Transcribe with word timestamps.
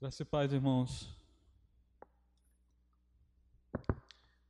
Graças 0.00 0.20
e 0.20 0.24
paz, 0.24 0.52
irmãos. 0.52 1.12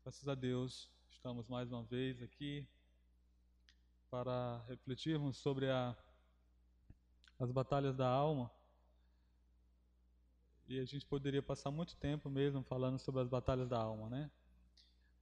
Graças 0.02 0.28
a 0.28 0.34
Deus, 0.34 0.90
estamos 1.08 1.48
mais 1.48 1.72
uma 1.72 1.82
vez 1.84 2.20
aqui 2.20 2.68
para 4.10 4.62
refletirmos 4.68 5.38
sobre 5.38 5.70
a, 5.70 5.96
as 7.38 7.50
batalhas 7.50 7.96
da 7.96 8.06
alma. 8.06 8.50
E 10.68 10.78
a 10.78 10.84
gente 10.84 11.06
poderia 11.06 11.42
passar 11.42 11.70
muito 11.70 11.96
tempo 11.96 12.28
mesmo 12.28 12.62
falando 12.62 12.98
sobre 12.98 13.22
as 13.22 13.28
batalhas 13.28 13.70
da 13.70 13.78
alma, 13.78 14.10
né? 14.10 14.30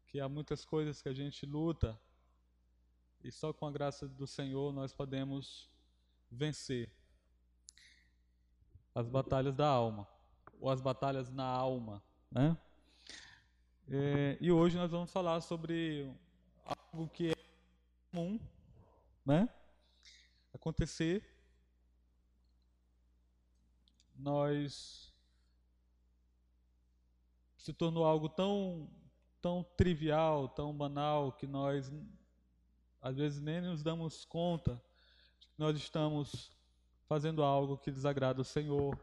Que 0.08 0.18
há 0.18 0.28
muitas 0.28 0.64
coisas 0.64 1.00
que 1.00 1.08
a 1.08 1.14
gente 1.14 1.46
luta 1.46 1.96
e 3.22 3.30
só 3.30 3.52
com 3.52 3.64
a 3.64 3.70
graça 3.70 4.08
do 4.08 4.26
Senhor 4.26 4.72
nós 4.72 4.92
podemos 4.92 5.70
vencer 6.28 6.92
as 8.92 9.08
batalhas 9.08 9.54
da 9.54 9.68
alma 9.68 10.15
ou 10.60 10.70
as 10.70 10.80
batalhas 10.80 11.30
na 11.30 11.44
alma, 11.44 12.02
né? 12.30 12.56
É, 13.88 14.36
e 14.40 14.50
hoje 14.50 14.76
nós 14.76 14.90
vamos 14.90 15.12
falar 15.12 15.40
sobre 15.40 16.12
algo 16.64 17.08
que 17.08 17.30
é 17.30 17.36
comum, 18.10 18.40
né? 19.24 19.48
Acontecer. 20.52 21.24
Nós 24.16 25.14
se 27.56 27.72
tornou 27.72 28.04
algo 28.04 28.28
tão 28.28 28.88
tão 29.40 29.62
trivial, 29.76 30.48
tão 30.48 30.76
banal 30.76 31.30
que 31.30 31.46
nós 31.46 31.92
às 33.00 33.16
vezes 33.16 33.40
nem 33.40 33.60
nos 33.60 33.82
damos 33.82 34.24
conta 34.24 34.82
de 35.38 35.46
que 35.46 35.54
nós 35.58 35.76
estamos 35.76 36.50
fazendo 37.06 37.44
algo 37.44 37.78
que 37.78 37.92
desagrada 37.92 38.40
o 38.40 38.44
Senhor, 38.44 38.98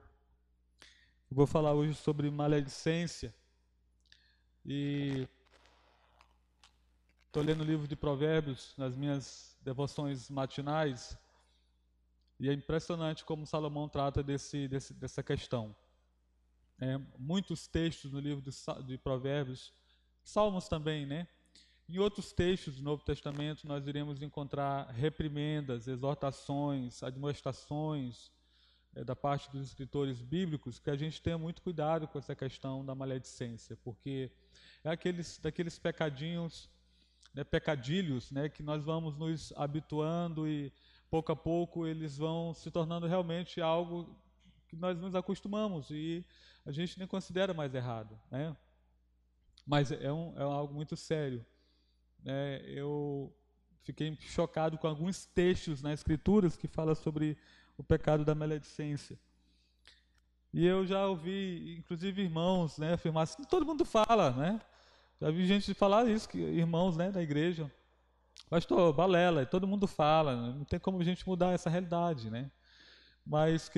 eu 1.33 1.35
vou 1.35 1.47
falar 1.47 1.73
hoje 1.73 1.95
sobre 1.95 2.29
maledicência. 2.29 3.33
E 4.63 5.27
estou 7.25 7.41
lendo 7.41 7.61
o 7.61 7.63
livro 7.63 7.87
de 7.87 7.95
Provérbios 7.95 8.75
nas 8.77 8.95
minhas 8.95 9.57
devoções 9.59 10.29
matinais. 10.29 11.17
E 12.39 12.47
é 12.47 12.53
impressionante 12.53 13.25
como 13.25 13.47
Salomão 13.47 13.89
trata 13.89 14.21
desse, 14.21 14.67
desse 14.67 14.93
dessa 14.93 15.23
questão. 15.23 15.75
É, 16.79 16.99
muitos 17.17 17.65
textos 17.65 18.11
no 18.11 18.19
livro 18.19 18.43
de, 18.43 18.51
de 18.85 18.95
Provérbios, 18.99 19.73
Salmos 20.23 20.67
também, 20.67 21.03
né? 21.03 21.27
Em 21.89 21.97
outros 21.97 22.31
textos 22.31 22.75
do 22.75 22.83
Novo 22.83 23.03
Testamento, 23.03 23.67
nós 23.67 23.87
iremos 23.87 24.21
encontrar 24.21 24.85
reprimendas, 24.91 25.87
exortações, 25.87 27.01
admoestações, 27.01 28.31
da 29.01 29.15
parte 29.15 29.49
dos 29.51 29.67
escritores 29.67 30.21
bíblicos 30.21 30.77
que 30.77 30.89
a 30.89 30.95
gente 30.95 31.21
tenha 31.21 31.37
muito 31.37 31.61
cuidado 31.61 32.07
com 32.07 32.19
essa 32.19 32.35
questão 32.35 32.85
da 32.85 32.93
maledicência, 32.93 33.75
porque 33.83 34.29
é 34.83 34.89
aqueles 34.89 35.39
daqueles 35.39 35.79
pecadinhos, 35.79 36.69
né, 37.33 37.43
pecadilhos, 37.43 38.29
né, 38.31 38.49
que 38.49 38.61
nós 38.61 38.83
vamos 38.83 39.17
nos 39.17 39.51
habituando 39.55 40.47
e 40.47 40.71
pouco 41.09 41.31
a 41.31 41.35
pouco 41.35 41.87
eles 41.87 42.17
vão 42.17 42.53
se 42.53 42.69
tornando 42.69 43.07
realmente 43.07 43.61
algo 43.61 44.15
que 44.67 44.75
nós 44.75 44.99
nos 44.99 45.15
acostumamos 45.15 45.89
e 45.89 46.23
a 46.65 46.71
gente 46.71 46.97
nem 46.97 47.07
considera 47.07 47.53
mais 47.53 47.73
errado, 47.73 48.19
né? 48.31 48.55
Mas 49.65 49.91
é, 49.91 50.11
um, 50.11 50.33
é 50.37 50.41
algo 50.41 50.73
muito 50.73 50.95
sério. 50.95 51.45
Né? 52.23 52.61
Eu 52.65 53.33
fiquei 53.83 54.17
chocado 54.19 54.77
com 54.77 54.87
alguns 54.87 55.25
textos 55.25 55.81
nas 55.81 55.99
escrituras 55.99 56.57
que 56.57 56.67
falam 56.67 56.95
sobre 56.95 57.37
o 57.77 57.83
pecado 57.83 58.23
da 58.23 58.35
maledicência. 58.35 59.17
E 60.53 60.65
eu 60.65 60.85
já 60.85 61.07
ouvi, 61.07 61.77
inclusive 61.79 62.21
irmãos, 62.21 62.77
né, 62.77 62.93
afirmar 62.93 63.23
assim, 63.23 63.43
todo 63.43 63.65
mundo 63.65 63.83
fala, 63.83 64.31
né? 64.31 64.61
Já 65.19 65.31
vi 65.31 65.47
gente 65.47 65.73
falar 65.73 66.07
isso, 66.07 66.29
que, 66.29 66.37
irmãos, 66.37 66.95
né, 66.95 67.11
da 67.11 67.23
igreja. 67.23 67.71
Pastor, 68.49 68.93
balela, 68.93 69.45
todo 69.45 69.67
mundo 69.67 69.87
fala, 69.87 70.35
né? 70.35 70.53
não 70.57 70.65
tem 70.65 70.79
como 70.79 70.99
a 70.99 71.03
gente 71.03 71.27
mudar 71.27 71.53
essa 71.53 71.69
realidade, 71.69 72.29
né? 72.29 72.51
Mas 73.25 73.71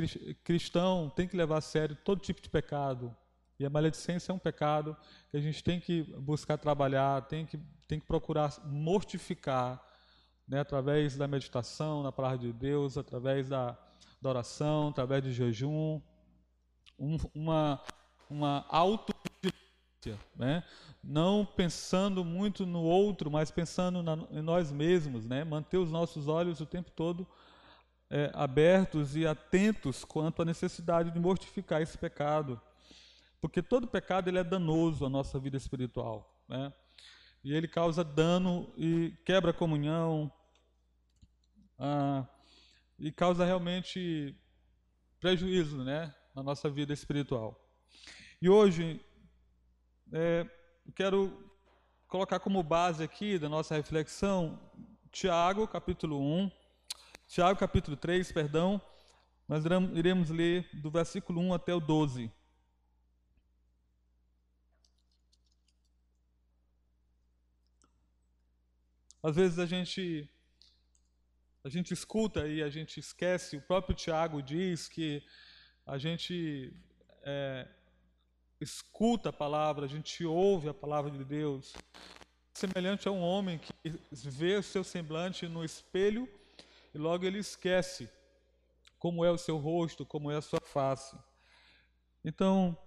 cristão 0.44 1.10
tem 1.16 1.28
que 1.28 1.38
levar 1.38 1.60
a 1.60 1.62
sério 1.62 1.96
todo 1.96 2.20
tipo 2.20 2.42
de 2.42 2.50
pecado. 2.50 3.16
E 3.58 3.66
a 3.66 3.70
maledicência 3.70 4.32
é 4.32 4.36
um 4.36 4.40
pecado 4.40 4.98
que 5.30 5.38
a 5.38 5.40
gente 5.40 5.64
tem 5.64 5.80
que 5.80 6.04
buscar 6.20 6.58
trabalhar, 6.58 7.22
tem 7.22 7.46
que, 7.46 7.58
tem 7.88 8.00
que 8.00 8.06
procurar 8.06 8.54
mortificar, 8.66 9.82
né, 10.46 10.60
através 10.60 11.16
da 11.16 11.28
meditação 11.28 12.04
na 12.04 12.12
palavra 12.12 12.40
de 12.40 12.52
Deus, 12.52 12.98
através 12.98 13.48
da, 13.48 13.78
da 14.26 14.30
oração, 14.32 14.88
através 14.88 15.24
de 15.24 15.32
jejum, 15.32 16.02
um, 16.98 17.18
uma, 17.34 17.80
uma 18.28 18.66
auto 18.70 19.14
né? 20.36 20.64
não 21.04 21.46
pensando 21.46 22.24
muito 22.24 22.66
no 22.66 22.82
outro, 22.82 23.30
mas 23.30 23.50
pensando 23.50 24.04
na, 24.04 24.18
em 24.32 24.42
nós 24.42 24.72
mesmos, 24.72 25.26
né? 25.26 25.44
manter 25.44 25.78
os 25.78 25.92
nossos 25.92 26.28
olhos 26.28 26.60
o 26.60 26.66
tempo 26.66 26.92
todo 26.92 27.28
é, 28.10 28.32
abertos 28.34 29.16
e 29.16 29.26
atentos 29.26 30.04
quanto 30.04 30.42
à 30.42 30.46
necessidade 30.46 31.12
de 31.12 31.20
mortificar 31.20 31.82
esse 31.82 31.98
pecado, 31.98 32.60
porque 33.42 33.62
todo 33.62 33.88
pecado 33.88 34.28
ele 34.28 34.40
é 34.40 34.44
danoso 34.44 35.06
à 35.06 35.10
nossa 35.10 35.40
vida 35.40 35.58
espiritual, 35.58 36.44
né? 36.48 36.74
e 37.44 37.54
ele 37.54 37.68
causa 37.68 38.04
dano 38.04 38.72
e 38.76 39.14
quebra 39.24 39.52
a 39.52 39.54
comunhão 39.54 40.32
ah, 41.80 42.26
e 42.98 43.12
causa 43.12 43.46
realmente 43.46 44.36
prejuízo 45.20 45.84
né, 45.84 46.14
na 46.34 46.42
nossa 46.42 46.70
vida 46.70 46.94
espiritual. 46.94 47.60
E 48.42 48.50
hoje 48.50 49.04
é, 50.12 50.50
quero 50.96 51.52
colocar 52.08 52.40
como 52.40 52.62
base 52.64 53.04
aqui 53.04 53.38
da 53.38 53.50
nossa 53.50 53.76
reflexão 53.76 54.60
Tiago, 55.12 55.68
capítulo 55.68 56.22
1, 56.22 56.52
Tiago, 57.28 57.60
capítulo 57.60 57.98
3, 57.98 58.32
perdão, 58.32 58.82
nós 59.48 59.64
iremos 59.94 60.30
ler 60.30 60.70
do 60.74 60.92
versículo 60.92 61.42
1 61.42 61.54
até 61.54 61.74
o 61.74 61.80
12. 61.80 62.32
Às 69.24 69.36
vezes 69.36 69.58
a 69.58 69.66
gente 69.66 70.30
a 71.66 71.70
gente 71.70 71.92
escuta 71.92 72.48
e 72.48 72.62
a 72.62 72.70
gente 72.70 73.00
esquece, 73.00 73.58
o 73.58 73.62
próprio 73.62 73.96
Tiago 73.96 74.40
diz 74.40 74.88
que 74.88 75.24
a 75.84 75.98
gente 75.98 76.72
é, 77.24 77.68
escuta 78.62 79.30
a 79.30 79.34
palavra, 79.34 79.86
a 79.86 79.90
gente 79.90 80.24
ouve 80.24 80.70
a 80.70 80.76
palavra 80.76 81.10
de 81.10 81.26
Deus, 81.26 81.74
semelhante 82.54 83.08
a 83.08 83.12
um 83.12 83.20
homem 83.20 83.58
que 83.58 83.74
vê 84.12 84.58
o 84.58 84.62
seu 84.62 84.84
semblante 84.84 85.48
no 85.48 85.66
espelho 85.66 86.30
e 86.94 87.00
logo 87.00 87.26
ele 87.26 87.40
esquece 87.40 88.08
como 89.00 89.26
é 89.26 89.32
o 89.32 89.38
seu 89.38 89.58
rosto, 89.58 90.06
como 90.06 90.30
é 90.30 90.36
a 90.36 90.44
sua 90.44 90.62
face. 90.62 91.18
Então, 92.24 92.78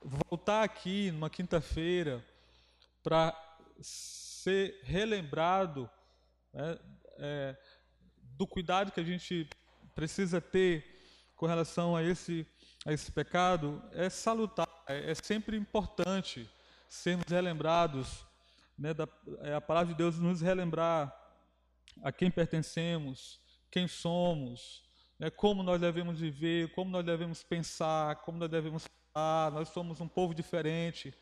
voltar 0.00 0.62
aqui 0.62 1.10
numa 1.10 1.28
quinta-feira 1.28 2.24
para 3.02 3.36
ser 3.78 4.80
relembrado 4.84 5.88
né, 6.50 6.78
é, 7.18 7.56
do 8.36 8.46
cuidado 8.46 8.92
que 8.92 9.00
a 9.00 9.04
gente 9.04 9.48
precisa 9.94 10.40
ter 10.40 11.00
com 11.36 11.46
relação 11.46 11.96
a 11.96 12.02
esse, 12.02 12.46
a 12.86 12.92
esse 12.92 13.10
pecado 13.10 13.82
é 13.92 14.08
salutar, 14.08 14.68
é, 14.86 15.10
é 15.10 15.14
sempre 15.14 15.56
importante 15.56 16.48
sermos 16.88 17.26
relembrados, 17.28 18.24
né, 18.78 18.94
da, 18.94 19.08
é, 19.40 19.54
a 19.54 19.60
palavra 19.60 19.92
de 19.92 19.98
Deus 19.98 20.18
nos 20.18 20.40
relembrar 20.40 21.14
a 22.02 22.12
quem 22.12 22.30
pertencemos, 22.30 23.40
quem 23.70 23.88
somos, 23.88 24.82
né, 25.18 25.30
como 25.30 25.62
nós 25.62 25.80
devemos 25.80 26.20
viver, 26.20 26.72
como 26.72 26.90
nós 26.90 27.04
devemos 27.04 27.42
pensar, 27.42 28.16
como 28.16 28.38
nós 28.38 28.50
devemos 28.50 28.86
falar. 29.12 29.50
Nós 29.52 29.68
somos 29.68 30.00
um 30.00 30.08
povo 30.08 30.34
diferente, 30.34 31.14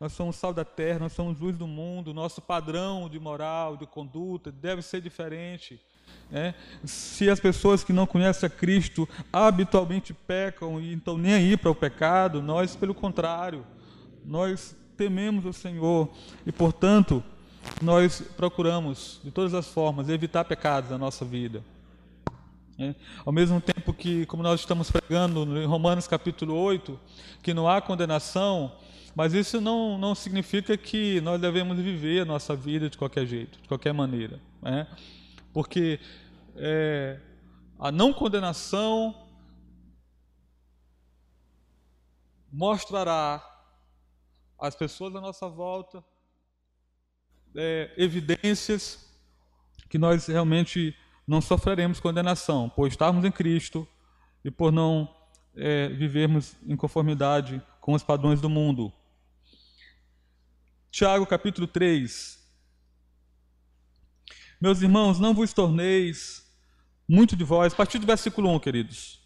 nós 0.00 0.12
somos 0.12 0.36
sal 0.36 0.52
da 0.52 0.64
terra, 0.64 0.98
nós 0.98 1.12
somos 1.12 1.38
luz 1.38 1.56
do 1.56 1.66
mundo, 1.66 2.12
nosso 2.12 2.40
padrão 2.40 3.08
de 3.08 3.18
moral, 3.18 3.76
de 3.76 3.86
conduta 3.86 4.50
deve 4.50 4.82
ser 4.82 5.00
diferente. 5.00 5.80
Né? 6.30 6.54
Se 6.84 7.30
as 7.30 7.38
pessoas 7.38 7.84
que 7.84 7.92
não 7.92 8.06
conhecem 8.06 8.46
a 8.46 8.50
Cristo 8.50 9.08
habitualmente 9.32 10.12
pecam 10.12 10.80
e 10.80 10.92
então 10.92 11.16
nem 11.16 11.34
aí 11.34 11.56
para 11.56 11.70
o 11.70 11.74
pecado, 11.74 12.42
nós, 12.42 12.74
pelo 12.74 12.94
contrário, 12.94 13.64
nós 14.24 14.76
tememos 14.96 15.44
o 15.44 15.52
Senhor 15.52 16.10
e, 16.44 16.50
portanto, 16.50 17.22
nós 17.80 18.22
procuramos, 18.36 19.20
de 19.22 19.30
todas 19.30 19.54
as 19.54 19.66
formas, 19.68 20.08
evitar 20.08 20.44
pecados 20.44 20.90
na 20.90 20.98
nossa 20.98 21.24
vida. 21.24 21.62
É. 22.78 22.94
Ao 23.24 23.32
mesmo 23.32 23.60
tempo 23.60 23.92
que, 23.92 24.26
como 24.26 24.42
nós 24.42 24.60
estamos 24.60 24.90
pregando 24.90 25.58
em 25.58 25.64
Romanos 25.64 26.06
capítulo 26.06 26.54
8, 26.54 26.98
que 27.42 27.54
não 27.54 27.68
há 27.68 27.80
condenação, 27.80 28.72
mas 29.14 29.32
isso 29.32 29.60
não, 29.62 29.96
não 29.96 30.14
significa 30.14 30.76
que 30.76 31.20
nós 31.22 31.40
devemos 31.40 31.78
viver 31.78 32.20
a 32.20 32.24
nossa 32.26 32.54
vida 32.54 32.90
de 32.90 32.98
qualquer 32.98 33.26
jeito, 33.26 33.58
de 33.62 33.68
qualquer 33.68 33.94
maneira. 33.94 34.38
Né? 34.60 34.86
Porque 35.56 35.98
é, 36.54 37.18
a 37.78 37.90
não 37.90 38.12
condenação 38.12 39.26
mostrará 42.52 43.42
às 44.58 44.74
pessoas 44.74 45.16
à 45.16 45.20
nossa 45.22 45.48
volta 45.48 46.04
é, 47.54 47.90
evidências 47.96 49.10
que 49.88 49.96
nós 49.96 50.26
realmente 50.26 50.94
não 51.26 51.40
sofreremos 51.40 52.00
condenação 52.00 52.68
por 52.68 52.86
estarmos 52.86 53.24
em 53.24 53.32
Cristo 53.32 53.88
e 54.44 54.50
por 54.50 54.70
não 54.70 55.08
é, 55.54 55.88
vivermos 55.88 56.54
em 56.66 56.76
conformidade 56.76 57.62
com 57.80 57.94
os 57.94 58.02
padrões 58.02 58.42
do 58.42 58.50
mundo. 58.50 58.92
Tiago 60.90 61.24
capítulo 61.24 61.66
3. 61.66 62.45
Meus 64.58 64.80
irmãos, 64.80 65.20
não 65.20 65.34
vos 65.34 65.52
torneis 65.52 66.50
muito 67.06 67.36
de 67.36 67.44
vós, 67.44 67.74
a 67.74 67.76
partir 67.76 67.98
do 67.98 68.06
versículo 68.06 68.48
1, 68.54 68.60
queridos. 68.60 69.20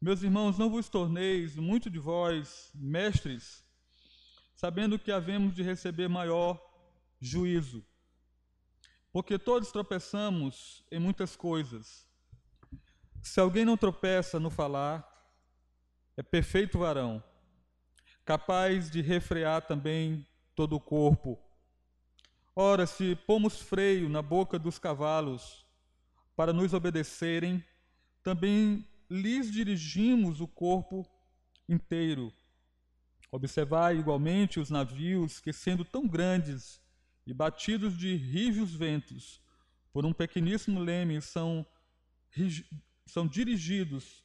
Meus 0.00 0.24
irmãos, 0.24 0.58
não 0.58 0.68
vos 0.68 0.88
torneis 0.88 1.54
muito 1.54 1.88
de 1.88 2.00
vós 2.00 2.72
mestres, 2.74 3.64
sabendo 4.56 4.98
que 4.98 5.12
havemos 5.12 5.54
de 5.54 5.62
receber 5.62 6.08
maior 6.08 6.60
juízo. 7.20 7.84
Porque 9.12 9.38
todos 9.38 9.70
tropeçamos 9.70 10.84
em 10.90 10.98
muitas 10.98 11.36
coisas. 11.36 12.04
Se 13.22 13.38
alguém 13.38 13.64
não 13.64 13.76
tropeça 13.76 14.40
no 14.40 14.50
falar, 14.50 15.06
é 16.16 16.24
perfeito 16.24 16.80
varão, 16.80 17.22
capaz 18.24 18.90
de 18.90 19.00
refrear 19.00 19.62
também 19.62 20.26
todo 20.56 20.74
o 20.74 20.80
corpo. 20.80 21.38
Ora, 22.58 22.86
se 22.86 23.14
pomos 23.14 23.60
freio 23.60 24.08
na 24.08 24.22
boca 24.22 24.58
dos 24.58 24.78
cavalos 24.78 25.66
para 26.34 26.54
nos 26.54 26.72
obedecerem, 26.72 27.62
também 28.22 28.82
lhes 29.10 29.52
dirigimos 29.52 30.40
o 30.40 30.48
corpo 30.48 31.06
inteiro. 31.68 32.32
Observai 33.30 33.98
igualmente 33.98 34.58
os 34.58 34.70
navios 34.70 35.38
que, 35.38 35.52
sendo 35.52 35.84
tão 35.84 36.08
grandes 36.08 36.80
e 37.26 37.34
batidos 37.34 37.94
de 37.94 38.16
rígidos 38.16 38.74
ventos, 38.74 39.38
por 39.92 40.06
um 40.06 40.12
pequeníssimo 40.14 40.80
leme, 40.80 41.20
são, 41.20 41.66
são 43.04 43.26
dirigidos 43.26 44.24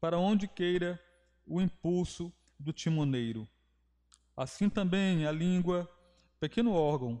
para 0.00 0.16
onde 0.16 0.46
queira 0.46 1.02
o 1.44 1.60
impulso 1.60 2.32
do 2.60 2.72
timoneiro. 2.72 3.48
Assim 4.36 4.70
também 4.70 5.26
a 5.26 5.32
língua, 5.32 5.90
pequeno 6.38 6.72
órgão, 6.72 7.20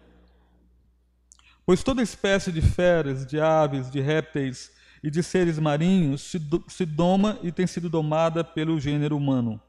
Pois 1.65 1.83
toda 1.83 2.01
espécie 2.01 2.51
de 2.51 2.61
feras, 2.61 3.25
de 3.25 3.39
aves, 3.39 3.89
de 3.89 3.99
répteis 3.99 4.71
e 5.03 5.09
de 5.09 5.23
seres 5.23 5.59
marinhos 5.59 6.21
se, 6.21 6.39
do, 6.39 6.63
se 6.67 6.85
doma 6.85 7.39
e 7.41 7.51
tem 7.51 7.65
sido 7.67 7.89
domada 7.89 8.43
pelo 8.43 8.79
gênero 8.79 9.15
humano. 9.15 9.61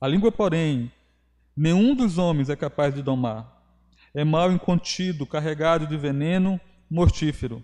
A 0.00 0.06
língua, 0.06 0.30
porém, 0.30 0.92
nenhum 1.56 1.94
dos 1.94 2.18
homens 2.18 2.48
é 2.48 2.56
capaz 2.56 2.94
de 2.94 3.02
domar. 3.02 3.56
É 4.14 4.24
mal 4.24 4.50
incontido, 4.50 5.26
carregado 5.26 5.86
de 5.86 5.96
veneno 5.96 6.60
mortífero. 6.90 7.62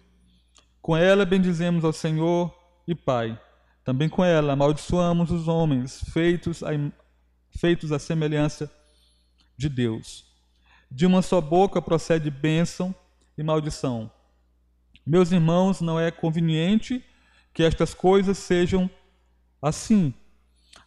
Com 0.81 0.97
ela 0.97 1.25
bendizemos 1.25 1.85
ao 1.85 1.93
Senhor 1.93 2.55
e 2.87 2.95
Pai. 2.95 3.39
Também 3.83 4.09
com 4.09 4.25
ela 4.25 4.53
amaldiçoamos 4.53 5.31
os 5.31 5.49
homens, 5.49 6.03
feitos 6.13 6.63
feitos 7.57 7.93
à 7.93 7.99
semelhança 7.99 8.71
de 9.57 9.69
Deus. 9.69 10.25
De 10.91 11.07
uma 11.07 11.23
só 11.23 11.41
boca 11.41 11.81
procede 11.81 12.31
bênção 12.31 12.95
e 13.37 13.43
maldição. 13.43 14.11
Meus 15.07 15.33
irmãos, 15.33 15.81
não 15.81 15.99
é 16.01 16.11
conveniente 16.11 17.05
que 17.53 17.63
estas 17.63 17.95
coisas 17.95 18.39
sejam 18.39 18.91
assim. 19.61 20.15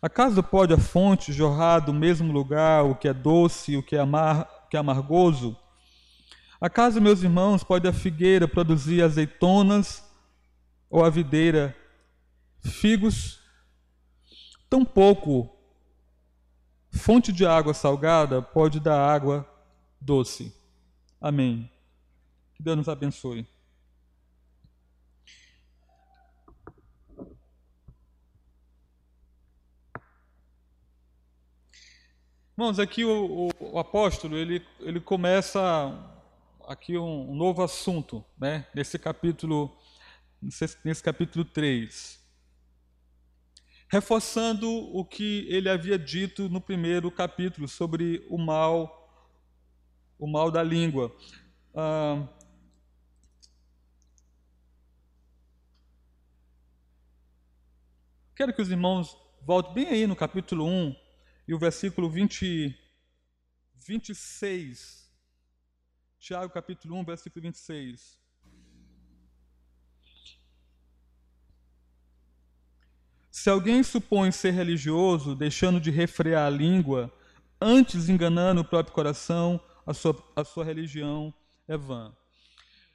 Acaso 0.02 0.42
pode 0.44 0.74
a 0.74 0.78
fonte 0.78 1.34
jorrar 1.34 1.80
do 1.80 1.94
mesmo 1.94 2.32
lugar 2.32 2.84
o 2.84 2.96
que 2.96 3.08
é 3.08 3.14
doce 3.14 3.78
o 3.78 3.84
que 3.84 3.96
é, 3.96 4.00
amar, 4.00 4.68
que 4.70 4.78
é 4.78 4.80
amargoso? 4.80 5.58
Acaso, 6.60 7.00
meus 7.00 7.22
irmãos, 7.22 7.64
pode 7.64 7.88
a 7.88 7.94
figueira 7.94 8.48
produzir 8.48 9.04
azeitonas 9.04 10.04
ou 10.90 11.06
a 11.06 11.10
videira 11.10 11.76
figos? 12.62 13.40
Tampouco 14.70 15.58
fonte 16.98 17.32
de 17.32 17.46
água 17.46 17.74
salgada 17.74 18.42
pode 18.42 18.80
dar 18.80 19.00
água 19.00 19.48
doce. 20.02 20.54
Amém. 21.22 21.70
Que 22.58 22.64
Deus 22.64 22.76
nos 22.76 22.90
abençoe. 22.90 23.46
Irmãos, 32.58 32.80
aqui 32.80 33.06
o, 33.06 33.52
o, 33.62 33.74
o, 33.74 33.78
apóstolo 33.78 34.36
ele, 34.36 34.66
ele 34.80 35.00
começa 35.00 35.60
aqui 36.68 36.98
um, 36.98 37.30
um, 37.30 37.36
novo 37.36 37.62
assunto, 37.62 38.26
né? 38.40 38.66
Nesse 38.74 38.98
capítulo, 38.98 39.78
nesse, 40.42 41.04
capítulo 41.04 41.46
3. 41.46 42.20
Reforçando 43.88 44.68
o 44.68 45.06
que 45.06 45.46
ele 45.48 45.70
havia 45.70 46.00
dito 46.00 46.50
no 46.50 46.60
primeiro 46.60 47.12
capítulo 47.12 47.68
sobre 47.68 48.26
o 48.28 48.40
mal, 48.40 49.08
o 50.18 50.26
mal 50.26 50.50
da 50.50 50.64
língua. 50.64 51.16
Ah, 51.76 52.28
quero 58.38 58.54
que 58.54 58.62
os 58.62 58.70
irmãos 58.70 59.18
voltem 59.42 59.74
bem 59.74 59.88
aí 59.88 60.06
no 60.06 60.16
capítulo 60.16 60.64
1 60.64 60.96
e 61.48 61.56
o 61.56 61.58
versículo 61.58 62.08
20, 62.08 62.78
26. 63.74 65.12
Tiago 66.20 66.54
capítulo 66.54 66.98
1, 66.98 67.04
versículo 67.04 67.42
26. 67.42 68.20
Se 73.32 73.50
alguém 73.50 73.82
supõe 73.82 74.32
ser 74.32 74.52
religioso, 74.52 75.34
deixando 75.34 75.82
de 75.82 75.90
refrear 75.90 76.46
a 76.46 76.50
língua, 76.50 77.12
antes 77.60 78.08
enganando 78.08 78.62
o 78.62 78.66
próprio 78.66 78.94
coração, 78.94 79.60
a 79.84 79.96
sua, 79.96 80.16
a 80.36 80.44
sua 80.44 80.64
religião 80.64 81.34
é 81.68 81.76
vã. 81.76 82.16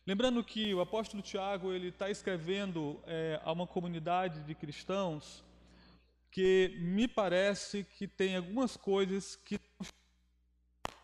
Lembrando 0.04 0.42
que 0.42 0.74
o 0.74 0.80
apóstolo 0.80 1.22
Tiago 1.22 1.72
ele 1.72 1.88
está 1.88 2.10
escrevendo 2.10 3.00
é, 3.06 3.40
a 3.44 3.52
uma 3.52 3.68
comunidade 3.68 4.40
de 4.40 4.52
cristãos 4.52 5.44
que 6.28 6.76
me 6.80 7.06
parece 7.06 7.84
que 7.84 8.08
tem 8.08 8.36
algumas 8.36 8.76
coisas 8.76 9.36
que 9.36 9.60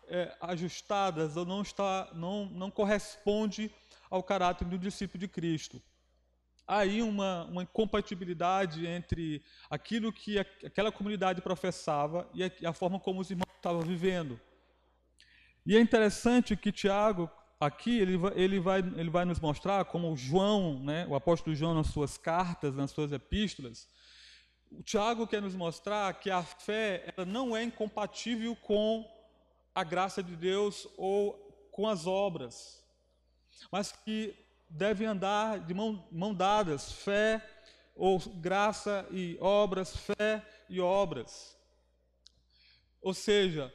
é, 0.09 0.35
ajustadas 0.41 1.37
ou 1.37 1.45
não 1.45 1.61
está 1.61 2.09
não 2.13 2.47
não 2.47 2.69
corresponde 2.69 3.71
ao 4.09 4.21
caráter 4.21 4.67
do 4.67 4.77
discípulo 4.77 5.17
de 5.17 5.29
Cristo. 5.29 5.81
Há 6.67 6.79
aí 6.79 7.01
uma, 7.01 7.45
uma 7.45 7.63
incompatibilidade 7.63 8.85
entre 8.85 9.41
aquilo 9.69 10.11
que 10.11 10.37
aquela 10.37 10.91
comunidade 10.91 11.41
professava 11.41 12.29
e 12.33 12.43
a, 12.43 12.51
a 12.65 12.73
forma 12.73 12.99
como 12.99 13.21
os 13.21 13.31
irmãos 13.31 13.55
estavam 13.55 13.81
vivendo. 13.81 14.37
E 15.65 15.77
é 15.77 15.79
interessante 15.79 16.57
que 16.57 16.71
Tiago, 16.71 17.29
aqui, 17.59 17.99
ele 17.99 18.17
vai, 18.17 18.33
ele 18.35 18.59
vai, 18.59 18.79
ele 18.79 19.09
vai 19.09 19.25
nos 19.25 19.39
mostrar 19.39 19.83
como 19.85 20.15
João, 20.15 20.79
né, 20.81 21.05
o 21.07 21.15
apóstolo 21.15 21.55
João, 21.55 21.73
nas 21.73 21.87
suas 21.87 22.17
cartas, 22.17 22.75
nas 22.75 22.91
suas 22.91 23.11
epístolas, 23.11 23.87
o 24.71 24.83
Tiago 24.83 25.27
quer 25.27 25.41
nos 25.41 25.55
mostrar 25.55 26.13
que 26.19 26.29
a 26.29 26.43
fé 26.43 27.11
ela 27.15 27.25
não 27.25 27.57
é 27.57 27.63
incompatível 27.63 28.55
com 28.55 29.05
a 29.73 29.83
graça 29.83 30.21
de 30.21 30.35
Deus 30.35 30.87
ou 30.95 31.33
com 31.71 31.87
as 31.87 32.05
obras, 32.05 32.83
mas 33.71 33.91
que 33.91 34.35
devem 34.69 35.07
andar 35.07 35.59
de 35.59 35.73
mão, 35.73 36.07
mão 36.11 36.33
dadas, 36.33 36.91
fé 36.91 37.43
ou 37.95 38.19
graça 38.19 39.07
e 39.11 39.37
obras, 39.41 39.97
fé 39.97 40.45
e 40.69 40.79
obras. 40.79 41.57
Ou 43.01 43.13
seja, 43.13 43.73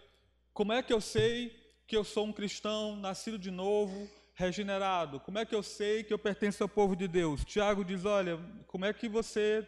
como 0.53 0.73
é 0.73 0.83
que 0.83 0.93
eu 0.93 1.01
sei 1.01 1.64
que 1.87 1.97
eu 1.97 2.05
sou 2.05 2.27
um 2.27 2.33
cristão 2.33 2.97
nascido 2.97 3.39
de 3.39 3.51
novo, 3.51 4.09
regenerado? 4.35 5.21
Como 5.21 5.39
é 5.39 5.45
que 5.45 5.55
eu 5.55 5.63
sei 5.63 6.03
que 6.03 6.13
eu 6.13 6.19
pertenço 6.19 6.63
ao 6.63 6.69
povo 6.69 6.97
de 6.97 7.07
Deus? 7.07 7.45
Tiago 7.45 7.85
diz: 7.85 8.05
olha, 8.05 8.39
como 8.67 8.85
é 8.85 8.93
que 8.93 9.09
você, 9.09 9.67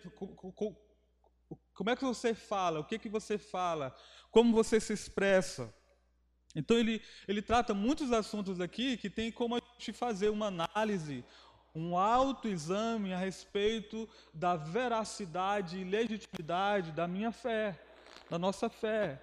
como 1.74 1.90
é 1.90 1.96
que 1.96 2.04
você 2.04 2.34
fala? 2.34 2.80
O 2.80 2.84
que, 2.84 2.98
que 2.98 3.08
você 3.08 3.38
fala? 3.38 3.94
Como 4.30 4.54
você 4.54 4.80
se 4.80 4.92
expressa? 4.92 5.72
Então 6.54 6.78
ele, 6.78 7.02
ele 7.28 7.42
trata 7.42 7.74
muitos 7.74 8.10
assuntos 8.12 8.60
aqui 8.60 8.96
que 8.96 9.10
tem 9.10 9.30
como 9.30 9.56
a 9.56 9.60
gente 9.74 9.92
fazer 9.92 10.30
uma 10.30 10.46
análise, 10.46 11.22
um 11.74 11.98
autoexame 11.98 13.12
a 13.12 13.18
respeito 13.18 14.08
da 14.32 14.56
veracidade 14.56 15.78
e 15.78 15.84
legitimidade 15.84 16.92
da 16.92 17.06
minha 17.06 17.30
fé, 17.30 17.78
da 18.30 18.38
nossa 18.38 18.70
fé. 18.70 19.22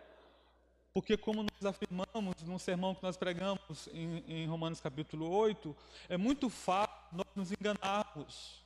Porque, 0.94 1.18
como 1.18 1.42
nós 1.42 1.66
afirmamos 1.66 2.44
no 2.44 2.60
sermão 2.60 2.94
que 2.94 3.02
nós 3.02 3.18
pregamos 3.18 3.90
em, 3.92 4.24
em 4.28 4.46
Romanos 4.46 4.80
capítulo 4.80 5.28
8, 5.28 5.76
é 6.08 6.18
muito 6.18 6.52
fácil 6.52 6.94
nós 7.14 7.26
nos 7.36 7.52
enganarmos. 7.52 8.64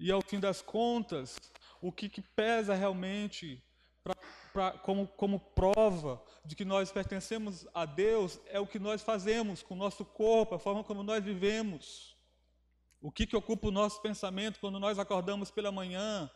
E, 0.00 0.10
ao 0.10 0.20
fim 0.20 0.40
das 0.40 0.60
contas, 0.60 1.38
o 1.80 1.92
que, 1.92 2.08
que 2.08 2.20
pesa 2.20 2.74
realmente 2.74 3.62
pra, 4.02 4.16
pra, 4.52 4.72
como, 4.72 5.06
como 5.06 5.38
prova 5.38 6.20
de 6.44 6.56
que 6.56 6.64
nós 6.64 6.90
pertencemos 6.90 7.68
a 7.72 7.84
Deus 7.84 8.40
é 8.46 8.58
o 8.58 8.66
que 8.66 8.80
nós 8.80 9.00
fazemos 9.00 9.62
com 9.62 9.74
o 9.74 9.78
nosso 9.78 10.04
corpo, 10.04 10.56
a 10.56 10.58
forma 10.58 10.82
como 10.82 11.04
nós 11.04 11.22
vivemos. 11.22 12.16
O 13.00 13.12
que, 13.12 13.28
que 13.28 13.36
ocupa 13.36 13.68
o 13.68 13.72
nosso 13.72 14.02
pensamento 14.02 14.58
quando 14.58 14.80
nós 14.80 14.98
acordamos 14.98 15.52
pela 15.52 15.70
manhã? 15.70 16.28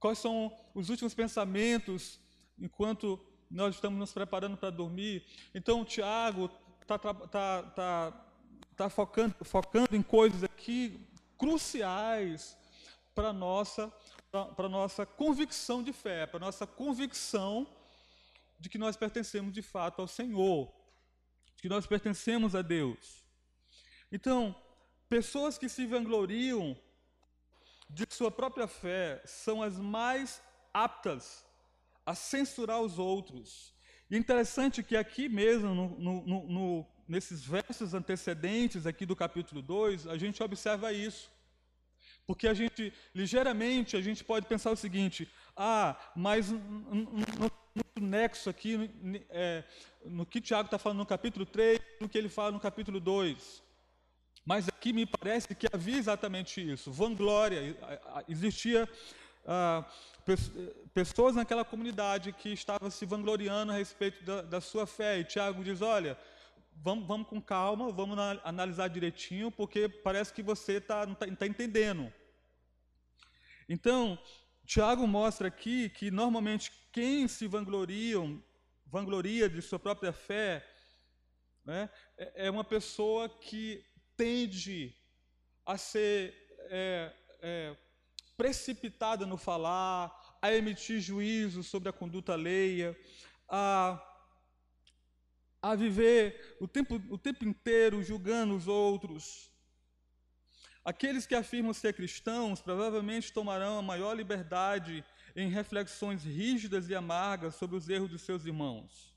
Quais 0.00 0.18
são 0.18 0.52
os 0.74 0.88
últimos 0.88 1.14
pensamentos 1.14 2.18
enquanto 2.60 3.20
nós 3.50 3.74
estamos 3.74 3.98
nos 3.98 4.12
preparando 4.12 4.56
para 4.56 4.70
dormir. 4.70 5.24
Então, 5.54 5.80
o 5.80 5.84
Tiago 5.84 6.50
está 6.82 6.98
tá, 6.98 7.62
tá, 7.62 8.24
tá 8.76 8.90
focando, 8.90 9.34
focando 9.42 9.96
em 9.96 10.02
coisas 10.02 10.44
aqui 10.44 11.00
cruciais 11.36 12.56
para 13.14 13.28
a 13.28 13.32
nossa, 13.32 13.92
nossa 14.70 15.06
convicção 15.06 15.82
de 15.82 15.92
fé, 15.92 16.26
para 16.26 16.38
a 16.38 16.46
nossa 16.46 16.66
convicção 16.66 17.66
de 18.58 18.68
que 18.68 18.78
nós 18.78 18.96
pertencemos 18.96 19.52
de 19.52 19.62
fato 19.62 20.02
ao 20.02 20.08
Senhor, 20.08 20.72
de 21.56 21.62
que 21.62 21.68
nós 21.68 21.86
pertencemos 21.86 22.54
a 22.54 22.62
Deus. 22.62 23.24
Então, 24.10 24.54
pessoas 25.08 25.56
que 25.56 25.68
se 25.68 25.86
vangloriam 25.86 26.76
de 27.88 28.06
sua 28.10 28.30
própria 28.30 28.66
fé 28.66 29.22
são 29.24 29.62
as 29.62 29.78
mais 29.78 30.42
aptas 30.72 31.47
a 32.08 32.14
censurar 32.14 32.80
os 32.80 32.98
outros. 32.98 33.74
E 34.10 34.16
interessante 34.16 34.82
que 34.82 34.96
aqui 34.96 35.28
mesmo, 35.28 35.74
no, 35.74 35.88
no, 35.98 36.48
no, 36.48 36.86
nesses 37.06 37.44
versos 37.44 37.92
antecedentes 37.92 38.86
aqui 38.86 39.04
do 39.04 39.14
capítulo 39.14 39.60
2, 39.60 40.06
a 40.06 40.16
gente 40.16 40.42
observa 40.42 40.90
isso. 40.90 41.30
Porque 42.26 42.48
a 42.48 42.54
gente, 42.54 42.90
ligeiramente, 43.14 43.94
a 43.94 44.00
gente 44.00 44.24
pode 44.24 44.46
pensar 44.46 44.70
o 44.70 44.76
seguinte, 44.76 45.28
ah, 45.54 45.98
mas 46.16 46.50
no, 46.50 47.50
nexo 48.00 48.48
aqui, 48.48 48.90
é, 49.28 49.62
no 50.06 50.24
que 50.24 50.40
Tiago 50.40 50.66
está 50.66 50.78
falando 50.78 51.00
no 51.00 51.06
capítulo 51.06 51.44
3, 51.44 51.78
no 52.00 52.08
que 52.08 52.16
ele 52.16 52.30
fala 52.30 52.52
no 52.52 52.60
capítulo 52.60 53.00
2. 53.00 53.62
Mas 54.46 54.66
aqui 54.66 54.94
me 54.94 55.04
parece 55.04 55.54
que 55.54 55.66
havia 55.70 55.98
exatamente 55.98 56.58
isso, 56.58 56.90
vanglória, 56.90 57.76
existia 58.26 58.88
ah, 59.50 59.82
pessoas 60.92 61.34
naquela 61.34 61.64
comunidade 61.64 62.34
que 62.34 62.50
estavam 62.50 62.90
se 62.90 63.06
vangloriando 63.06 63.72
a 63.72 63.76
respeito 63.76 64.22
da, 64.22 64.42
da 64.42 64.60
sua 64.60 64.86
fé. 64.86 65.18
E 65.18 65.24
Tiago 65.24 65.64
diz: 65.64 65.80
olha, 65.80 66.18
vamos, 66.76 67.06
vamos 67.06 67.28
com 67.28 67.40
calma, 67.40 67.90
vamos 67.90 68.18
analisar 68.44 68.88
direitinho, 68.88 69.50
porque 69.50 69.88
parece 69.88 70.34
que 70.34 70.42
você 70.42 70.74
está 70.74 71.06
não 71.06 71.14
está 71.14 71.26
tá 71.34 71.46
entendendo. 71.46 72.12
Então, 73.66 74.18
Tiago 74.66 75.06
mostra 75.06 75.48
aqui 75.48 75.88
que 75.88 76.10
normalmente 76.10 76.70
quem 76.92 77.26
se 77.26 77.46
vangloria 77.46 79.48
de 79.48 79.62
sua 79.62 79.78
própria 79.78 80.12
fé, 80.12 80.62
né, 81.64 81.88
é, 82.18 82.46
é 82.46 82.50
uma 82.50 82.64
pessoa 82.64 83.30
que 83.30 83.82
tende 84.14 84.94
a 85.64 85.78
ser 85.78 86.34
é, 86.70 87.12
é, 87.40 87.76
precipitada 88.38 89.26
no 89.26 89.36
falar, 89.36 90.38
a 90.40 90.54
emitir 90.54 91.00
juízo 91.00 91.64
sobre 91.64 91.88
a 91.88 91.92
conduta 91.92 92.34
alheia, 92.34 92.96
a, 93.48 94.00
a 95.60 95.74
viver 95.74 96.56
o 96.60 96.68
tempo, 96.68 97.02
o 97.10 97.18
tempo 97.18 97.44
inteiro 97.44 98.00
julgando 98.00 98.54
os 98.54 98.68
outros. 98.68 99.50
Aqueles 100.84 101.26
que 101.26 101.34
afirmam 101.34 101.74
ser 101.74 101.92
cristãos 101.94 102.62
provavelmente 102.62 103.32
tomarão 103.32 103.76
a 103.76 103.82
maior 103.82 104.14
liberdade 104.14 105.04
em 105.34 105.50
reflexões 105.50 106.22
rígidas 106.22 106.88
e 106.88 106.94
amargas 106.94 107.56
sobre 107.56 107.76
os 107.76 107.88
erros 107.88 108.08
de 108.08 108.20
seus 108.20 108.46
irmãos. 108.46 109.12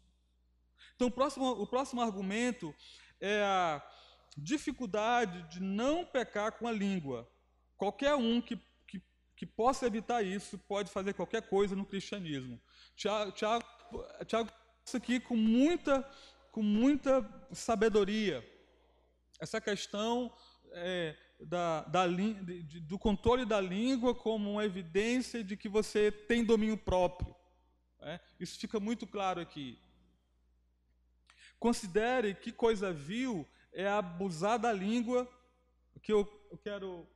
Então, 0.95 1.07
o 1.07 1.11
próximo, 1.11 1.47
o 1.51 1.67
próximo 1.67 2.01
argumento 2.01 2.73
é 3.19 3.43
a 3.43 3.87
dificuldade 4.35 5.47
de 5.49 5.61
não 5.61 6.03
pecar 6.03 6.53
com 6.53 6.67
a 6.67 6.71
língua. 6.71 7.29
Qualquer 7.77 8.15
um 8.15 8.41
que 8.41 8.59
que 9.41 9.45
possa 9.47 9.87
evitar 9.87 10.21
isso 10.21 10.55
pode 10.55 10.91
fazer 10.91 11.15
qualquer 11.15 11.41
coisa 11.41 11.75
no 11.75 11.83
cristianismo. 11.83 12.61
Tiago, 12.95 13.31
Tiago, 13.31 13.65
Tiago 14.27 14.51
isso 14.85 14.95
aqui 14.95 15.19
com 15.19 15.35
muita, 15.35 16.07
com 16.51 16.61
muita 16.61 17.27
sabedoria. 17.51 18.47
Essa 19.39 19.59
questão 19.59 20.31
é, 20.73 21.17
da, 21.39 21.81
da, 21.85 22.07
de, 22.07 22.81
do 22.81 22.99
controle 22.99 23.43
da 23.43 23.59
língua 23.59 24.13
como 24.13 24.51
uma 24.51 24.63
evidência 24.63 25.43
de 25.43 25.57
que 25.57 25.67
você 25.67 26.11
tem 26.11 26.45
domínio 26.45 26.77
próprio. 26.77 27.35
É? 27.99 28.19
Isso 28.39 28.59
fica 28.59 28.79
muito 28.79 29.07
claro 29.07 29.41
aqui. 29.41 29.81
Considere 31.57 32.35
que 32.35 32.51
coisa 32.51 32.93
vil 32.93 33.49
é 33.73 33.87
abusar 33.87 34.59
da 34.59 34.71
língua, 34.71 35.27
que 36.03 36.13
eu, 36.13 36.31
eu 36.51 36.59
quero 36.59 37.09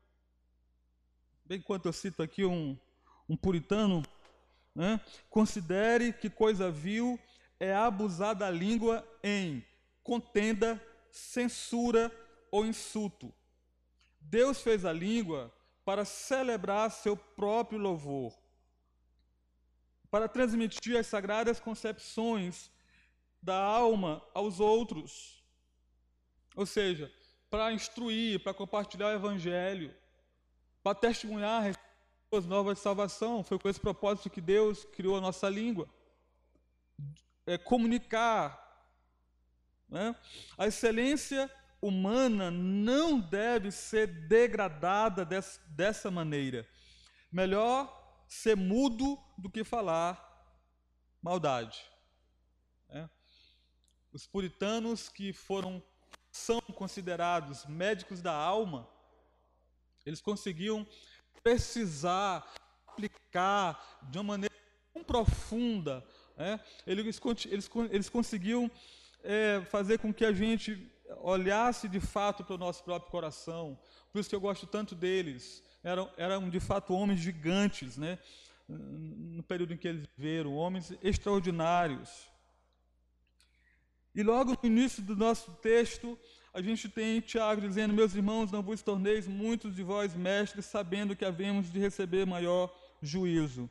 bem 1.46 1.62
quanto 1.62 1.88
eu 1.88 1.94
cito 1.94 2.24
aqui 2.24 2.44
um, 2.44 2.78
um 3.30 3.38
puritano, 3.38 4.04
né? 4.74 5.00
considere 5.30 6.12
que 6.12 6.30
coisa 6.30 6.72
vil 6.72 7.20
é 7.60 7.74
abusar 7.74 8.36
da 8.36 8.50
língua 8.50 9.08
em 9.24 9.64
contenda, 10.04 10.82
censura 11.12 12.12
ou 12.52 12.66
insulto. 12.66 13.32
Deus 14.20 14.62
fez 14.62 14.86
a 14.86 14.92
língua 14.92 15.54
para 15.86 16.04
celebrar 16.04 16.90
seu 16.90 17.16
próprio 17.16 17.78
louvor, 17.78 18.36
para 20.10 20.28
transmitir 20.28 20.98
as 20.98 21.06
sagradas 21.06 21.60
concepções 21.60 22.72
da 23.40 23.56
alma 23.56 24.26
aos 24.34 24.60
outros. 24.60 25.44
Ou 26.56 26.66
seja, 26.66 27.12
para 27.52 27.72
instruir, 27.72 28.42
para 28.42 28.54
compartilhar 28.54 29.10
o 29.10 29.16
evangelho 29.16 29.94
para 30.86 30.94
testemunhar 30.94 31.76
as 32.32 32.46
novas 32.46 32.78
salvação. 32.78 33.44
Foi 33.44 33.58
com 33.58 33.68
esse 33.68 33.80
propósito 33.80 34.30
que 34.30 34.40
Deus 34.40 34.86
criou 34.86 35.18
a 35.18 35.22
nossa 35.22 35.50
língua. 35.50 35.90
É, 37.44 37.58
comunicar. 37.58 38.86
Né? 39.90 40.16
A 40.56 40.68
excelência 40.68 41.50
humana 41.82 42.52
não 42.52 43.20
deve 43.20 43.72
ser 43.72 44.28
degradada 44.28 45.26
des, 45.26 45.60
dessa 45.70 46.12
maneira. 46.12 46.70
Melhor 47.32 48.24
ser 48.28 48.56
mudo 48.56 49.18
do 49.40 49.50
que 49.50 49.64
falar 49.64 50.22
maldade. 51.20 51.84
Né? 52.90 53.10
Os 54.14 54.28
puritanos 54.28 55.10
que 55.10 55.34
foram 55.34 55.82
são 56.32 56.62
considerados 56.62 57.66
médicos 57.66 58.22
da 58.22 58.34
alma 58.34 58.88
eles 60.06 60.22
conseguiam 60.22 60.86
precisar, 61.42 62.46
aplicar 62.88 64.00
de 64.04 64.18
uma 64.18 64.24
maneira 64.24 64.56
tão 64.94 65.04
profunda. 65.04 66.06
Né? 66.38 66.60
Eles, 66.86 67.20
eles, 67.46 67.70
eles 67.92 68.10
conseguiam 68.10 68.70
é, 69.24 69.62
fazer 69.70 70.00
com 70.00 70.14
que 70.14 70.26
a 70.26 70.32
gente 70.32 70.92
olhasse 71.22 71.88
de 71.88 72.00
fato 72.00 72.44
para 72.44 72.56
o 72.56 72.58
nosso 72.58 72.84
próprio 72.84 73.12
coração. 73.12 73.78
Por 74.12 74.20
isso 74.20 74.30
que 74.30 74.36
eu 74.36 74.42
gosto 74.42 74.66
tanto 74.66 74.96
deles. 74.96 75.64
Eram, 75.84 76.10
eram 76.18 76.50
de 76.50 76.60
fato 76.60 76.94
homens 76.94 77.20
gigantes, 77.20 77.98
né? 77.98 78.18
no 78.68 79.44
período 79.44 79.74
em 79.74 79.78
que 79.78 79.88
eles 79.88 80.08
viveram, 80.18 80.56
homens 80.56 80.92
extraordinários. 81.04 82.28
E 84.14 84.24
logo 84.24 84.52
no 84.52 84.60
início 84.64 85.04
do 85.04 85.16
nosso 85.16 85.52
texto, 85.56 86.18
a 86.56 86.62
gente 86.62 86.88
tem 86.88 87.20
Tiago 87.20 87.60
dizendo: 87.60 87.94
Meus 87.94 88.16
irmãos, 88.16 88.50
não 88.50 88.64
vos 88.64 88.82
torneis 88.82 89.28
muitos 89.28 89.76
de 89.76 89.84
vós 89.84 90.16
mestres, 90.16 90.66
sabendo 90.66 91.14
que 91.14 91.26
havemos 91.26 91.70
de 91.70 91.78
receber 91.80 92.26
maior 92.26 92.74
juízo. 93.02 93.70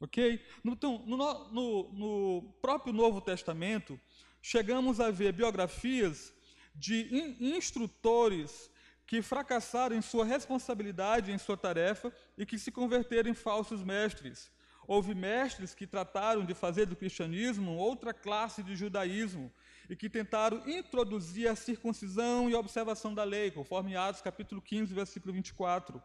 Ok? 0.00 0.44
Então, 0.64 1.00
no, 1.06 1.16
no, 1.52 1.92
no 1.92 2.42
próprio 2.60 2.92
Novo 2.92 3.20
Testamento, 3.20 3.98
chegamos 4.42 4.98
a 4.98 5.12
ver 5.12 5.32
biografias 5.32 6.34
de 6.74 7.06
in, 7.10 7.56
instrutores 7.56 8.68
que 9.06 9.22
fracassaram 9.22 9.96
em 9.96 10.02
sua 10.02 10.24
responsabilidade, 10.24 11.30
em 11.30 11.38
sua 11.38 11.56
tarefa 11.56 12.12
e 12.36 12.44
que 12.44 12.58
se 12.58 12.72
converteram 12.72 13.30
em 13.30 13.34
falsos 13.34 13.80
mestres. 13.84 14.50
Houve 14.88 15.14
mestres 15.14 15.72
que 15.72 15.86
trataram 15.86 16.44
de 16.44 16.52
fazer 16.52 16.86
do 16.86 16.96
cristianismo 16.96 17.76
outra 17.76 18.12
classe 18.12 18.60
de 18.60 18.74
judaísmo 18.74 19.52
e 19.88 19.96
que 19.96 20.10
tentaram 20.10 20.68
introduzir 20.68 21.48
a 21.48 21.56
circuncisão 21.56 22.50
e 22.50 22.54
a 22.54 22.58
observação 22.58 23.14
da 23.14 23.24
lei, 23.24 23.50
conforme 23.50 23.96
Atos 23.96 24.20
capítulo 24.20 24.60
15, 24.60 24.92
versículo 24.92 25.32
24. 25.32 26.02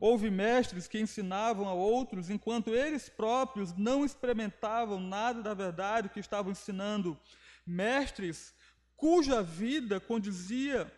Houve 0.00 0.30
mestres 0.30 0.88
que 0.88 0.98
ensinavam 0.98 1.68
a 1.68 1.74
outros 1.74 2.30
enquanto 2.30 2.74
eles 2.74 3.08
próprios 3.08 3.74
não 3.76 4.04
experimentavam 4.04 4.98
nada 4.98 5.42
da 5.42 5.54
verdade 5.54 6.08
que 6.08 6.18
estavam 6.18 6.50
ensinando. 6.50 7.18
Mestres 7.66 8.54
cuja 8.96 9.42
vida 9.42 10.00
condizia, 10.00 10.90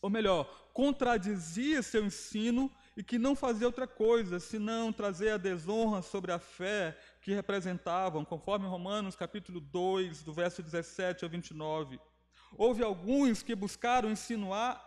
ou 0.00 0.10
melhor, 0.10 0.44
contradizia 0.72 1.82
seu 1.82 2.04
ensino 2.04 2.70
e 2.96 3.04
que 3.04 3.18
não 3.18 3.36
fazia 3.36 3.66
outra 3.66 3.86
coisa 3.86 4.40
senão 4.40 4.92
trazer 4.92 5.30
a 5.30 5.36
desonra 5.36 6.02
sobre 6.02 6.32
a 6.32 6.38
fé 6.38 6.98
que 7.22 7.32
representavam, 7.32 8.24
conforme 8.24 8.66
Romanos 8.66 9.14
capítulo 9.14 9.60
2, 9.60 10.24
do 10.24 10.32
verso 10.32 10.60
17 10.60 11.24
ao 11.24 11.30
29. 11.30 12.00
Houve 12.58 12.82
alguns 12.82 13.42
que 13.42 13.54
buscaram 13.54 14.10
insinuar, 14.10 14.82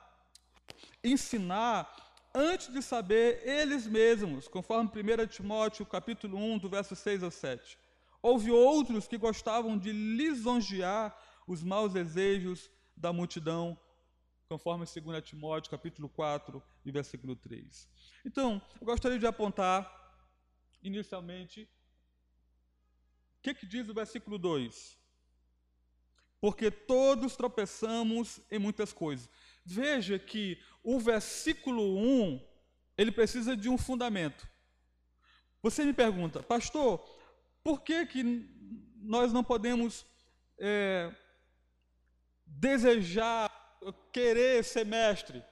ensinar 1.02 1.90
antes 2.34 2.68
de 2.68 2.82
saber 2.82 3.42
eles 3.48 3.88
mesmos, 3.88 4.50
conforme 4.50 4.90
1 4.90 5.28
Timóteo 5.28 5.86
capítulo 5.86 6.38
1, 6.38 6.58
do 6.58 6.70
verso 6.70 6.94
6 6.94 7.24
ao 7.24 7.32
7. 7.32 7.80
Houve 8.22 8.52
outros 8.52 9.08
que 9.08 9.18
gostavam 9.18 9.78
de 9.78 9.94
lisonjear 9.94 11.18
os 11.48 11.64
maus 11.64 11.94
desejos 11.94 12.70
da 12.98 13.14
multidão 13.14 13.80
conforme 14.50 14.86
2 14.86 15.24
Timóteo 15.24 15.72
capítulo 15.72 16.10
4 16.10 16.62
e 16.84 16.92
versículo 16.92 17.36
3. 17.36 17.90
Então, 18.26 18.62
eu 18.80 18.86
gostaria 18.86 19.18
de 19.18 19.26
apontar 19.26 19.90
inicialmente 20.84 21.70
que, 23.46 23.54
que 23.54 23.66
diz 23.68 23.88
o 23.88 23.94
versículo 23.94 24.40
2? 24.40 24.98
Porque 26.42 26.72
todos 26.72 27.36
tropeçamos 27.36 28.42
em 28.50 28.58
muitas 28.58 28.92
coisas. 28.92 29.30
Veja 29.64 30.18
que 30.18 30.60
o 30.84 31.00
versículo 31.00 31.98
1, 31.98 32.42
ele 32.98 33.12
precisa 33.12 33.56
de 33.56 33.70
um 33.70 33.78
fundamento. 33.78 34.48
Você 35.62 35.86
me 35.86 35.94
pergunta, 35.94 36.42
pastor, 36.42 37.00
por 37.64 37.82
que, 37.82 38.06
que 38.08 38.24
nós 38.98 39.32
não 39.32 39.44
podemos 39.44 40.06
é, 40.58 41.14
desejar 42.46 43.52
querer 44.12 44.64
ser 44.64 44.86
mestre? 44.86 45.44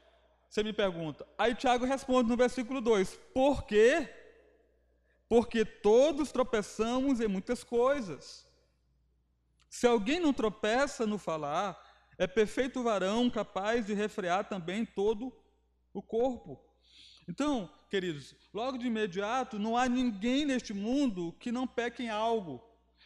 Você 0.50 0.64
me 0.64 0.74
pergunta. 0.74 1.28
Aí 1.38 1.54
Tiago 1.54 1.86
responde 1.86 2.30
no 2.30 2.38
versículo 2.38 2.82
2: 2.82 3.16
Por 3.34 3.66
quê? 3.66 4.23
Porque 5.34 5.66
todos 5.66 6.32
tropeçamos 6.32 7.20
em 7.20 7.28
muitas 7.28 7.64
coisas. 7.64 8.48
Se 9.68 9.88
alguém 9.88 10.20
não 10.20 10.32
tropeça 10.32 11.08
no 11.08 11.18
falar, 11.18 11.76
é 12.20 12.28
perfeito 12.28 12.84
varão 12.84 13.32
capaz 13.32 13.88
de 13.88 13.96
refrear 13.96 14.48
também 14.48 14.86
todo 14.86 15.36
o 15.92 16.04
corpo. 16.04 16.64
Então, 17.28 17.68
queridos, 17.90 18.36
logo 18.54 18.78
de 18.78 18.86
imediato, 18.86 19.58
não 19.58 19.76
há 19.76 19.90
ninguém 19.90 20.46
neste 20.46 20.72
mundo 20.72 21.36
que 21.40 21.52
não 21.52 21.66
peque 21.66 22.04
em 22.04 22.10
algo. 22.10 22.64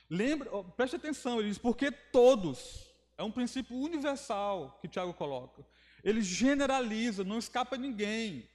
Lembra, 0.09 0.51
preste 0.75 0.97
atenção, 0.97 1.39
ele 1.39 1.47
diz, 1.47 1.57
porque 1.57 1.89
todos. 1.89 2.91
É 3.17 3.23
um 3.23 3.31
princípio 3.31 3.77
universal 3.77 4.77
que 4.81 4.89
Tiago 4.89 5.13
coloca. 5.13 5.65
Ele 6.03 6.21
generaliza, 6.21 7.23
não 7.23 7.39
escapa 7.39 7.77
ninguém. 7.77 8.49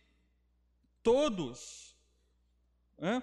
Todos. 1.02 1.96
Né, 2.98 3.22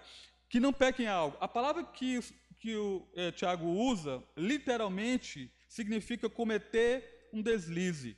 que 0.49 0.59
não 0.59 0.73
pequem 0.73 1.07
algo. 1.07 1.37
A 1.39 1.47
palavra 1.47 1.83
que, 1.83 2.19
que 2.57 2.75
o 2.75 3.07
é, 3.15 3.31
Tiago 3.31 3.67
usa, 3.67 4.23
literalmente, 4.35 5.53
significa 5.67 6.29
cometer 6.29 7.29
um 7.31 7.41
deslize. 7.41 8.17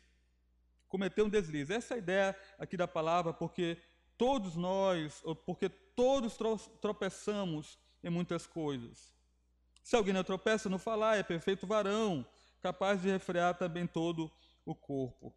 Cometer 0.87 1.21
um 1.21 1.29
deslize. 1.29 1.73
Essa 1.73 1.93
é 1.93 1.95
a 1.95 1.99
ideia 1.99 2.35
aqui 2.57 2.77
da 2.77 2.87
palavra, 2.87 3.33
porque 3.33 3.77
todos 4.17 4.55
nós, 4.55 5.21
porque 5.45 5.67
todos 5.69 6.37
tropeçamos 6.79 7.77
em 8.03 8.09
muitas 8.09 8.47
coisas. 8.47 9.13
Se 9.83 9.95
alguém 9.95 10.13
não 10.13 10.23
tropeça 10.23 10.69
no 10.69 10.79
falar, 10.79 11.17
é 11.17 11.23
perfeito 11.23 11.67
varão, 11.67 12.25
capaz 12.61 13.01
de 13.01 13.09
refrear 13.09 13.57
também 13.57 13.85
todo 13.85 14.31
o 14.65 14.73
corpo. 14.73 15.35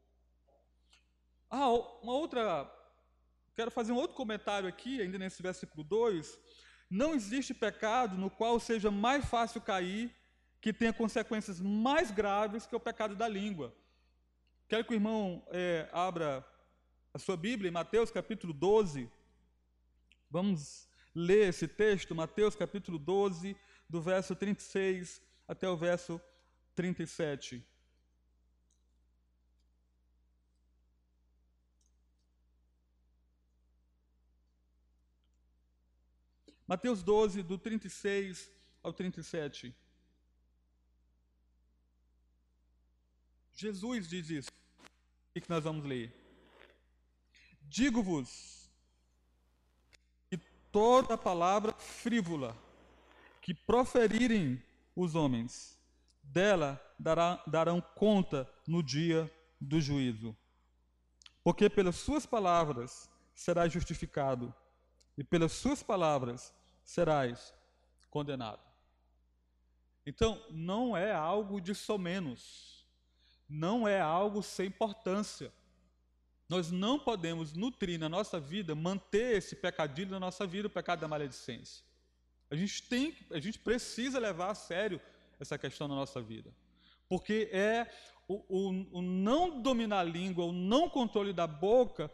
Ah, 1.50 1.70
uma 2.02 2.12
outra. 2.12 2.70
Quero 3.54 3.70
fazer 3.70 3.92
um 3.92 3.96
outro 3.96 4.16
comentário 4.16 4.68
aqui, 4.68 5.00
ainda 5.00 5.18
nesse 5.18 5.42
versículo 5.42 5.82
2. 5.84 6.38
Não 6.88 7.14
existe 7.14 7.52
pecado 7.54 8.16
no 8.16 8.30
qual 8.30 8.58
seja 8.60 8.90
mais 8.90 9.24
fácil 9.24 9.60
cair, 9.60 10.14
que 10.60 10.72
tenha 10.72 10.92
consequências 10.92 11.60
mais 11.60 12.10
graves 12.10 12.66
que 12.66 12.74
o 12.74 12.80
pecado 12.80 13.14
da 13.14 13.28
língua. 13.28 13.74
Quero 14.68 14.84
que 14.84 14.92
o 14.92 14.94
irmão 14.94 15.46
é, 15.50 15.88
abra 15.92 16.46
a 17.12 17.18
sua 17.18 17.36
Bíblia 17.36 17.68
em 17.68 17.72
Mateus 17.72 18.10
capítulo 18.10 18.52
12. 18.52 19.10
Vamos 20.30 20.88
ler 21.14 21.48
esse 21.48 21.68
texto, 21.68 22.14
Mateus 22.14 22.56
capítulo 22.56 22.98
12, 22.98 23.56
do 23.88 24.00
verso 24.00 24.34
36 24.34 25.22
até 25.46 25.68
o 25.68 25.76
verso 25.76 26.20
37. 26.74 27.64
Mateus 36.66 37.02
12, 37.02 37.42
do 37.42 37.58
36 37.58 38.50
ao 38.82 38.92
37. 38.92 39.74
Jesus 43.54 44.08
diz 44.08 44.30
isso. 44.30 44.50
O 45.34 45.40
que 45.40 45.50
nós 45.50 45.64
vamos 45.64 45.84
ler? 45.84 46.12
Digo-vos 47.62 48.70
que 50.30 50.38
toda 50.70 51.18
palavra 51.18 51.72
frívola 51.72 52.56
que 53.40 53.52
proferirem 53.52 54.62
os 54.96 55.14
homens, 55.14 55.78
dela 56.22 56.80
dará, 56.98 57.42
darão 57.46 57.80
conta 57.80 58.50
no 58.66 58.82
dia 58.82 59.30
do 59.60 59.80
juízo. 59.80 60.36
Porque 61.42 61.68
pelas 61.68 61.96
suas 61.96 62.24
palavras 62.24 63.10
serás 63.34 63.72
justificado, 63.72 64.54
e 65.16 65.24
pelas 65.24 65.52
suas 65.52 65.82
palavras 65.82 66.52
serás 66.82 67.54
condenado. 68.10 68.62
Então, 70.06 70.42
não 70.50 70.96
é 70.96 71.12
algo 71.12 71.60
de 71.60 71.74
somenos, 71.74 72.86
não 73.48 73.88
é 73.88 74.00
algo 74.00 74.42
sem 74.42 74.66
importância. 74.66 75.52
Nós 76.48 76.70
não 76.70 76.98
podemos 76.98 77.54
nutrir 77.54 77.98
na 77.98 78.08
nossa 78.08 78.38
vida, 78.38 78.74
manter 78.74 79.38
esse 79.38 79.56
pecadilho 79.56 80.10
na 80.10 80.20
nossa 80.20 80.46
vida, 80.46 80.68
o 80.68 80.70
pecado 80.70 81.00
da 81.00 81.08
maledicência. 81.08 81.84
A 82.50 82.56
gente 82.56 82.82
tem, 82.82 83.16
a 83.30 83.40
gente 83.40 83.58
precisa 83.58 84.18
levar 84.18 84.50
a 84.50 84.54
sério 84.54 85.00
essa 85.40 85.56
questão 85.56 85.88
na 85.88 85.94
nossa 85.94 86.20
vida. 86.20 86.52
Porque 87.08 87.48
é 87.50 87.90
o, 88.28 88.34
o, 88.48 88.98
o 88.98 89.02
não 89.02 89.60
dominar 89.60 90.00
a 90.00 90.04
língua, 90.04 90.44
o 90.44 90.52
não 90.52 90.88
controle 90.88 91.32
da 91.32 91.46
boca, 91.46 92.10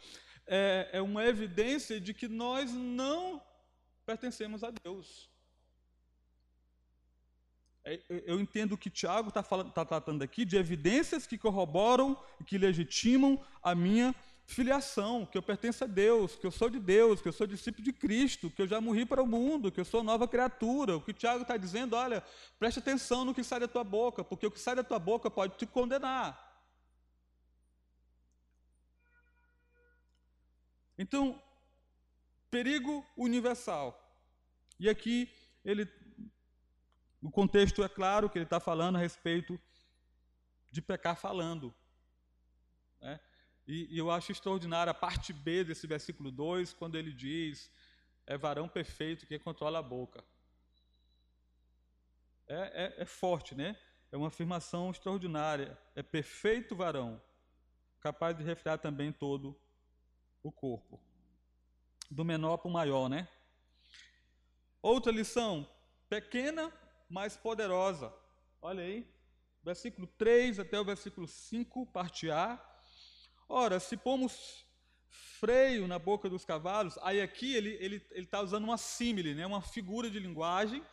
é, 0.52 0.88
é 0.94 1.00
uma 1.00 1.24
evidência 1.24 2.00
de 2.00 2.12
que 2.12 2.26
nós 2.26 2.72
não 2.72 3.40
pertencemos 4.04 4.64
a 4.64 4.72
Deus. 4.82 5.30
É, 7.84 8.00
eu 8.26 8.40
entendo 8.40 8.76
que 8.76 8.90
Tiago 8.90 9.28
está 9.28 9.44
tá 9.44 9.84
tratando 9.84 10.22
aqui 10.22 10.44
de 10.44 10.56
evidências 10.56 11.24
que 11.24 11.38
corroboram 11.38 12.20
e 12.40 12.44
que 12.44 12.58
legitimam 12.58 13.40
a 13.62 13.76
minha 13.76 14.12
filiação, 14.44 15.24
que 15.24 15.38
eu 15.38 15.42
pertenço 15.42 15.84
a 15.84 15.86
Deus, 15.86 16.34
que 16.34 16.44
eu 16.44 16.50
sou 16.50 16.68
de 16.68 16.80
Deus, 16.80 17.22
que 17.22 17.28
eu 17.28 17.32
sou 17.32 17.46
discípulo 17.46 17.84
de 17.84 17.92
Cristo, 17.92 18.50
que 18.50 18.60
eu 18.60 18.66
já 18.66 18.80
morri 18.80 19.06
para 19.06 19.22
o 19.22 19.26
mundo, 19.26 19.70
que 19.70 19.78
eu 19.78 19.84
sou 19.84 20.02
nova 20.02 20.26
criatura. 20.26 20.96
O 20.96 21.00
que 21.00 21.12
Tiago 21.12 21.42
está 21.42 21.56
dizendo, 21.56 21.94
olha, 21.94 22.24
preste 22.58 22.80
atenção 22.80 23.24
no 23.24 23.32
que 23.32 23.44
sai 23.44 23.60
da 23.60 23.68
tua 23.68 23.84
boca, 23.84 24.24
porque 24.24 24.44
o 24.44 24.50
que 24.50 24.58
sai 24.58 24.74
da 24.74 24.82
tua 24.82 24.98
boca 24.98 25.30
pode 25.30 25.56
te 25.56 25.64
condenar. 25.64 26.49
Então, 31.00 31.42
perigo 32.50 33.06
universal. 33.16 33.88
E 34.78 34.86
aqui 34.86 35.32
ele, 35.64 35.88
o 37.22 37.30
contexto 37.30 37.82
é 37.82 37.88
claro 37.88 38.28
que 38.28 38.36
ele 38.36 38.44
está 38.44 38.60
falando 38.60 38.96
a 38.96 38.98
respeito 38.98 39.58
de 40.70 40.82
pecar 40.82 41.16
falando. 41.16 41.74
Né? 43.00 43.18
E, 43.66 43.94
e 43.94 43.96
eu 43.96 44.10
acho 44.10 44.30
extraordinária 44.30 44.90
a 44.90 44.94
parte 45.06 45.32
B 45.32 45.64
desse 45.64 45.86
versículo 45.86 46.30
2, 46.30 46.74
quando 46.74 46.96
ele 46.96 47.14
diz: 47.14 47.70
é 48.26 48.36
varão 48.36 48.68
perfeito 48.68 49.26
que 49.26 49.38
controla 49.38 49.78
a 49.78 49.82
boca. 49.82 50.22
É, 52.46 52.98
é, 52.98 53.02
é 53.02 53.04
forte, 53.06 53.54
né? 53.54 53.74
É 54.12 54.18
uma 54.18 54.28
afirmação 54.28 54.90
extraordinária. 54.90 55.78
É 55.94 56.02
perfeito 56.02 56.76
varão, 56.76 57.18
capaz 58.00 58.36
de 58.36 58.44
refrear 58.44 58.78
também 58.78 59.10
todo 59.10 59.58
o 60.42 60.50
corpo. 60.50 61.00
Do 62.10 62.24
menor 62.24 62.58
para 62.58 62.68
o 62.68 62.72
maior, 62.72 63.08
né? 63.08 63.28
Outra 64.82 65.12
lição, 65.12 65.68
pequena, 66.08 66.72
mas 67.08 67.36
poderosa. 67.36 68.12
Olha 68.62 68.82
aí, 68.82 69.06
versículo 69.62 70.06
3 70.06 70.58
até 70.58 70.80
o 70.80 70.84
versículo 70.84 71.26
5, 71.26 71.86
parte 71.86 72.30
A. 72.30 72.58
Ora, 73.48 73.78
se 73.80 73.96
pomos 73.96 74.64
freio 75.08 75.88
na 75.88 75.98
boca 75.98 76.28
dos 76.28 76.44
cavalos, 76.44 76.98
aí 77.02 77.20
aqui 77.20 77.54
ele 77.54 77.70
está 77.70 77.84
ele, 77.84 78.06
ele 78.10 78.26
tá 78.26 78.40
usando 78.40 78.64
uma 78.64 78.76
símile, 78.76 79.34
né, 79.34 79.46
uma 79.46 79.62
figura 79.62 80.10
de 80.10 80.18
linguagem, 80.18 80.84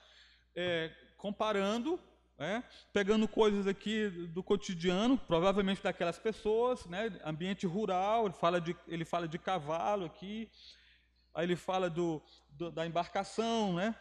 é, 0.55 0.89
comparando, 1.17 1.99
é, 2.39 2.61
pegando 2.93 3.27
coisas 3.27 3.65
aqui 3.65 4.09
do 4.33 4.43
cotidiano, 4.43 5.17
provavelmente 5.17 5.81
daquelas 5.81 6.19
pessoas, 6.19 6.85
né, 6.85 7.19
ambiente 7.25 7.65
rural, 7.65 8.25
ele 8.25 8.33
fala 8.35 8.61
de, 8.61 8.75
ele 8.87 9.05
fala 9.05 9.27
de 9.27 9.39
cavalo 9.39 10.05
aqui, 10.05 10.49
aí 11.33 11.45
ele 11.45 11.55
fala 11.55 11.89
do, 11.89 12.21
do 12.49 12.71
da 12.71 12.85
embarcação, 12.85 13.73
né, 13.73 13.95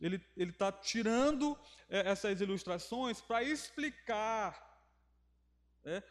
ele 0.00 0.20
está 0.36 0.70
tirando 0.72 1.56
é, 1.88 2.10
essas 2.10 2.40
ilustrações 2.40 3.20
para 3.20 3.42
explicar 3.42 4.66
é, 5.84 6.02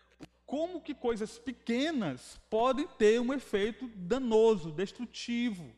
como 0.45 0.81
que 0.81 0.93
coisas 0.93 1.37
pequenas 1.37 2.39
podem 2.49 2.87
ter 2.87 3.19
um 3.19 3.33
efeito 3.33 3.87
danoso, 3.95 4.71
destrutivo, 4.71 5.75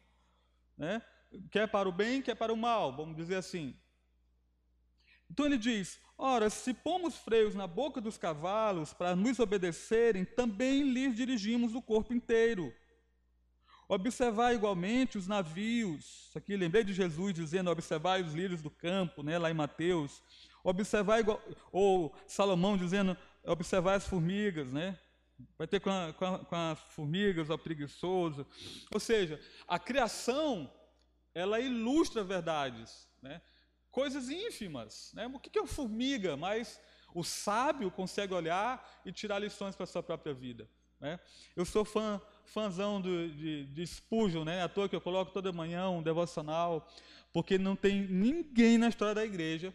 né? 0.77 1.01
quer 1.49 1.67
para 1.67 1.89
o 1.89 1.91
bem, 1.91 2.21
quer 2.21 2.35
para 2.35 2.53
o 2.53 2.57
mal, 2.57 2.95
vamos 2.95 3.15
dizer 3.15 3.35
assim. 3.35 3.75
Então 5.29 5.45
ele 5.45 5.57
diz: 5.57 5.99
Ora, 6.17 6.49
se 6.49 6.73
pomos 6.73 7.15
freios 7.15 7.53
na 7.53 7.67
boca 7.67 8.01
dos 8.01 8.17
cavalos 8.17 8.93
para 8.93 9.15
nos 9.15 9.39
obedecerem, 9.39 10.25
também 10.25 10.81
lhes 10.83 11.15
dirigimos 11.15 11.75
o 11.75 11.81
corpo 11.81 12.13
inteiro. 12.13 12.73
Observar 13.87 14.53
igualmente 14.53 15.17
os 15.17 15.27
navios. 15.27 16.31
Aqui 16.35 16.57
lembrei 16.57 16.83
de 16.83 16.91
Jesus 16.91 17.33
dizendo: 17.33 17.69
observar 17.69 18.19
os 18.21 18.33
lírios 18.33 18.61
do 18.61 18.69
campo, 18.71 19.21
né, 19.21 19.37
lá 19.37 19.51
em 19.51 19.53
Mateus. 19.53 20.21
Observar 20.63 21.19
igual, 21.19 21.41
ou 21.71 22.13
Salomão 22.27 22.75
dizendo: 22.75 23.15
observar 23.45 23.93
as 23.93 24.07
formigas, 24.07 24.71
né? 24.71 24.97
Vai 25.55 25.67
ter 25.67 25.79
com, 25.79 25.91
a, 25.91 26.13
com, 26.13 26.25
a, 26.25 26.39
com 26.39 26.55
as 26.55 26.79
formigas, 26.95 27.51
o 27.51 27.57
preguiçoso. 27.57 28.45
Ou 28.91 28.99
seja, 28.99 29.39
a 29.67 29.77
criação, 29.77 30.71
ela 31.33 31.59
ilustra 31.59 32.23
verdades, 32.23 33.07
né? 33.21 33.39
Coisas 33.97 34.29
ínfimas, 34.29 35.11
né? 35.15 35.25
O 35.25 35.39
que 35.39 35.57
é 35.57 35.61
uma 35.63 35.67
formiga? 35.67 36.37
Mas 36.37 36.79
o 37.15 37.23
sábio 37.23 37.89
consegue 37.89 38.31
olhar 38.31 38.87
e 39.03 39.11
tirar 39.11 39.39
lições 39.39 39.75
para 39.75 39.85
a 39.85 39.87
sua 39.87 40.03
própria 40.03 40.35
vida. 40.35 40.69
Né? 40.99 41.19
Eu 41.55 41.65
sou 41.65 41.83
fã, 41.83 42.21
fãzão 42.45 43.01
do, 43.01 43.27
de, 43.27 43.65
de 43.65 43.87
Spurgeon, 43.87 44.43
né? 44.43 44.61
à 44.61 44.69
toa 44.69 44.87
que 44.87 44.95
eu 44.95 45.01
coloco 45.01 45.31
toda 45.31 45.51
manhã 45.51 45.89
um 45.89 46.03
devocional, 46.03 46.87
porque 47.33 47.57
não 47.57 47.75
tem 47.75 48.07
ninguém 48.07 48.77
na 48.77 48.89
história 48.89 49.15
da 49.15 49.25
igreja 49.25 49.73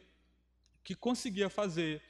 que 0.85 0.95
conseguia 0.95 1.51
fazer 1.51 2.01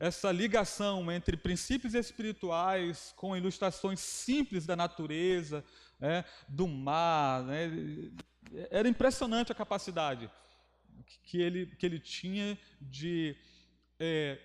essa 0.00 0.32
ligação 0.32 1.12
entre 1.12 1.36
princípios 1.36 1.94
espirituais 1.94 3.14
com 3.16 3.36
ilustrações 3.36 4.00
simples 4.00 4.66
da 4.66 4.74
natureza, 4.74 5.64
né, 6.00 6.24
do 6.48 6.66
mar. 6.66 7.44
Né, 7.44 7.70
era 8.68 8.88
impressionante 8.88 9.52
a 9.52 9.54
capacidade 9.54 10.28
que 11.22 11.40
ele, 11.40 11.66
que 11.66 11.86
ele 11.86 11.98
tinha 11.98 12.58
de, 12.80 13.36
é, 13.98 14.38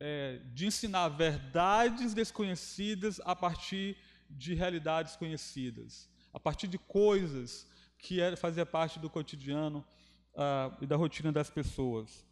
é, 0.00 0.40
de 0.52 0.66
ensinar 0.66 1.08
verdades 1.08 2.14
desconhecidas 2.14 3.20
a 3.24 3.34
partir 3.34 3.96
de 4.28 4.54
realidades 4.54 5.16
conhecidas, 5.16 6.08
a 6.32 6.40
partir 6.40 6.66
de 6.66 6.78
coisas 6.78 7.66
que 7.98 8.20
era, 8.20 8.36
fazia 8.36 8.66
parte 8.66 8.98
do 8.98 9.08
cotidiano 9.08 9.84
uh, 10.34 10.76
e 10.82 10.86
da 10.86 10.96
rotina 10.96 11.32
das 11.32 11.50
pessoas. 11.50 12.24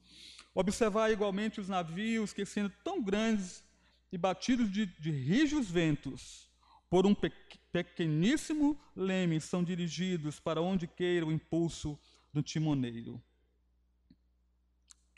Observar 0.54 1.10
igualmente 1.10 1.60
os 1.60 1.68
navios 1.68 2.32
que, 2.32 2.44
sendo 2.44 2.70
tão 2.84 3.02
grandes 3.02 3.64
e 4.10 4.18
batidos 4.18 4.70
de, 4.70 4.86
de 4.86 5.10
rijos 5.10 5.70
ventos, 5.70 6.50
por 6.90 7.06
um 7.06 7.14
pe 7.14 7.32
pequeníssimo 7.72 8.78
leme, 8.94 9.40
são 9.40 9.64
dirigidos 9.64 10.38
para 10.38 10.60
onde 10.60 10.86
queira 10.86 11.24
o 11.24 11.32
impulso 11.32 11.98
do 12.30 12.42
timoneiro. 12.42 13.22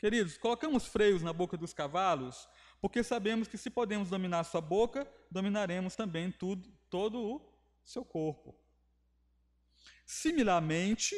Queridos, 0.05 0.37
colocamos 0.37 0.85
freios 0.85 1.23
na 1.23 1.33
boca 1.33 1.57
dos 1.57 1.73
cavalos, 1.73 2.47
porque 2.79 3.01
sabemos 3.01 3.47
que 3.47 3.57
se 3.57 3.71
podemos 3.71 4.07
dominar 4.07 4.43
sua 4.43 4.61
boca, 4.61 5.11
dominaremos 5.31 5.95
também 5.95 6.31
tudo, 6.31 6.69
todo 6.91 7.19
o 7.19 7.41
seu 7.83 8.05
corpo. 8.05 8.55
Similarmente, 10.05 11.15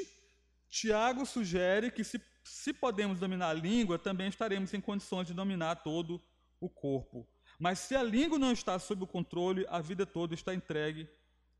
Tiago 0.69 1.25
sugere 1.25 1.91
que 1.91 2.01
se 2.01 2.17
se 2.45 2.71
podemos 2.71 3.19
dominar 3.19 3.49
a 3.49 3.53
língua, 3.53 3.99
também 3.99 4.29
estaremos 4.29 4.73
em 4.73 4.79
condições 4.79 5.27
de 5.27 5.33
dominar 5.33 5.83
todo 5.83 6.23
o 6.57 6.69
corpo. 6.69 7.27
Mas 7.59 7.79
se 7.79 7.93
a 7.93 8.01
língua 8.01 8.39
não 8.39 8.53
está 8.53 8.79
sob 8.79 9.03
o 9.03 9.07
controle, 9.07 9.65
a 9.67 9.81
vida 9.81 10.05
toda 10.05 10.33
está 10.33 10.53
entregue 10.53 11.09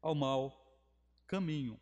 ao 0.02 0.16
mau 0.16 0.80
caminho. 1.28 1.78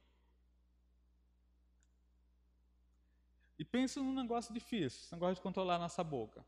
E 3.58 3.64
pense 3.64 3.98
num 4.00 4.14
negócio 4.14 4.54
difícil, 4.54 5.02
esse 5.02 5.14
negócio 5.14 5.36
de 5.36 5.42
controlar 5.42 5.76
a 5.76 5.80
nossa 5.80 6.04
boca. 6.04 6.46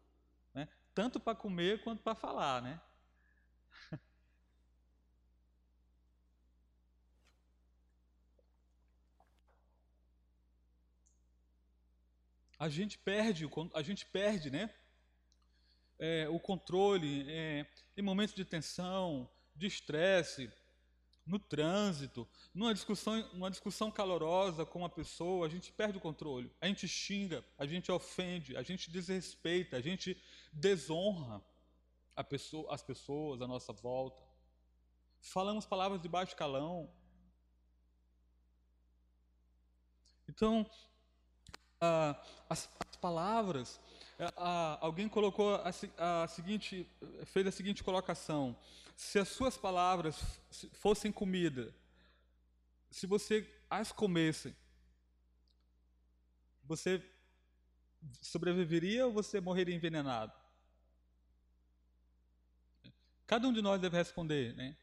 Né? 0.54 0.67
Tanto 0.93 1.20
para 1.20 1.36
comer 1.36 1.82
quanto 1.84 2.04
para 2.04 2.13
falar, 2.15 2.62
né? 2.62 2.82
a 12.60 12.67
gente 12.67 12.98
perde, 12.98 13.50
a 13.74 13.82
gente 13.82 14.06
perde, 14.06 14.52
né? 14.52 14.70
É, 16.00 16.28
o 16.30 16.39
controle 16.39 17.26
é, 17.30 17.65
em 17.96 18.02
momentos 18.02 18.36
de 18.36 18.43
tensão, 18.46 19.30
de 19.56 19.65
estresse, 19.65 20.52
no 21.28 21.38
trânsito, 21.38 22.28
numa 22.54 22.74
discussão, 22.74 23.30
numa 23.34 23.52
discussão 23.52 23.92
calorosa 23.92 24.66
com 24.66 24.80
uma 24.80 24.90
pessoa, 24.90 25.46
a 25.46 25.50
gente 25.50 25.72
perde 25.72 25.98
o 25.98 26.02
controle. 26.02 26.52
A 26.60 26.68
gente 26.68 26.88
xinga, 26.88 27.44
a 27.58 27.66
gente 27.66 27.92
ofende, 27.92 28.56
a 28.56 28.63
gente 28.63 28.90
desrespeita, 28.90 29.78
a 29.78 29.82
gente 29.82 30.18
desonra 30.54 31.44
pessoa, 32.24 32.74
as 32.74 32.82
pessoas 32.82 33.42
à 33.42 33.48
nossa 33.48 33.74
volta. 33.74 34.24
Falamos 35.20 35.66
palavras 35.66 36.02
de 36.02 36.08
baixo 36.08 36.36
calão. 36.36 36.90
Então, 40.30 40.70
ah, 41.82 42.20
as, 42.50 42.70
as, 42.80 42.96
palavras. 42.98 43.80
Ah, 44.19 44.77
alguém 44.82 45.08
colocou 45.08 45.56
a, 45.56 45.69
a, 46.23 46.27
seguinte, 46.27 46.89
fez 47.25 47.45
a 47.45 47.51
seguinte 47.51 47.84
colocação: 47.84 48.58
se 48.95 49.19
as 49.19 49.27
suas 49.27 49.58
palavras 49.58 50.39
fossem 50.73 51.12
comida, 51.12 51.73
se 52.89 53.06
você 53.06 53.47
as 53.69 53.91
comesse, 53.91 54.56
você 56.63 57.03
sobreviveria 58.21 59.06
ou 59.06 59.13
você 59.13 59.39
morreria 59.39 59.75
envenenado? 59.75 60.34
Cada 63.27 63.47
um 63.47 63.53
de 63.53 63.62
nós 63.62 63.80
deve 63.80 63.97
responder, 63.97 64.56
né? 64.56 64.75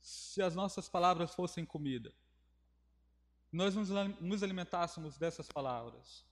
Se 0.00 0.40
as 0.40 0.54
nossas 0.54 0.88
palavras 0.88 1.34
fossem 1.34 1.64
comida 1.64 2.14
nós 3.52 3.74
nos 3.74 4.42
alimentássemos 4.42 5.18
dessas 5.18 5.48
palavras, 5.48 6.24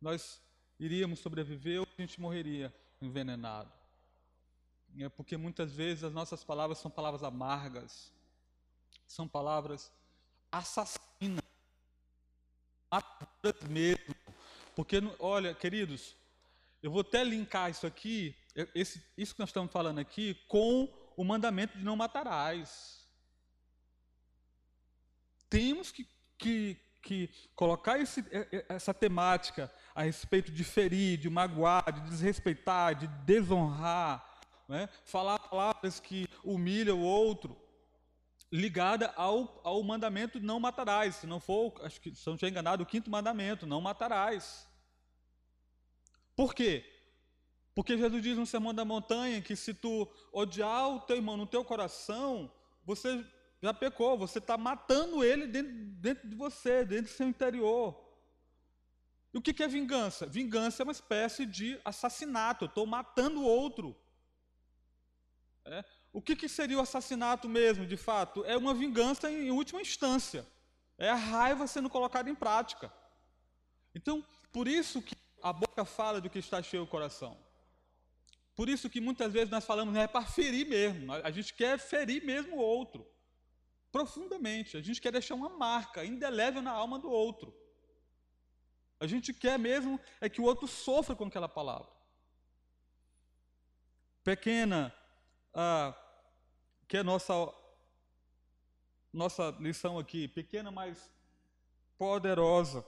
nós 0.00 0.42
iríamos 0.80 1.20
sobreviver 1.20 1.80
ou 1.80 1.86
a 1.86 2.00
gente 2.02 2.20
morreria 2.20 2.74
envenenado. 3.00 3.70
É 4.98 5.08
porque 5.08 5.36
muitas 5.36 5.70
vezes 5.70 6.02
as 6.02 6.12
nossas 6.12 6.42
palavras 6.42 6.78
são 6.78 6.90
palavras 6.90 7.22
amargas, 7.22 8.12
são 9.06 9.28
palavras 9.28 9.92
assassinas, 10.50 11.44
matadoras 12.90 13.62
mesmo. 13.68 14.16
Porque, 14.74 14.96
olha, 15.20 15.54
queridos, 15.54 16.16
eu 16.82 16.90
vou 16.90 17.02
até 17.02 17.22
linkar 17.22 17.70
isso 17.70 17.86
aqui, 17.86 18.34
esse, 18.74 19.00
isso 19.16 19.34
que 19.34 19.40
nós 19.40 19.50
estamos 19.50 19.70
falando 19.70 20.00
aqui, 20.00 20.34
com 20.48 20.88
o 21.16 21.22
mandamento 21.22 21.78
de 21.78 21.84
não 21.84 21.94
matarás. 21.94 23.06
Temos 25.48 25.92
que 25.92 26.04
que, 26.40 26.76
que 27.02 27.30
colocar 27.54 27.98
esse, 27.98 28.24
essa 28.68 28.92
temática 28.92 29.72
a 29.94 30.02
respeito 30.02 30.52
de 30.52 30.64
ferir, 30.64 31.18
de 31.18 31.28
magoar, 31.28 31.92
de 31.92 32.08
desrespeitar, 32.08 32.94
de 32.94 33.06
desonrar, 33.24 34.40
né? 34.68 34.88
falar 35.04 35.38
palavras 35.38 35.98
que 35.98 36.28
humilham 36.44 36.98
o 36.98 37.02
outro, 37.02 37.56
ligada 38.52 39.12
ao, 39.16 39.60
ao 39.64 39.82
mandamento 39.82 40.40
não 40.40 40.60
matarás. 40.60 41.16
Se 41.16 41.26
não 41.26 41.40
for, 41.40 41.74
acho 41.82 42.00
que 42.00 42.14
se 42.14 42.26
não 42.26 42.34
estiver 42.34 42.50
enganado, 42.50 42.82
o 42.82 42.86
quinto 42.86 43.10
mandamento, 43.10 43.66
não 43.66 43.80
matarás. 43.80 44.66
Por 46.34 46.54
quê? 46.54 46.84
Porque 47.74 47.96
Jesus 47.96 48.22
diz 48.22 48.36
no 48.36 48.46
Sermão 48.46 48.74
da 48.74 48.84
Montanha 48.84 49.40
que 49.40 49.54
se 49.54 49.72
tu 49.72 50.08
odiar 50.32 50.88
o 50.88 51.00
teu 51.00 51.16
irmão 51.16 51.36
no 51.36 51.46
teu 51.46 51.64
coração, 51.64 52.50
você 52.84 53.24
já 53.62 53.74
pecou, 53.74 54.16
você 54.16 54.38
está 54.38 54.56
matando 54.56 55.22
ele 55.22 55.46
dentro, 55.46 55.72
dentro 55.72 56.28
de 56.28 56.34
você, 56.34 56.84
dentro 56.84 57.12
do 57.12 57.16
seu 57.16 57.28
interior. 57.28 58.08
E 59.32 59.38
o 59.38 59.42
que 59.42 59.62
é 59.62 59.68
vingança? 59.68 60.26
Vingança 60.26 60.82
é 60.82 60.84
uma 60.84 60.92
espécie 60.92 61.46
de 61.46 61.80
assassinato, 61.84 62.64
eu 62.64 62.68
estou 62.68 62.86
matando 62.86 63.40
o 63.40 63.44
outro. 63.44 63.96
É. 65.64 65.84
O 66.12 66.20
que, 66.20 66.34
que 66.34 66.48
seria 66.48 66.78
o 66.78 66.80
assassinato 66.80 67.48
mesmo, 67.48 67.86
de 67.86 67.96
fato? 67.96 68.44
É 68.44 68.56
uma 68.56 68.74
vingança 68.74 69.30
em 69.30 69.50
última 69.50 69.80
instância. 69.80 70.44
É 70.98 71.08
a 71.08 71.14
raiva 71.14 71.66
sendo 71.66 71.88
colocada 71.88 72.28
em 72.28 72.34
prática. 72.34 72.92
Então, 73.94 74.24
por 74.52 74.66
isso 74.66 75.00
que 75.00 75.14
a 75.42 75.52
boca 75.52 75.84
fala 75.84 76.20
do 76.20 76.28
que 76.28 76.38
está 76.38 76.62
cheio 76.62 76.82
o 76.82 76.86
coração. 76.86 77.36
Por 78.54 78.68
isso 78.68 78.90
que 78.90 79.00
muitas 79.00 79.32
vezes 79.32 79.50
nós 79.50 79.64
falamos, 79.64 79.94
né, 79.94 80.02
é 80.02 80.08
para 80.08 80.26
ferir 80.26 80.66
mesmo. 80.66 81.12
A 81.12 81.30
gente 81.30 81.54
quer 81.54 81.78
ferir 81.78 82.24
mesmo 82.24 82.56
o 82.56 82.60
outro. 82.60 83.06
Profundamente. 83.90 84.76
A 84.76 84.82
gente 84.82 85.00
quer 85.00 85.12
deixar 85.12 85.34
uma 85.34 85.48
marca 85.48 86.04
indelével 86.04 86.62
na 86.62 86.70
alma 86.70 86.98
do 86.98 87.10
outro. 87.10 87.54
A 88.98 89.06
gente 89.06 89.32
quer 89.32 89.58
mesmo 89.58 89.98
é 90.20 90.28
que 90.28 90.40
o 90.40 90.44
outro 90.44 90.68
sofra 90.68 91.16
com 91.16 91.24
aquela 91.24 91.48
palavra. 91.48 91.90
Pequena, 94.22 94.94
ah, 95.54 95.94
que 96.86 96.98
é 96.98 97.02
nossa 97.02 97.32
nossa 99.12 99.50
lição 99.58 99.98
aqui, 99.98 100.28
pequena, 100.28 100.70
mas 100.70 101.10
poderosa. 101.98 102.86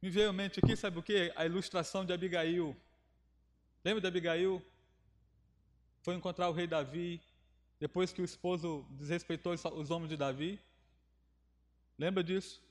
Me 0.00 0.08
veio 0.08 0.30
à 0.30 0.32
mente 0.32 0.60
aqui, 0.62 0.76
sabe 0.76 0.98
o 0.98 1.02
que? 1.02 1.32
A 1.36 1.44
ilustração 1.44 2.04
de 2.04 2.12
Abigail. 2.12 2.76
Lembra 3.84 4.00
de 4.00 4.06
Abigail? 4.06 4.64
Foi 6.02 6.14
encontrar 6.14 6.48
o 6.48 6.52
rei 6.52 6.66
Davi, 6.66 7.20
depois 7.78 8.12
que 8.12 8.22
o 8.22 8.24
esposo 8.24 8.86
desrespeitou 8.90 9.52
os 9.52 9.90
homens 9.90 10.08
de 10.08 10.16
Davi. 10.16 10.60
Lembra 11.98 12.22
disso? 12.22 12.62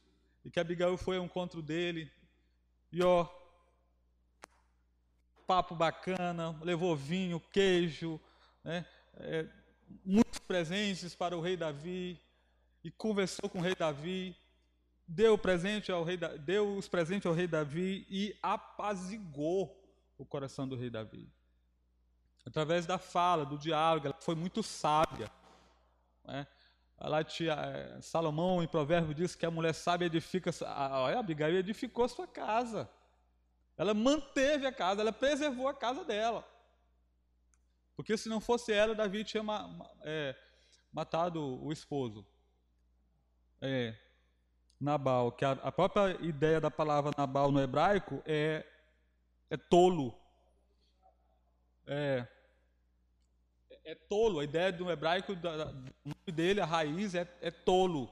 E 0.43 0.49
que 0.49 0.59
Abigail 0.59 0.97
foi 0.97 1.17
ao 1.17 1.25
encontro 1.25 1.61
dele. 1.61 2.11
E 2.91 3.03
ó, 3.03 3.27
papo 5.45 5.75
bacana, 5.75 6.57
levou 6.61 6.95
vinho, 6.95 7.39
queijo, 7.51 8.19
né? 8.63 8.85
É, 9.15 9.47
muitos 10.05 10.39
presentes 10.39 11.15
para 11.15 11.37
o 11.37 11.41
rei 11.41 11.57
Davi. 11.57 12.19
E 12.83 12.91
conversou 12.91 13.49
com 13.49 13.59
o 13.59 13.61
rei 13.61 13.75
Davi 13.75 14.35
deu 15.07 15.37
presente 15.37 15.91
ao 15.91 16.03
rei, 16.03 16.17
deu 16.17 16.75
os 16.75 16.87
presentes 16.87 17.25
ao 17.25 17.33
rei 17.33 17.47
Davi 17.47 18.05
e 18.09 18.37
apazigou 18.43 19.81
o 20.17 20.25
coração 20.25 20.67
do 20.67 20.75
rei 20.75 20.89
Davi. 20.89 21.31
Através 22.47 22.85
da 22.85 22.97
fala, 22.97 23.45
do 23.45 23.57
diálogo, 23.57 24.07
ela 24.07 24.15
foi 24.21 24.33
muito 24.33 24.63
sábia. 24.63 25.29
Né? 26.23 26.47
Ela 26.97 27.21
tinha, 27.21 27.51
é, 27.51 28.01
Salomão, 28.01 28.63
em 28.63 28.67
provérbio, 28.67 29.13
diz 29.13 29.35
que 29.35 29.45
a 29.45 29.51
mulher 29.51 29.73
sábia 29.73 30.05
edifica. 30.05 30.49
A, 30.65 31.09
a 31.09 31.19
Abigail 31.19 31.57
edificou 31.57 32.07
sua 32.07 32.25
casa. 32.25 32.89
Ela 33.77 33.93
manteve 33.93 34.65
a 34.65 34.71
casa, 34.71 35.01
ela 35.01 35.11
preservou 35.11 35.67
a 35.67 35.73
casa 35.73 36.05
dela. 36.05 36.47
Porque 37.97 38.15
se 38.17 38.29
não 38.29 38.39
fosse 38.39 38.71
ela, 38.71 38.95
Davi 38.95 39.25
tinha 39.25 39.43
é, 40.03 40.33
matado 40.91 41.61
o 41.61 41.73
esposo. 41.73 42.25
É, 43.59 43.93
Nabal, 44.79 45.33
que 45.33 45.43
a, 45.43 45.51
a 45.51 45.71
própria 45.71 46.11
ideia 46.21 46.61
da 46.61 46.71
palavra 46.71 47.11
Nabal 47.17 47.51
no 47.51 47.61
hebraico 47.61 48.23
é, 48.25 48.65
é 49.49 49.57
tolo. 49.57 50.17
É, 51.85 52.25
é 53.87 53.95
tolo. 53.95 54.39
A 54.39 54.43
ideia 54.43 54.71
do 54.71 54.91
hebraico, 54.91 55.33
da, 55.33 55.71
nome 56.03 56.31
dele, 56.33 56.59
a 56.59 56.65
raiz 56.65 57.15
é, 57.15 57.25
é 57.39 57.49
tolo. 57.49 58.11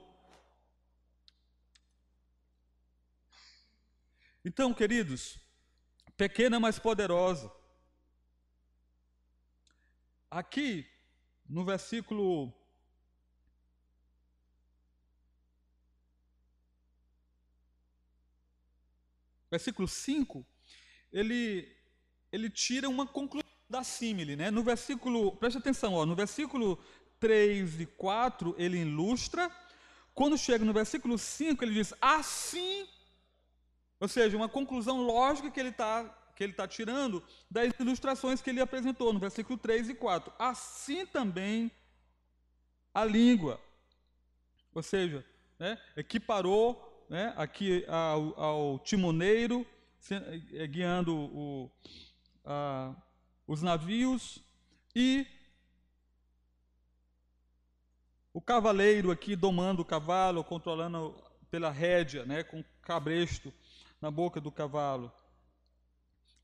Então, 4.44 4.74
queridos, 4.74 5.38
pequena, 6.16 6.62
mas 6.62 6.80
poderosa. 6.80 7.52
Aqui, 10.32 10.90
no 11.48 11.66
versículo 11.66 12.54
versículo 19.52 19.88
5, 19.88 20.46
ele, 21.12 21.76
ele 22.32 22.50
tira 22.50 22.90
uma 22.90 23.06
conclusão 23.06 23.45
da 23.70 23.84
símile. 23.84 24.36
Né? 24.36 24.52
No 24.52 24.64
versículo, 24.64 25.32
preste 25.36 25.58
atenção, 25.58 25.94
ó, 25.94 26.06
no 26.06 26.16
versículo 26.16 26.80
3 27.20 27.82
e 27.82 27.86
4, 27.86 28.56
ele 28.58 28.80
ilustra. 28.80 29.52
Quando 30.14 30.38
chega 30.38 30.64
no 30.64 30.74
versículo 30.74 31.18
5, 31.18 31.64
ele 31.64 31.74
diz 31.74 31.94
assim, 32.02 32.88
ou 34.00 34.08
seja, 34.08 34.38
uma 34.38 34.48
conclusão 34.48 35.02
lógica 35.02 35.52
que 35.52 35.60
ele 35.60 35.70
está 35.70 36.22
que 36.36 36.44
ele 36.44 36.52
está 36.52 36.68
tirando 36.68 37.24
das 37.50 37.74
ilustrações 37.80 38.42
que 38.42 38.50
ele 38.50 38.60
apresentou 38.60 39.14
no 39.14 39.20
versículo 39.20 39.58
3 39.58 39.90
e 39.90 39.96
4. 39.96 40.34
Assim 40.38 41.06
também 41.06 41.72
a 42.94 43.06
língua, 43.06 43.58
ou 44.74 44.84
seja, 44.84 45.26
né, 45.58 45.80
equiparou 45.96 47.06
né, 47.10 47.34
aqui 47.38 47.86
ao, 47.88 48.40
ao 48.40 48.80
timoneiro, 48.80 49.66
eh, 50.12 50.68
guiando 50.68 51.16
o, 51.16 51.72
a, 52.44 52.94
os 53.48 53.62
navios, 53.62 54.44
e 54.96 55.26
o 58.34 58.42
cavaleiro 58.42 59.12
aqui 59.12 59.36
domando 59.36 59.82
o 59.82 59.86
cavalo, 59.86 60.44
controlando 60.44 61.16
pela 61.50 61.72
rédea, 61.72 62.26
né, 62.26 62.44
com 62.44 62.64
cabresto 62.82 63.54
na 64.02 64.10
boca 64.10 64.42
do 64.42 64.52
cavalo. 64.52 65.12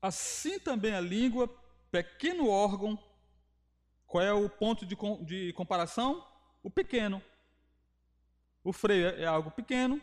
Assim 0.00 0.58
também 0.58 0.94
a 0.94 1.00
língua, 1.00 1.48
pequeno 1.90 2.48
órgão, 2.48 2.98
qual 4.06 4.24
é 4.24 4.32
o 4.32 4.48
ponto 4.48 4.84
de, 4.84 4.96
de 5.24 5.52
comparação? 5.52 6.26
O 6.62 6.70
pequeno. 6.70 7.22
O 8.64 8.72
freio 8.72 9.08
é 9.08 9.26
algo 9.26 9.50
pequeno, 9.50 10.00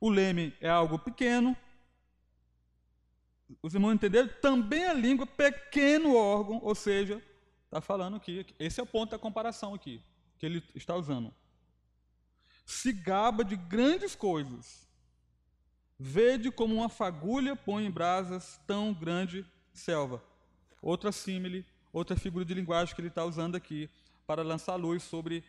O 0.00 0.08
leme 0.08 0.56
é 0.62 0.68
algo 0.68 0.98
pequeno. 0.98 1.54
Os 3.62 3.74
irmãos 3.74 3.94
entenderam? 3.94 4.28
Também 4.40 4.84
a 4.84 4.92
língua, 4.92 5.26
pequeno 5.26 6.14
órgão, 6.14 6.60
ou 6.62 6.74
seja, 6.74 7.22
está 7.64 7.80
falando 7.80 8.16
aqui, 8.16 8.46
esse 8.58 8.80
é 8.80 8.82
o 8.82 8.86
ponto 8.86 9.10
da 9.10 9.18
comparação 9.18 9.74
aqui, 9.74 10.02
que 10.38 10.46
ele 10.46 10.62
está 10.74 10.94
usando. 10.94 11.34
Se 12.64 12.92
gaba 12.92 13.44
de 13.44 13.56
grandes 13.56 14.14
coisas. 14.14 14.88
Vede 15.98 16.50
como 16.50 16.74
uma 16.74 16.88
fagulha 16.88 17.54
põe 17.54 17.84
em 17.84 17.90
brasas 17.90 18.58
tão 18.66 18.94
grande 18.94 19.44
selva. 19.72 20.22
Outra 20.80 21.12
símile, 21.12 21.66
outra 21.92 22.16
figura 22.16 22.44
de 22.44 22.54
linguagem 22.54 22.94
que 22.94 23.00
ele 23.00 23.08
está 23.08 23.24
usando 23.24 23.56
aqui 23.56 23.90
para 24.26 24.42
lançar 24.42 24.76
luz 24.76 25.02
sobre 25.02 25.44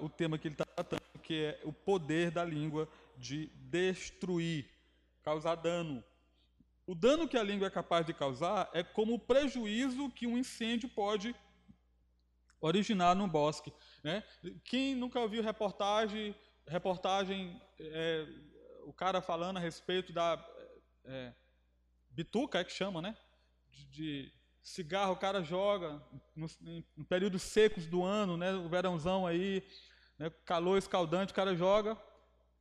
o 0.00 0.08
tema 0.08 0.36
que 0.36 0.48
ele 0.48 0.54
está 0.54 0.66
tratando, 0.66 1.00
que 1.22 1.44
é 1.44 1.60
o 1.64 1.72
poder 1.72 2.30
da 2.30 2.44
língua 2.44 2.88
de 3.16 3.46
destruir, 3.70 4.68
causar 5.22 5.54
dano. 5.54 6.04
O 6.88 6.94
dano 6.94 7.28
que 7.28 7.36
a 7.36 7.42
língua 7.42 7.66
é 7.66 7.70
capaz 7.70 8.06
de 8.06 8.14
causar 8.14 8.70
é 8.72 8.82
como 8.82 9.12
o 9.12 9.18
prejuízo 9.18 10.08
que 10.08 10.26
um 10.26 10.38
incêndio 10.38 10.88
pode 10.88 11.36
originar 12.62 13.14
no 13.14 13.28
bosque. 13.28 13.70
Né? 14.02 14.24
Quem 14.64 14.94
nunca 14.94 15.20
ouviu 15.20 15.42
reportagem, 15.42 16.34
reportagem 16.66 17.60
é, 17.78 18.26
o 18.84 18.92
cara 18.94 19.20
falando 19.20 19.58
a 19.58 19.60
respeito 19.60 20.14
da 20.14 20.42
é, 21.04 21.34
bituca, 22.08 22.58
é 22.58 22.64
que 22.64 22.72
chama, 22.72 23.02
né? 23.02 23.14
De, 23.70 23.84
de 23.90 24.32
cigarro, 24.62 25.12
o 25.12 25.18
cara 25.18 25.42
joga 25.42 26.02
no, 26.34 26.48
em 26.96 27.04
períodos 27.04 27.42
secos 27.42 27.86
do 27.86 28.02
ano, 28.02 28.38
né? 28.38 28.54
O 28.54 28.66
verãozão 28.66 29.26
aí, 29.26 29.62
né? 30.18 30.30
calor 30.46 30.78
escaldante, 30.78 31.32
o 31.32 31.36
cara 31.36 31.54
joga, 31.54 32.00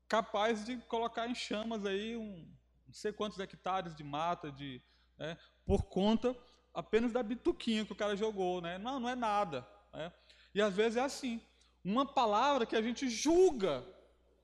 capaz 0.05 0.65
de 0.65 0.75
colocar 0.79 1.29
em 1.29 1.33
chamas 1.33 1.85
aí 1.85 2.17
um 2.17 2.56
sei 2.97 3.13
quantos 3.13 3.39
hectares 3.39 3.95
de 3.95 4.03
mata, 4.03 4.51
de, 4.51 4.81
né, 5.17 5.37
por 5.65 5.83
conta 5.83 6.35
apenas 6.73 7.11
da 7.11 7.23
bituquinha 7.23 7.85
que 7.85 7.91
o 7.91 7.95
cara 7.95 8.15
jogou. 8.15 8.61
Né? 8.61 8.77
Não, 8.77 8.99
não 8.99 9.09
é 9.09 9.15
nada. 9.15 9.67
Né? 9.93 10.11
E 10.53 10.61
às 10.61 10.73
vezes 10.73 10.97
é 10.97 11.01
assim. 11.01 11.41
Uma 11.83 12.05
palavra 12.05 12.65
que 12.65 12.75
a 12.75 12.81
gente 12.81 13.09
julga. 13.09 13.83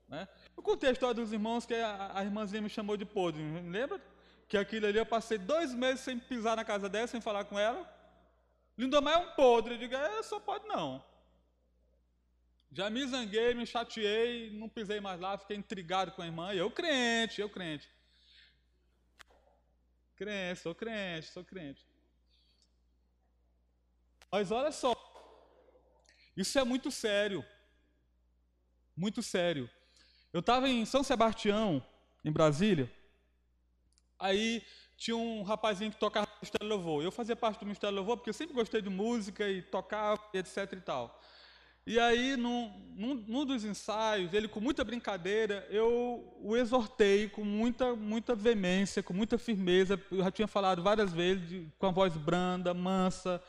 Né? 0.08 0.28
Eu 0.56 0.62
contei 0.62 0.88
a 0.88 0.92
história 0.92 1.14
dos 1.14 1.32
irmãos 1.32 1.66
que 1.66 1.74
a, 1.74 2.12
a 2.14 2.24
irmãzinha 2.24 2.62
me 2.62 2.68
chamou 2.68 2.96
de 2.96 3.04
podre. 3.04 3.42
Lembra? 3.68 4.00
Que 4.48 4.56
aquilo 4.56 4.86
ali 4.86 4.98
eu 4.98 5.06
passei 5.06 5.38
dois 5.38 5.72
meses 5.72 6.00
sem 6.00 6.18
pisar 6.18 6.56
na 6.56 6.64
casa 6.64 6.88
dela, 6.88 7.06
sem 7.06 7.20
falar 7.20 7.44
com 7.44 7.58
ela. 7.58 7.88
Lindomar 8.76 9.14
é 9.14 9.18
um 9.18 9.30
podre. 9.32 9.74
Eu 9.74 9.78
digo, 9.78 9.94
é, 9.94 10.22
só 10.22 10.40
pode 10.40 10.66
não. 10.66 11.04
Já 12.72 12.90
me 12.90 13.06
zanguei, 13.06 13.54
me 13.54 13.64
chateei, 13.64 14.50
não 14.50 14.68
pisei 14.68 15.00
mais 15.00 15.20
lá, 15.20 15.38
fiquei 15.38 15.56
intrigado 15.56 16.10
com 16.10 16.22
a 16.22 16.26
irmã. 16.26 16.52
E 16.52 16.58
eu 16.58 16.70
crente, 16.70 17.40
eu 17.40 17.48
crente. 17.48 17.88
Crente, 20.16 20.60
sou 20.60 20.74
crente, 20.74 21.26
sou 21.28 21.44
crente. 21.44 21.86
Mas 24.30 24.50
olha 24.50 24.72
só. 24.72 24.94
Isso 26.36 26.58
é 26.58 26.64
muito 26.64 26.90
sério. 26.90 27.44
Muito 28.96 29.22
sério. 29.22 29.68
Eu 30.32 30.40
estava 30.40 30.68
em 30.68 30.84
São 30.84 31.02
Sebastião, 31.02 31.84
em 32.24 32.32
Brasília, 32.32 32.90
aí 34.18 34.64
tinha 34.96 35.16
um 35.16 35.42
rapazinho 35.42 35.90
que 35.90 35.98
tocava 35.98 36.26
no 36.26 36.36
Ministério 36.36 36.68
Louvor. 36.68 37.02
Eu 37.02 37.12
fazia 37.12 37.36
parte 37.36 37.60
do 37.60 37.66
Ministério 37.66 37.94
Louvor 37.94 38.16
porque 38.16 38.30
eu 38.30 38.34
sempre 38.34 38.54
gostei 38.54 38.80
de 38.80 38.90
música 38.90 39.48
e 39.48 39.62
tocava, 39.62 40.20
etc 40.32 40.72
e 40.72 40.80
tal. 40.80 41.20
E 41.86 42.00
aí, 42.00 42.34
num, 42.36 42.72
num, 42.96 43.14
num, 43.14 43.44
dos 43.44 43.62
ensaios, 43.62 44.32
ele 44.32 44.48
com 44.48 44.58
muita 44.58 44.82
brincadeira, 44.82 45.66
eu 45.68 46.34
o 46.40 46.56
exortei 46.56 47.28
com 47.28 47.44
muita, 47.44 47.94
muita 47.94 48.34
veemência, 48.34 49.02
com 49.02 49.12
muita 49.12 49.36
firmeza. 49.36 50.02
Eu 50.10 50.24
já 50.24 50.30
tinha 50.30 50.48
falado 50.48 50.82
várias 50.82 51.12
vezes, 51.12 51.46
de, 51.46 51.68
com 51.78 51.86
a 51.86 51.90
voz 51.90 52.16
branda, 52.16 52.72
mansa, 52.72 53.42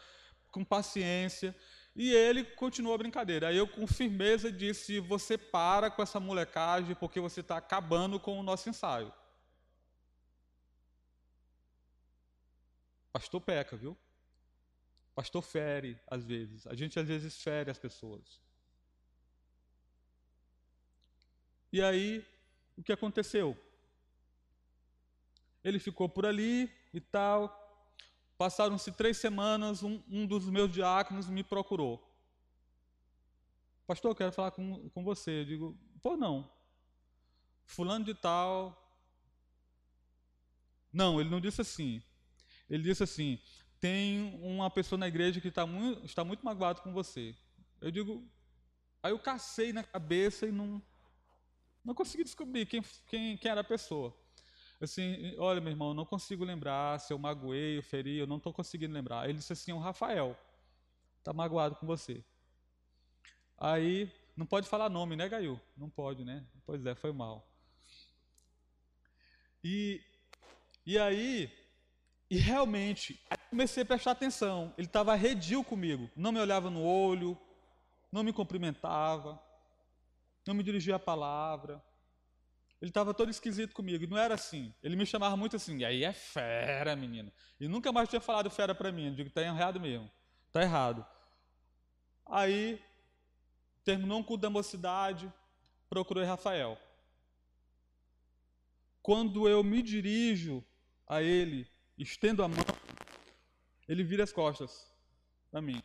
com 0.51 0.65
paciência. 0.65 1.55
E 1.95 2.11
ele 2.13 2.43
continuou 2.43 2.93
a 2.93 2.97
brincadeira. 2.97 3.47
Aí 3.47 3.57
eu, 3.57 3.67
com 3.67 3.87
firmeza, 3.87 4.51
disse: 4.51 4.99
Você 4.99 5.37
para 5.37 5.89
com 5.89 6.03
essa 6.03 6.19
molecagem, 6.19 6.93
porque 6.95 7.21
você 7.21 7.39
está 7.39 7.55
acabando 7.55 8.19
com 8.19 8.37
o 8.37 8.43
nosso 8.43 8.69
ensaio. 8.69 9.13
Pastor 13.13 13.39
peca, 13.39 13.77
viu? 13.77 13.97
Pastor 15.15 15.41
fere, 15.41 15.97
às 16.07 16.25
vezes. 16.25 16.67
A 16.67 16.75
gente, 16.75 16.99
às 16.99 17.07
vezes, 17.07 17.41
fere 17.41 17.71
as 17.71 17.79
pessoas. 17.79 18.41
E 21.71 21.81
aí, 21.81 22.25
o 22.75 22.83
que 22.83 22.91
aconteceu? 22.91 23.57
Ele 25.63 25.79
ficou 25.79 26.09
por 26.09 26.25
ali 26.25 26.69
e 26.93 26.99
tal. 26.99 27.61
Passaram-se 28.37 28.91
três 28.91 29.17
semanas, 29.17 29.81
um, 29.81 30.03
um, 30.09 30.27
dos 30.27 30.49
meus 30.49 30.71
diáconos 30.71 31.27
me 31.27 31.43
procurou. 31.43 32.05
Pastor, 33.87 34.11
eu 34.11 34.15
quero 34.15 34.33
falar 34.33 34.51
com, 34.51 34.89
com 34.89 35.03
você. 35.03 35.41
Eu 35.41 35.45
digo, 35.45 35.79
pô, 36.01 36.17
não. 36.17 36.51
Fulano 37.65 38.03
de 38.03 38.13
tal. 38.13 38.81
Não, 40.91 41.21
ele 41.21 41.29
não 41.29 41.39
disse 41.39 41.61
assim. 41.61 42.03
Ele 42.69 42.83
disse 42.83 43.03
assim: 43.03 43.39
tem 43.85 44.39
uma 44.41 44.67
pessoa 44.71 44.97
na 44.97 45.07
igreja 45.07 45.39
que 45.39 45.49
está 45.49 45.63
muito, 45.63 46.03
está 46.03 46.23
muito 46.23 46.43
magoado 46.43 46.81
com 46.81 46.91
você. 46.91 47.35
Eu 47.79 47.91
digo, 47.91 48.27
aí 49.03 49.11
eu 49.11 49.19
cacei 49.19 49.71
na 49.71 49.83
cabeça 49.83 50.47
e 50.47 50.51
não, 50.51 50.81
não 51.83 51.93
consegui 51.93 52.23
descobrir 52.23 52.65
quem, 52.65 52.81
quem, 53.05 53.37
quem 53.37 53.51
era 53.51 53.61
a 53.61 53.63
pessoa. 53.63 54.11
Assim, 54.81 55.35
olha, 55.37 55.61
meu 55.61 55.69
irmão, 55.69 55.89
eu 55.89 55.93
não 55.93 56.03
consigo 56.03 56.43
lembrar 56.43 56.99
se 56.99 57.13
eu 57.13 57.19
magoei, 57.19 57.77
eu 57.77 57.83
feri, 57.83 58.17
eu 58.17 58.25
não 58.25 58.37
estou 58.37 58.51
conseguindo 58.51 58.91
lembrar. 58.91 59.29
Ele 59.29 59.37
disse 59.37 59.53
assim, 59.53 59.71
o 59.71 59.77
Rafael 59.77 60.35
está 61.19 61.31
magoado 61.31 61.75
com 61.75 61.85
você. 61.85 62.25
Aí, 63.55 64.11
não 64.35 64.47
pode 64.47 64.67
falar 64.67 64.89
nome, 64.89 65.15
né, 65.15 65.29
Gaiu? 65.29 65.61
Não 65.77 65.91
pode, 65.91 66.25
né? 66.25 66.43
Pois 66.65 66.83
é, 66.87 66.95
foi 66.95 67.11
mal. 67.11 67.47
E, 69.63 70.01
e 70.87 70.97
aí, 70.97 71.64
e 72.29 72.37
realmente, 72.37 73.19
comecei 73.49 73.83
a 73.83 73.85
prestar 73.85 74.11
atenção. 74.11 74.73
Ele 74.77 74.87
estava 74.87 75.13
arredio 75.13 75.63
comigo. 75.63 76.09
Não 76.15 76.31
me 76.31 76.39
olhava 76.39 76.69
no 76.69 76.83
olho, 76.83 77.37
não 78.11 78.23
me 78.23 78.33
cumprimentava, 78.33 79.39
não 80.45 80.53
me 80.53 80.63
dirigia 80.63 80.95
a 80.95 80.99
palavra. 80.99 81.83
Ele 82.81 82.89
estava 82.89 83.13
todo 83.13 83.29
esquisito 83.29 83.73
comigo. 83.73 84.05
Não 84.07 84.17
era 84.17 84.33
assim. 84.33 84.73
Ele 84.83 84.95
me 84.95 85.05
chamava 85.05 85.37
muito 85.37 85.55
assim. 85.55 85.77
E 85.77 85.85
aí 85.85 86.03
é 86.03 86.13
fera, 86.13 86.95
menino. 86.95 87.31
E 87.59 87.67
nunca 87.67 87.91
mais 87.91 88.09
tinha 88.09 88.21
falado 88.21 88.49
fera 88.49 88.75
para 88.75 88.91
mim. 88.91 89.07
Eu 89.07 89.15
digo, 89.15 89.29
está 89.29 89.41
errado 89.41 89.79
mesmo. 89.79 90.09
Está 90.47 90.61
errado. 90.61 91.05
Aí, 92.25 92.81
terminou 93.83 94.19
um 94.19 94.23
culto 94.23 94.41
da 94.41 94.49
mocidade, 94.49 95.31
procurei 95.87 96.23
Rafael. 96.23 96.77
Quando 99.01 99.47
eu 99.47 99.63
me 99.63 99.83
dirijo 99.83 100.63
a 101.07 101.21
ele 101.21 101.67
estendo 101.97 102.43
a 102.43 102.47
mão, 102.47 102.65
ele 103.87 104.03
vira 104.03 104.23
as 104.23 104.33
costas 104.33 104.91
para 105.51 105.61
mim. 105.61 105.81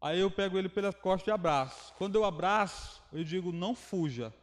Aí 0.00 0.20
eu 0.20 0.30
pego 0.30 0.58
ele 0.58 0.68
pelas 0.68 0.94
costas 0.94 1.28
e 1.28 1.30
abraço. 1.30 1.94
Quando 1.94 2.16
eu 2.16 2.24
abraço, 2.24 3.02
eu 3.12 3.24
digo: 3.24 3.50
não 3.50 3.74
fuja. 3.74 4.34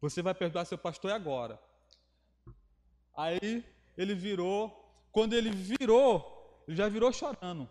Você 0.00 0.22
vai 0.22 0.34
perdoar 0.34 0.64
seu 0.64 0.78
pastor 0.78 1.12
agora. 1.12 1.60
Aí 3.16 3.64
ele 3.96 4.14
virou. 4.14 4.82
Quando 5.12 5.34
ele 5.34 5.50
virou, 5.50 6.64
ele 6.66 6.76
já 6.76 6.88
virou 6.88 7.12
chorando. 7.12 7.70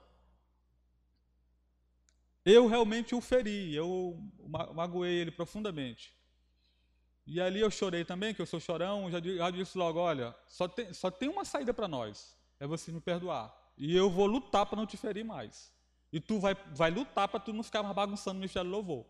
Eu 2.45 2.67
realmente 2.67 3.15
o 3.15 3.21
feri, 3.21 3.73
eu 3.73 4.17
magoei 4.73 5.13
ele 5.13 5.32
profundamente. 5.32 6.13
E 7.25 7.39
ali 7.39 7.62
eu 7.62 7.71
chorei 7.71 8.03
também, 8.03 8.33
que 8.33 8.41
eu 8.41 8.45
sou 8.45 8.59
chorão, 8.59 9.09
já, 9.09 9.49
disse 9.49 9.77
logo, 9.77 9.99
olha, 9.99 10.36
só 10.47 10.67
tem, 10.67 10.93
só 10.93 11.09
tem 11.09 11.29
uma 11.29 11.45
saída 11.45 11.73
para 11.73 11.88
nós, 11.88 12.36
é 12.59 12.67
você 12.67 12.91
me 12.91 12.99
perdoar. 12.99 13.55
E 13.77 13.95
eu 13.95 14.09
vou 14.09 14.25
lutar 14.25 14.65
para 14.65 14.75
não 14.77 14.86
te 14.86 14.97
ferir 14.97 15.23
mais. 15.23 15.71
E 16.12 16.19
tu 16.19 16.39
vai, 16.39 16.55
vai 16.75 16.91
lutar 16.91 17.27
para 17.27 17.39
tu 17.39 17.53
não 17.53 17.63
ficar 17.63 17.81
mais 17.81 17.95
bagunçando 17.95 18.39
no 18.39 18.47
do 18.47 18.69
Louvor. 18.69 19.05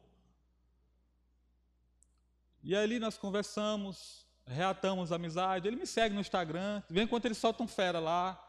E 2.63 2.75
ali 2.75 2.97
nós 2.97 3.17
conversamos, 3.17 4.25
reatamos 4.45 5.11
a 5.11 5.15
amizade. 5.15 5.67
Ele 5.67 5.75
me 5.75 5.85
segue 5.85 6.15
no 6.15 6.21
Instagram, 6.21 6.81
vem 6.89 7.03
enquanto 7.03 7.25
ele 7.25 7.33
solta 7.33 7.61
um 7.61 7.67
fera 7.67 7.99
lá. 7.99 8.39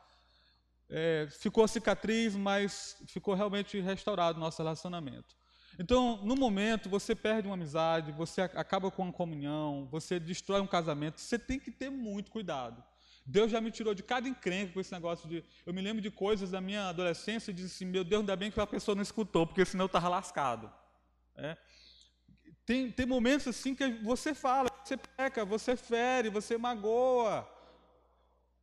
É, 0.89 1.27
ficou 1.31 1.67
cicatriz, 1.67 2.37
mas 2.37 2.97
ficou 3.07 3.35
realmente 3.35 3.81
restaurado 3.81 4.39
o 4.39 4.41
nosso 4.41 4.63
relacionamento. 4.63 5.35
Então, 5.79 6.21
no 6.23 6.37
momento, 6.37 6.89
você 6.89 7.15
perde 7.15 7.49
uma 7.49 7.55
amizade, 7.55 8.13
você 8.13 8.43
acaba 8.43 8.91
com 8.91 9.03
uma 9.03 9.13
comunhão, 9.13 9.89
você 9.91 10.21
destrói 10.21 10.61
um 10.61 10.67
casamento, 10.67 11.21
você 11.21 11.39
tem 11.39 11.59
que 11.59 11.71
ter 11.71 11.91
muito 11.91 12.31
cuidado. 12.31 12.83
Deus 13.27 13.51
já 13.51 13.61
me 13.61 13.71
tirou 13.71 13.95
de 13.95 14.03
cada 14.03 14.29
encrenca 14.29 14.73
com 14.73 14.81
esse 14.81 14.93
negócio 14.93 15.29
de. 15.29 15.43
Eu 15.65 15.73
me 15.73 15.81
lembro 15.81 16.03
de 16.03 16.11
coisas 16.11 16.51
da 16.51 16.61
minha 16.61 16.89
adolescência 16.89 17.51
e 17.51 17.55
disse 17.55 17.75
assim: 17.75 17.91
meu 17.91 18.05
Deus, 18.05 18.21
ainda 18.21 18.37
bem 18.37 18.51
que 18.51 18.61
a 18.61 18.67
pessoa 18.67 18.95
não 18.95 19.03
escutou, 19.03 19.47
porque 19.47 19.65
senão 19.65 19.85
eu 19.85 19.87
estava 19.87 20.09
lascado. 20.09 20.71
É. 21.37 21.57
Tem, 22.67 22.91
tem 22.91 23.07
momentos 23.07 23.49
assim 23.49 23.75
que 23.75 23.89
você 24.03 24.35
fala, 24.35 24.69
você 24.83 24.97
peca, 24.97 25.45
você 25.45 25.75
fere, 25.75 26.29
você 26.29 26.57
magoa. 26.59 27.49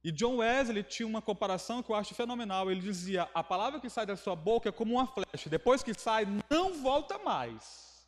E 0.03 0.11
John 0.11 0.37
Wesley 0.37 0.83
tinha 0.83 1.07
uma 1.07 1.21
comparação 1.21 1.83
que 1.83 1.91
eu 1.91 1.95
acho 1.95 2.15
fenomenal. 2.15 2.71
Ele 2.71 2.81
dizia: 2.81 3.29
a 3.33 3.43
palavra 3.43 3.79
que 3.79 3.89
sai 3.89 4.05
da 4.05 4.15
sua 4.15 4.35
boca 4.35 4.69
é 4.69 4.71
como 4.71 4.95
uma 4.95 5.07
flecha, 5.07 5.49
depois 5.49 5.83
que 5.83 5.93
sai, 5.93 6.25
não 6.49 6.81
volta 6.81 7.19
mais. 7.19 8.07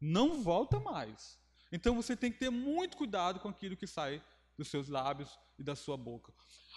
Não 0.00 0.42
volta 0.42 0.80
mais. 0.80 1.38
Então 1.70 1.94
você 1.94 2.16
tem 2.16 2.32
que 2.32 2.38
ter 2.38 2.50
muito 2.50 2.96
cuidado 2.96 3.38
com 3.38 3.48
aquilo 3.48 3.76
que 3.76 3.86
sai 3.86 4.22
dos 4.58 4.68
seus 4.68 4.88
lábios 4.88 5.38
e 5.58 5.62
da 5.62 5.76
sua 5.76 5.96
boca. 5.96 6.32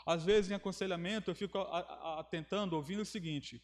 Às 0.05 0.23
vezes, 0.23 0.51
em 0.51 0.55
aconselhamento, 0.55 1.31
eu 1.31 1.35
fico 1.35 1.57
atentando, 1.57 2.75
ouvindo 2.75 3.01
o 3.01 3.05
seguinte: 3.05 3.63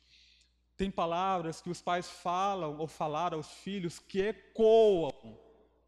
tem 0.75 0.89
palavras 0.89 1.61
que 1.61 1.69
os 1.69 1.81
pais 1.81 2.09
falam 2.09 2.77
ou 2.77 2.87
falaram 2.87 3.37
aos 3.37 3.51
filhos 3.51 3.99
que 3.99 4.19
ecoam 4.19 5.11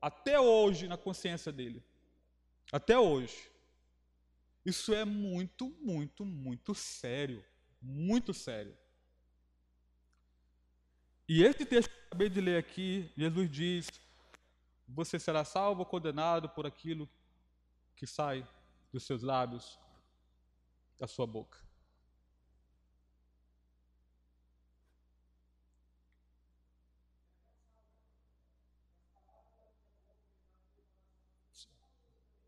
até 0.01 0.39
hoje 0.39 0.87
na 0.87 0.97
consciência 0.97 1.51
dele. 1.51 1.83
Até 2.71 2.99
hoje. 2.99 3.50
Isso 4.65 4.93
é 4.93 5.03
muito, 5.03 5.69
muito, 5.81 6.23
muito 6.23 6.75
sério. 6.75 7.43
Muito 7.81 8.33
sério. 8.33 8.77
E 11.27 11.43
esse 11.43 11.65
texto 11.65 11.89
que 11.89 11.95
eu 11.95 12.07
acabei 12.07 12.29
de 12.29 12.41
ler 12.41 12.57
aqui, 12.57 13.11
Jesus 13.17 13.49
diz: 13.49 13.89
Você 14.87 15.17
será 15.17 15.43
salvo 15.43 15.79
ou 15.79 15.85
condenado 15.85 16.47
por 16.49 16.67
aquilo 16.67 17.09
que 17.95 18.05
sai 18.05 18.47
dos 18.91 19.03
seus 19.03 19.23
lábios, 19.23 19.79
da 20.99 21.07
sua 21.07 21.25
boca. 21.25 21.57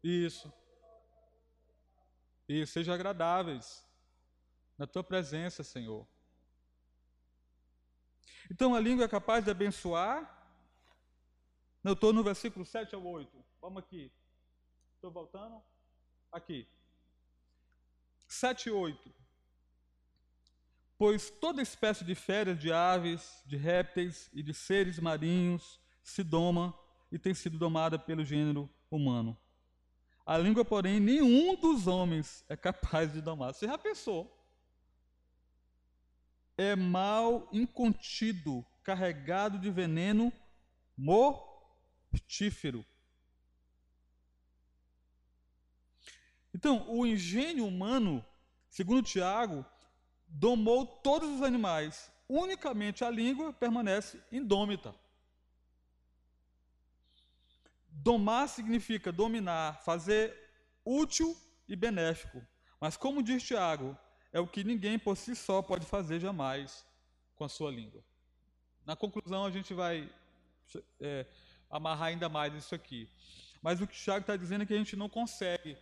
Isso 0.03 0.51
e 2.61 2.67
sejam 2.67 2.93
agradáveis 2.93 3.83
na 4.77 4.85
tua 4.85 5.03
presença, 5.03 5.63
Senhor. 5.63 6.07
Então 8.51 8.75
a 8.75 8.79
língua 8.79 9.05
é 9.05 9.07
capaz 9.07 9.43
de 9.43 9.49
abençoar. 9.49 10.29
Eu 11.83 11.93
estou 11.93 12.13
no 12.13 12.23
versículo 12.23 12.63
7 12.63 12.93
ao 12.93 13.03
8. 13.03 13.43
Vamos 13.59 13.81
aqui. 13.83 14.11
Estou 14.95 15.09
voltando? 15.09 15.63
Aqui. 16.31 16.67
7 18.27 18.69
e 18.69 18.71
8. 18.71 19.13
Pois 20.95 21.31
toda 21.31 21.61
espécie 21.61 22.03
de 22.05 22.13
férias, 22.13 22.59
de 22.59 22.71
aves, 22.71 23.41
de 23.45 23.57
répteis 23.57 24.29
e 24.31 24.43
de 24.43 24.53
seres 24.53 24.99
marinhos 24.99 25.79
se 26.03 26.23
doma 26.23 26.77
e 27.11 27.17
tem 27.17 27.33
sido 27.33 27.57
domada 27.57 27.97
pelo 27.97 28.23
gênero 28.23 28.69
humano. 28.91 29.37
A 30.25 30.37
língua, 30.37 30.63
porém, 30.63 30.99
nenhum 30.99 31.55
dos 31.55 31.87
homens 31.87 32.45
é 32.47 32.55
capaz 32.55 33.11
de 33.11 33.21
domar. 33.21 33.53
Você 33.53 33.67
já 33.67 33.77
pensou? 33.77 34.43
é 36.57 36.75
mal 36.75 37.47
incontido, 37.51 38.65
carregado 38.83 39.57
de 39.57 39.69
veneno 39.71 40.31
mortífero. 40.97 42.85
Então, 46.53 46.87
o 46.89 47.05
engenho 47.05 47.65
humano, 47.65 48.23
segundo 48.69 49.01
Tiago, 49.01 49.65
domou 50.27 50.85
todos 50.85 51.29
os 51.29 51.41
animais, 51.41 52.11
unicamente 52.29 53.03
a 53.03 53.09
língua 53.09 53.51
permanece 53.51 54.21
indômita. 54.31 54.93
Domar 57.95 58.49
significa 58.49 59.11
dominar, 59.11 59.81
fazer 59.83 60.35
útil 60.83 61.37
e 61.67 61.75
benéfico. 61.75 62.45
Mas, 62.79 62.97
como 62.97 63.23
diz 63.23 63.43
Tiago, 63.43 63.97
é 64.31 64.39
o 64.39 64.47
que 64.47 64.63
ninguém 64.63 64.97
por 64.97 65.15
si 65.15 65.35
só 65.35 65.61
pode 65.61 65.85
fazer 65.85 66.19
jamais 66.19 66.85
com 67.35 67.43
a 67.43 67.49
sua 67.49 67.71
língua. 67.71 68.03
Na 68.85 68.95
conclusão, 68.95 69.45
a 69.45 69.51
gente 69.51 69.73
vai 69.73 70.11
é, 70.99 71.25
amarrar 71.69 72.09
ainda 72.09 72.27
mais 72.27 72.53
isso 72.53 72.73
aqui. 72.73 73.07
Mas 73.61 73.79
o 73.79 73.87
que 73.87 73.95
Tiago 73.95 74.21
está 74.21 74.35
dizendo 74.35 74.63
é 74.63 74.65
que 74.65 74.73
a 74.73 74.77
gente 74.77 74.95
não 74.95 75.07
consegue. 75.07 75.77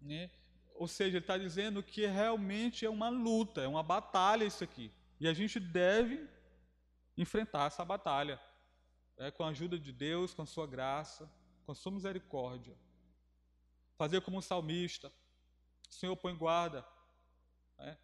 Né? 0.00 0.30
Ou 0.74 0.88
seja, 0.88 1.18
ele 1.18 1.24
está 1.24 1.36
dizendo 1.36 1.82
que 1.82 2.06
realmente 2.06 2.84
é 2.84 2.90
uma 2.90 3.10
luta, 3.10 3.60
é 3.60 3.68
uma 3.68 3.82
batalha 3.82 4.44
isso 4.44 4.64
aqui. 4.64 4.90
E 5.20 5.28
a 5.28 5.34
gente 5.34 5.60
deve 5.60 6.26
enfrentar 7.16 7.66
essa 7.66 7.84
batalha 7.84 8.40
é, 9.18 9.30
com 9.30 9.44
a 9.44 9.48
ajuda 9.48 9.78
de 9.78 9.92
Deus, 9.92 10.32
com 10.32 10.42
a 10.42 10.46
sua 10.46 10.66
graça, 10.66 11.30
com 11.70 11.74
sua 11.74 11.92
misericórdia. 11.92 12.76
Fazer 13.96 14.20
como 14.22 14.38
um 14.38 14.42
salmista. 14.42 15.12
Senhor 15.88 16.16
põe 16.16 16.34
guarda. 16.36 16.84
É. 17.78 17.96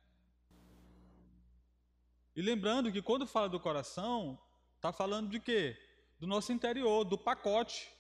E 2.36 2.42
lembrando 2.42 2.92
que 2.92 3.02
quando 3.02 3.26
fala 3.26 3.48
do 3.48 3.58
coração, 3.58 4.40
está 4.76 4.92
falando 4.92 5.30
de 5.30 5.40
quê? 5.40 5.76
Do 6.20 6.28
nosso 6.28 6.52
interior, 6.52 7.04
do 7.04 7.18
pacote. 7.18 7.90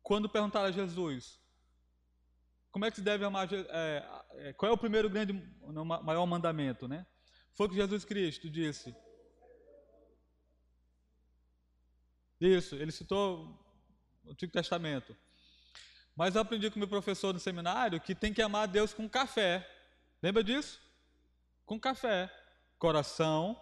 Quando 0.00 0.28
perguntaram 0.28 0.68
a 0.68 0.72
Jesus, 0.72 1.40
como 2.70 2.84
é 2.84 2.90
que 2.90 2.98
se 2.98 3.02
deve 3.02 3.24
amar? 3.24 3.48
É, 3.52 4.22
é, 4.48 4.52
qual 4.52 4.70
é 4.70 4.72
o 4.72 4.78
primeiro 4.78 5.10
grande, 5.10 5.32
maior 6.04 6.24
mandamento, 6.26 6.86
né? 6.86 7.04
Foi 7.54 7.66
o 7.66 7.70
que 7.70 7.76
Jesus 7.76 8.04
Cristo 8.04 8.48
disse. 8.48 8.94
Isso, 12.40 12.74
ele 12.76 12.92
citou 12.92 13.46
o 14.24 14.30
Antigo 14.30 14.52
Testamento. 14.52 15.16
Mas 16.16 16.34
eu 16.34 16.40
aprendi 16.40 16.70
com 16.70 16.78
meu 16.78 16.88
professor 16.88 17.32
no 17.32 17.40
seminário 17.40 18.00
que 18.00 18.14
tem 18.14 18.32
que 18.32 18.42
amar 18.42 18.68
Deus 18.68 18.92
com 18.92 19.08
café. 19.08 19.68
Lembra 20.22 20.44
disso? 20.44 20.80
Com 21.66 21.78
café. 21.78 22.32
Coração, 22.78 23.60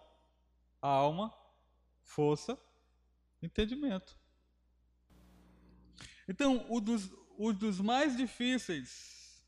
alma, 0.80 1.32
força, 2.02 2.58
entendimento. 3.42 4.16
Então, 6.28 6.66
o 6.68 6.80
dos, 6.80 7.10
os 7.38 7.54
dos 7.56 7.80
mais 7.80 8.16
difíceis. 8.16 9.42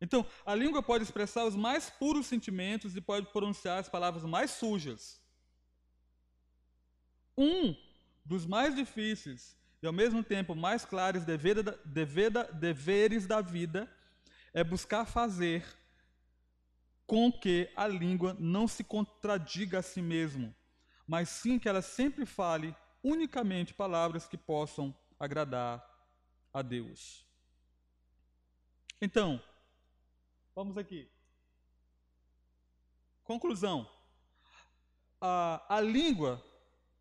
Então, 0.00 0.26
a 0.44 0.54
língua 0.54 0.82
pode 0.82 1.04
expressar 1.04 1.44
os 1.44 1.56
mais 1.56 1.90
puros 1.90 2.26
sentimentos 2.26 2.94
e 2.94 3.00
pode 3.00 3.26
pronunciar 3.32 3.78
as 3.78 3.88
palavras 3.88 4.22
mais 4.22 4.52
sujas. 4.52 5.20
Um 7.36 7.74
dos 8.28 8.44
mais 8.44 8.76
difíceis 8.76 9.56
e 9.82 9.86
ao 9.86 9.92
mesmo 9.92 10.22
tempo 10.22 10.54
mais 10.54 10.84
claros 10.84 11.24
deveres 11.24 13.26
da 13.26 13.40
vida 13.40 13.90
é 14.52 14.62
buscar 14.62 15.06
fazer 15.06 15.64
com 17.06 17.32
que 17.32 17.72
a 17.74 17.88
língua 17.88 18.36
não 18.38 18.68
se 18.68 18.84
contradiga 18.84 19.78
a 19.78 19.82
si 19.82 20.02
mesmo, 20.02 20.54
mas 21.06 21.30
sim 21.30 21.58
que 21.58 21.66
ela 21.66 21.80
sempre 21.80 22.26
fale 22.26 22.76
unicamente 23.02 23.72
palavras 23.72 24.28
que 24.28 24.36
possam 24.36 24.94
agradar 25.18 25.82
a 26.52 26.60
Deus. 26.60 27.26
Então, 29.00 29.42
vamos 30.54 30.76
aqui. 30.76 31.10
Conclusão. 33.24 33.90
A, 35.18 35.76
a 35.76 35.80
língua 35.80 36.44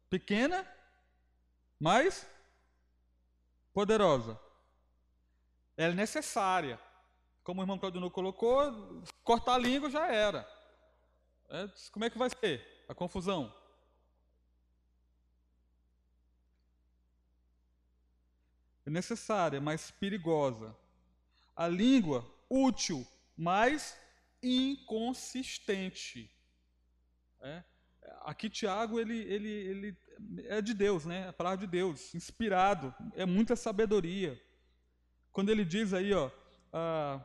pequena, 0.10 0.66
mas 1.80 2.28
poderosa. 3.74 4.40
Ela 5.76 5.94
é 5.94 5.96
necessária. 5.96 6.80
Como 7.44 7.62
o 7.62 7.64
irmão 7.64 7.80
Claudino 7.80 8.12
colocou, 8.12 9.04
cortar 9.24 9.54
a 9.54 9.58
língua 9.60 9.90
já 9.90 10.08
era. 10.08 10.48
É, 11.50 11.70
como 11.92 12.06
é 12.06 12.10
que 12.10 12.18
vai 12.18 12.30
ser 12.30 12.86
a 12.90 12.94
confusão? 12.94 13.54
É 18.86 18.90
necessária, 18.90 19.62
mas 19.62 19.92
perigosa 19.92 20.76
a 21.58 21.68
língua 21.68 22.24
útil, 22.48 23.06
mas 23.36 23.98
inconsistente. 24.42 26.32
É? 27.42 27.64
Aqui 28.28 28.50
Tiago 28.50 29.00
ele, 29.00 29.20
ele, 29.20 29.50
ele 29.50 29.98
é 30.50 30.62
de 30.62 30.74
Deus, 30.74 31.06
né? 31.06 31.30
A 31.30 31.32
palavra 31.32 31.60
de 31.66 31.68
Deus, 31.68 32.14
inspirado, 32.14 32.94
é 33.16 33.26
muita 33.26 33.56
sabedoria. 33.56 34.38
Quando 35.32 35.50
ele 35.50 35.64
diz 35.64 35.94
aí, 35.94 36.14
ó, 36.14 36.30
ah, 36.74 37.24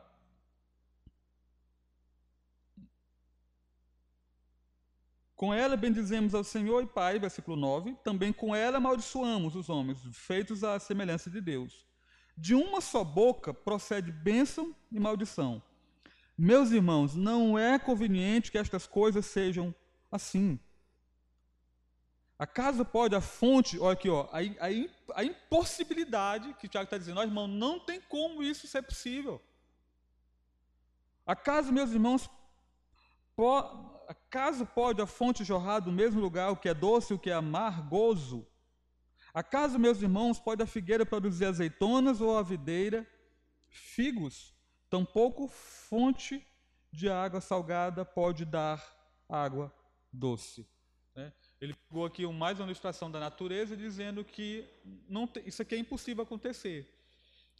Com 5.35 5.53
ela 5.53 5.75
bendizemos 5.75 6.33
ao 6.33 6.41
Senhor 6.41 6.81
e 6.83 6.85
Pai, 6.85 7.19
versículo 7.19 7.57
9. 7.57 7.97
Também 8.01 8.31
com 8.31 8.55
ela 8.55 8.77
amaldiçoamos 8.77 9.57
os 9.57 9.67
homens, 9.67 9.97
feitos 10.13 10.63
à 10.63 10.79
semelhança 10.79 11.29
de 11.29 11.41
Deus. 11.41 11.85
De 12.37 12.55
uma 12.55 12.79
só 12.79 13.03
boca 13.03 13.53
procede 13.53 14.09
bênção 14.09 14.73
e 14.89 14.97
maldição. 15.01 15.61
Meus 16.37 16.71
irmãos, 16.71 17.13
não 17.13 17.59
é 17.59 17.77
conveniente 17.77 18.53
que 18.53 18.57
estas 18.57 18.87
coisas 18.87 19.25
sejam 19.25 19.75
assim. 20.09 20.57
Acaso 22.43 22.83
pode 22.83 23.15
a 23.15 23.21
fonte, 23.21 23.79
olha 23.79 23.93
aqui, 23.93 24.09
ó, 24.09 24.27
a, 24.29 24.39
a, 24.39 25.21
a 25.21 25.23
impossibilidade 25.23 26.53
que 26.55 26.65
o 26.65 26.69
Tiago 26.69 26.83
está 26.83 26.97
dizendo, 26.97 27.21
ó, 27.21 27.23
irmão, 27.23 27.47
não 27.47 27.79
tem 27.79 28.01
como 28.01 28.43
isso 28.43 28.67
ser 28.67 28.81
possível. 28.81 29.41
Acaso, 31.25 31.71
meus 31.71 31.91
irmãos, 31.91 32.29
po, 33.33 33.59
acaso 34.09 34.65
pode 34.65 35.01
a 35.01 35.07
fonte 35.07 35.45
jorrar 35.45 35.79
do 35.79 35.89
mesmo 35.89 36.19
lugar 36.19 36.51
o 36.51 36.57
que 36.57 36.67
é 36.67 36.73
doce 36.73 37.13
e 37.13 37.15
o 37.15 37.19
que 37.19 37.29
é 37.29 37.33
amargoso? 37.33 38.45
Acaso, 39.33 39.79
meus 39.79 40.01
irmãos, 40.01 40.37
pode 40.37 40.61
a 40.61 40.67
figueira 40.67 41.05
produzir 41.05 41.45
azeitonas 41.45 42.19
ou 42.19 42.37
a 42.37 42.43
videira 42.43 43.07
figos? 43.69 44.53
Tampouco 44.89 45.47
fonte 45.47 46.45
de 46.91 47.09
água 47.09 47.39
salgada 47.39 48.03
pode 48.03 48.43
dar 48.43 48.83
água 49.29 49.73
doce. 50.11 50.72
Né? 51.63 51.67
Ele 51.67 51.75
pegou 51.87 52.05
aqui 52.05 52.27
mais 52.27 52.59
uma 52.59 52.65
ilustração 52.65 53.09
da 53.09 53.19
natureza, 53.19 53.75
dizendo 53.77 54.23
que 54.23 54.67
não 55.07 55.25
tem, 55.25 55.43
isso 55.47 55.61
aqui 55.61 55.75
é 55.75 55.77
impossível 55.77 56.23
acontecer. 56.23 56.85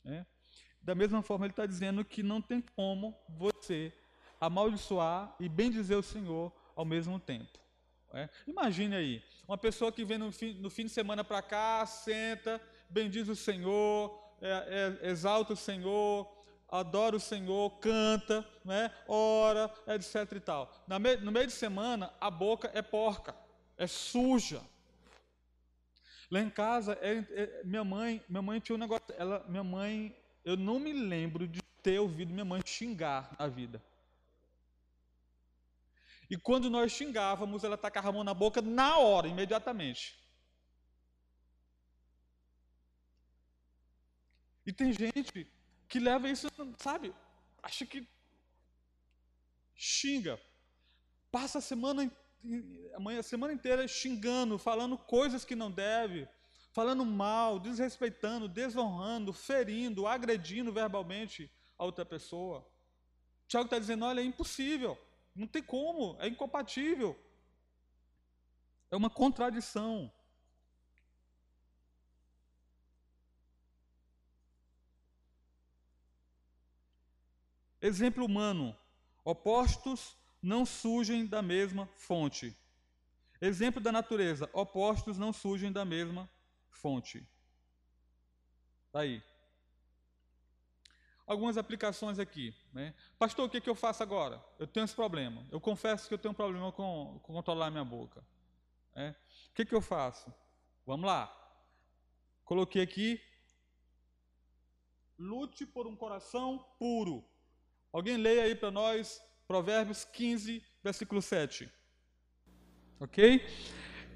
Né? 0.04 0.26
Da 0.82 0.94
mesma 0.94 1.22
forma, 1.22 1.46
ele 1.46 1.54
está 1.54 1.66
dizendo 1.66 2.04
que 2.04 2.22
não 2.22 2.42
tem 2.42 2.62
como 2.76 3.16
você 3.30 3.94
amaldiçoar 4.40 5.34
e 5.40 5.48
bendizer 5.48 5.98
o 5.98 6.04
Senhor 6.04 6.52
ao 6.76 6.84
mesmo 6.84 7.18
tempo. 7.18 7.58
É? 8.14 8.30
Imagine 8.46 8.96
aí, 8.96 9.24
uma 9.48 9.58
pessoa 9.58 9.92
que 9.92 10.06
vem 10.06 10.18
no 10.18 10.32
fim, 10.32 10.54
no 10.56 10.70
fim 10.70 10.84
de 10.84 10.92
semana 10.92 11.24
para 11.24 11.42
cá, 11.42 11.86
senta, 11.86 12.62
bendiz 12.88 13.28
o 13.28 13.36
Senhor, 13.36 14.36
é, 14.40 15.00
é, 15.02 15.10
exalta 15.10 15.54
o 15.54 15.58
Senhor, 15.58 16.32
adora 16.70 17.16
o 17.16 17.20
Senhor, 17.20 17.72
canta, 17.80 18.48
né, 18.64 18.92
ora, 19.08 19.74
etc 19.88 20.32
e 20.34 20.40
tal. 20.40 20.72
No 21.22 21.32
meio 21.32 21.48
de 21.48 21.54
semana, 21.54 22.14
a 22.22 22.30
boca 22.30 22.70
é 22.74 22.84
porca, 22.84 23.36
é 23.78 23.88
suja. 23.88 24.62
Lá 26.30 26.40
em 26.40 26.50
casa, 26.50 26.98
é, 27.02 27.18
é, 27.32 27.64
minha 27.64 27.84
mãe, 27.84 28.24
minha 28.28 28.42
mãe 28.42 28.60
tinha 28.60 28.76
um 28.76 28.80
negócio, 28.80 29.06
ela, 29.18 29.46
minha 29.48 29.64
mãe, 29.64 30.16
eu 30.44 30.58
não 30.58 30.80
me 30.80 30.92
lembro 30.92 31.48
de 31.48 31.62
ter 31.82 32.00
ouvido 32.00 32.34
minha 32.34 32.46
mãe 32.46 32.62
xingar 32.66 33.36
na 33.38 33.48
vida. 33.48 33.84
E 36.30 36.38
quando 36.38 36.70
nós 36.70 36.92
xingávamos, 36.92 37.64
ela 37.64 37.78
tacava 37.78 38.10
a 38.10 38.12
mão 38.12 38.24
na 38.24 38.34
boca 38.34 38.62
na 38.62 38.98
hora, 38.98 39.28
imediatamente. 39.28 40.18
E 44.66 44.72
tem 44.72 44.94
gente 44.94 45.48
que 45.88 46.00
leva 46.00 46.30
isso, 46.30 46.48
sabe? 46.80 47.14
Acha 47.62 47.86
que 47.86 48.08
xinga. 49.76 50.42
Passa 51.30 51.60
a 51.60 51.62
semana, 51.62 52.10
a 53.20 53.24
semana 53.24 53.54
inteira 53.54 53.88
xingando, 53.88 54.58
falando 54.58 54.98
coisas 54.98 55.46
que 55.46 55.56
não 55.56 55.72
deve, 55.72 56.28
falando 56.72 57.06
mal, 57.06 57.60
desrespeitando, 57.60 58.48
desonrando, 58.48 59.32
ferindo, 59.32 60.08
agredindo 60.08 60.72
verbalmente 60.72 61.50
a 61.78 61.86
outra 61.86 62.06
pessoa. 62.06 62.68
Tiago 63.48 63.66
está 63.66 63.80
dizendo: 63.80 64.06
olha, 64.06 64.20
é 64.22 64.24
impossível. 64.24 64.98
Não 65.36 65.48
tem 65.48 65.64
como, 65.64 66.18
é 66.20 66.28
incompatível. 66.28 67.18
É 68.92 68.96
uma 68.96 69.10
contradição. 69.10 70.12
Exemplo 77.82 78.26
humano: 78.26 78.76
opostos 79.24 80.16
não 80.44 80.66
surgem 80.66 81.26
da 81.26 81.42
mesma 81.42 81.88
fonte. 81.96 82.56
Exemplo 83.40 83.82
da 83.82 83.92
natureza: 83.92 84.50
opostos 84.52 85.18
não 85.18 85.32
surgem 85.32 85.72
da 85.72 85.86
mesma 85.86 86.30
fonte. 86.70 87.26
Está 88.88 89.00
aí. 89.00 89.24
Algumas 91.26 91.58
aplicações 91.58 92.20
aqui. 92.20 92.54
Né? 92.74 92.94
Pastor, 93.18 93.48
o 93.48 93.50
que, 93.50 93.62
que 93.62 93.70
eu 93.70 93.76
faço 93.76 94.04
agora? 94.04 94.44
Eu 94.60 94.68
tenho 94.68 94.84
esse 94.84 94.94
problema. 94.94 95.48
Eu 95.50 95.62
confesso 95.62 96.10
que 96.10 96.14
eu 96.14 96.18
tenho 96.18 96.34
um 96.34 96.36
problema 96.36 96.72
com, 96.74 97.20
com 97.24 97.34
controlar 97.34 97.72
minha 97.72 97.86
boca. 97.86 98.22
Né? 98.94 99.16
O 99.50 99.54
que, 99.54 99.66
que 99.66 99.74
eu 99.74 99.82
faço? 99.82 100.32
Vamos 100.86 101.06
lá. 101.06 101.34
Coloquei 102.44 102.82
aqui. 102.82 103.22
Lute 105.18 105.66
por 105.66 105.88
um 105.88 105.96
coração 105.96 106.60
puro. 106.78 107.24
Alguém 107.94 108.18
leia 108.18 108.44
aí 108.44 108.56
para 108.56 108.72
nós 108.72 109.22
Provérbios 109.54 110.04
15, 110.04 110.64
versículo 110.84 111.22
7. 111.22 111.70
Ok? 113.00 113.46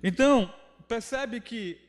Então, 0.02 0.52
percebe 0.88 1.40
que 1.40 1.80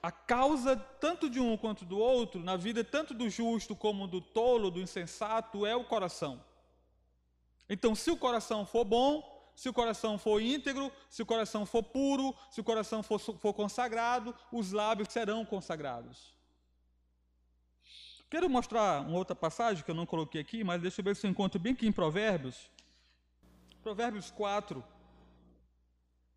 a 0.00 0.12
causa 0.12 0.76
tanto 0.76 1.28
de 1.28 1.40
um 1.40 1.56
quanto 1.56 1.84
do 1.84 1.98
outro, 1.98 2.40
na 2.40 2.56
vida 2.56 2.84
tanto 2.84 3.12
do 3.14 3.28
justo 3.28 3.74
como 3.74 4.06
do 4.06 4.20
tolo, 4.20 4.70
do 4.70 4.80
insensato, 4.80 5.66
é 5.66 5.74
o 5.74 5.82
coração. 5.82 6.40
Então, 7.68 7.96
se 7.96 8.12
o 8.12 8.16
coração 8.16 8.64
for 8.64 8.84
bom, 8.84 9.50
se 9.56 9.68
o 9.68 9.72
coração 9.72 10.16
for 10.16 10.40
íntegro, 10.40 10.92
se 11.08 11.22
o 11.22 11.26
coração 11.26 11.66
for 11.66 11.82
puro, 11.82 12.32
se 12.48 12.60
o 12.60 12.64
coração 12.64 13.02
for, 13.02 13.18
for 13.18 13.52
consagrado, 13.52 14.32
os 14.52 14.70
lábios 14.70 15.12
serão 15.12 15.44
consagrados. 15.44 16.39
Quero 18.30 18.48
mostrar 18.48 19.00
uma 19.00 19.18
outra 19.18 19.34
passagem 19.34 19.82
que 19.82 19.90
eu 19.90 19.94
não 19.94 20.06
coloquei 20.06 20.40
aqui, 20.40 20.62
mas 20.62 20.80
deixa 20.80 21.00
eu 21.00 21.04
ver 21.04 21.16
se 21.16 21.26
eu 21.26 21.30
encontro 21.32 21.58
bem 21.58 21.72
aqui 21.72 21.84
em 21.84 21.90
Provérbios. 21.90 22.70
Provérbios 23.82 24.30
4, 24.30 24.84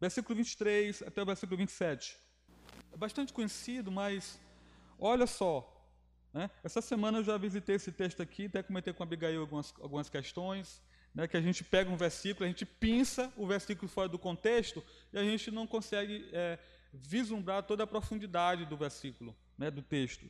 versículo 0.02 0.36
23 0.36 1.04
até 1.04 1.22
o 1.22 1.26
versículo 1.26 1.56
27. 1.56 2.18
É 2.92 2.98
bastante 2.98 3.32
conhecido, 3.32 3.92
mas 3.92 4.40
olha 4.98 5.28
só. 5.28 5.70
Né? 6.34 6.50
Essa 6.64 6.82
semana 6.82 7.20
eu 7.20 7.24
já 7.24 7.38
visitei 7.38 7.76
esse 7.76 7.92
texto 7.92 8.24
aqui, 8.24 8.48
até 8.48 8.64
comentei 8.64 8.92
com 8.92 9.04
a 9.04 9.06
Abigail 9.06 9.42
algumas, 9.42 9.72
algumas 9.80 10.10
questões, 10.10 10.82
né, 11.14 11.28
que 11.28 11.38
a 11.38 11.42
gente 11.42 11.64
pega 11.64 11.92
um 11.92 11.96
versículo, 11.96 12.46
a 12.46 12.48
gente 12.48 12.66
pinça 12.66 13.32
o 13.38 13.46
versículo 13.46 13.88
fora 13.88 14.10
do 14.10 14.18
contexto 14.18 14.84
e 15.12 15.20
a 15.20 15.24
gente 15.24 15.52
não 15.52 15.68
consegue 15.68 16.28
é, 16.34 16.58
vislumbrar 16.92 17.62
toda 17.62 17.84
a 17.84 17.88
profundidade 17.88 18.66
do 18.66 18.76
versículo, 18.76 19.36
né, 19.56 19.70
do 19.70 19.84
texto. 19.84 20.28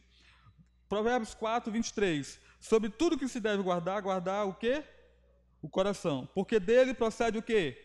Provérbios 0.94 1.34
4, 1.34 1.72
23. 1.72 2.40
Sobre 2.60 2.88
tudo 2.88 3.18
que 3.18 3.28
se 3.28 3.40
deve 3.40 3.64
guardar, 3.64 4.00
guardar 4.00 4.48
o 4.48 4.54
quê? 4.54 4.84
O 5.60 5.68
coração. 5.68 6.30
Porque 6.36 6.60
dele 6.60 6.94
procede 6.94 7.36
o 7.36 7.42
quê? 7.42 7.76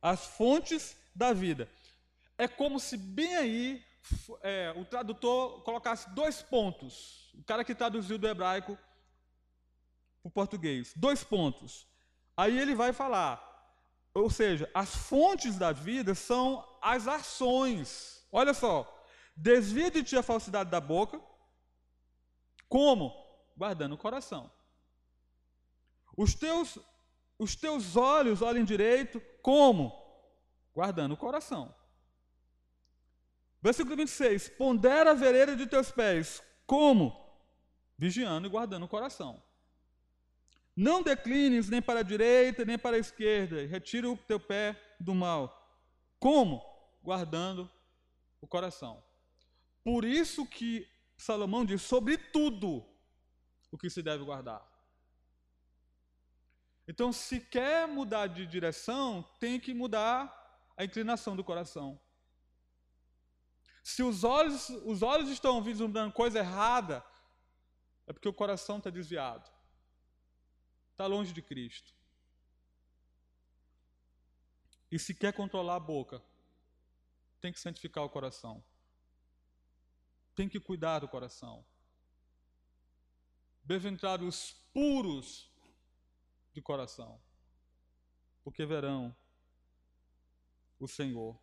As 0.00 0.26
fontes 0.26 0.96
da 1.12 1.32
vida. 1.32 1.68
É 2.38 2.46
como 2.46 2.78
se 2.78 2.96
bem 2.96 3.34
aí 3.34 3.84
é, 4.44 4.72
o 4.76 4.84
tradutor 4.84 5.64
colocasse 5.64 6.08
dois 6.10 6.40
pontos. 6.40 7.32
O 7.34 7.42
cara 7.42 7.64
que 7.64 7.74
traduziu 7.74 8.16
do 8.16 8.28
hebraico 8.28 8.78
para 10.22 10.28
o 10.28 10.30
português. 10.30 10.92
Dois 10.94 11.24
pontos. 11.24 11.88
Aí 12.36 12.56
ele 12.56 12.76
vai 12.76 12.92
falar. 12.92 13.42
Ou 14.14 14.30
seja, 14.30 14.70
as 14.72 14.94
fontes 14.94 15.58
da 15.58 15.72
vida 15.72 16.14
são 16.14 16.64
as 16.80 17.08
ações. 17.08 18.24
Olha 18.30 18.54
só. 18.54 18.86
Desvia 19.34 19.90
de 19.90 20.04
ti 20.04 20.16
a 20.16 20.22
falsidade 20.22 20.70
da 20.70 20.80
boca 20.80 21.31
como? 22.72 23.12
Guardando 23.54 23.92
o 23.92 23.98
coração. 23.98 24.50
Os 26.16 26.34
teus, 26.34 26.78
os 27.38 27.54
teus 27.54 27.96
olhos 27.96 28.40
olhem 28.40 28.64
direito, 28.64 29.20
como? 29.42 29.92
Guardando 30.74 31.12
o 31.12 31.16
coração. 31.18 31.74
Versículo 33.60 33.94
26. 33.94 34.48
Pondera 34.56 35.10
a 35.10 35.14
vereda 35.14 35.54
de 35.54 35.66
teus 35.66 35.90
pés, 35.90 36.42
como? 36.66 37.14
Vigiando 37.98 38.46
e 38.46 38.50
guardando 38.50 38.84
o 38.84 38.88
coração. 38.88 39.42
Não 40.74 41.02
declines 41.02 41.68
nem 41.68 41.82
para 41.82 42.00
a 42.00 42.02
direita, 42.02 42.64
nem 42.64 42.78
para 42.78 42.96
a 42.96 43.00
esquerda, 43.00 43.66
retira 43.66 44.08
o 44.08 44.16
teu 44.16 44.40
pé 44.40 44.80
do 44.98 45.14
mal. 45.14 45.76
Como? 46.18 46.62
Guardando 47.02 47.70
o 48.40 48.46
coração. 48.46 49.04
Por 49.84 50.06
isso 50.06 50.46
que 50.46 50.90
Salomão 51.22 51.64
diz 51.64 51.82
sobre 51.82 52.18
tudo 52.18 52.84
o 53.70 53.78
que 53.78 53.88
se 53.88 54.02
deve 54.02 54.24
guardar. 54.24 54.60
Então, 56.86 57.12
se 57.12 57.40
quer 57.40 57.86
mudar 57.86 58.26
de 58.26 58.44
direção, 58.44 59.22
tem 59.38 59.60
que 59.60 59.72
mudar 59.72 60.16
a 60.76 60.84
inclinação 60.84 61.36
do 61.36 61.44
coração. 61.44 61.98
Se 63.84 64.02
os 64.02 64.24
olhos, 64.24 64.68
os 64.84 65.02
olhos 65.02 65.30
estão 65.30 65.62
vislumbrando 65.62 66.12
coisa 66.12 66.40
errada, 66.40 67.04
é 68.06 68.12
porque 68.12 68.28
o 68.28 68.34
coração 68.34 68.78
está 68.78 68.90
desviado. 68.90 69.48
Está 70.90 71.06
longe 71.06 71.32
de 71.32 71.40
Cristo. 71.40 71.94
E 74.90 74.98
se 74.98 75.14
quer 75.14 75.32
controlar 75.32 75.76
a 75.76 75.80
boca, 75.80 76.20
tem 77.40 77.52
que 77.52 77.60
santificar 77.60 78.02
o 78.04 78.10
coração 78.10 78.62
tem 80.34 80.48
que 80.48 80.60
cuidar 80.60 81.00
do 81.00 81.08
coração. 81.08 81.64
Bem-aventurados 83.64 84.56
puros 84.72 85.50
de 86.52 86.60
coração, 86.60 87.20
porque 88.42 88.66
verão 88.66 89.14
o 90.78 90.88
Senhor. 90.88 91.38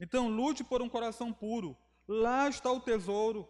Então, 0.00 0.28
lute 0.28 0.64
por 0.64 0.80
um 0.80 0.88
coração 0.88 1.32
puro. 1.32 1.76
Lá 2.06 2.48
está 2.48 2.70
o 2.70 2.80
tesouro 2.80 3.48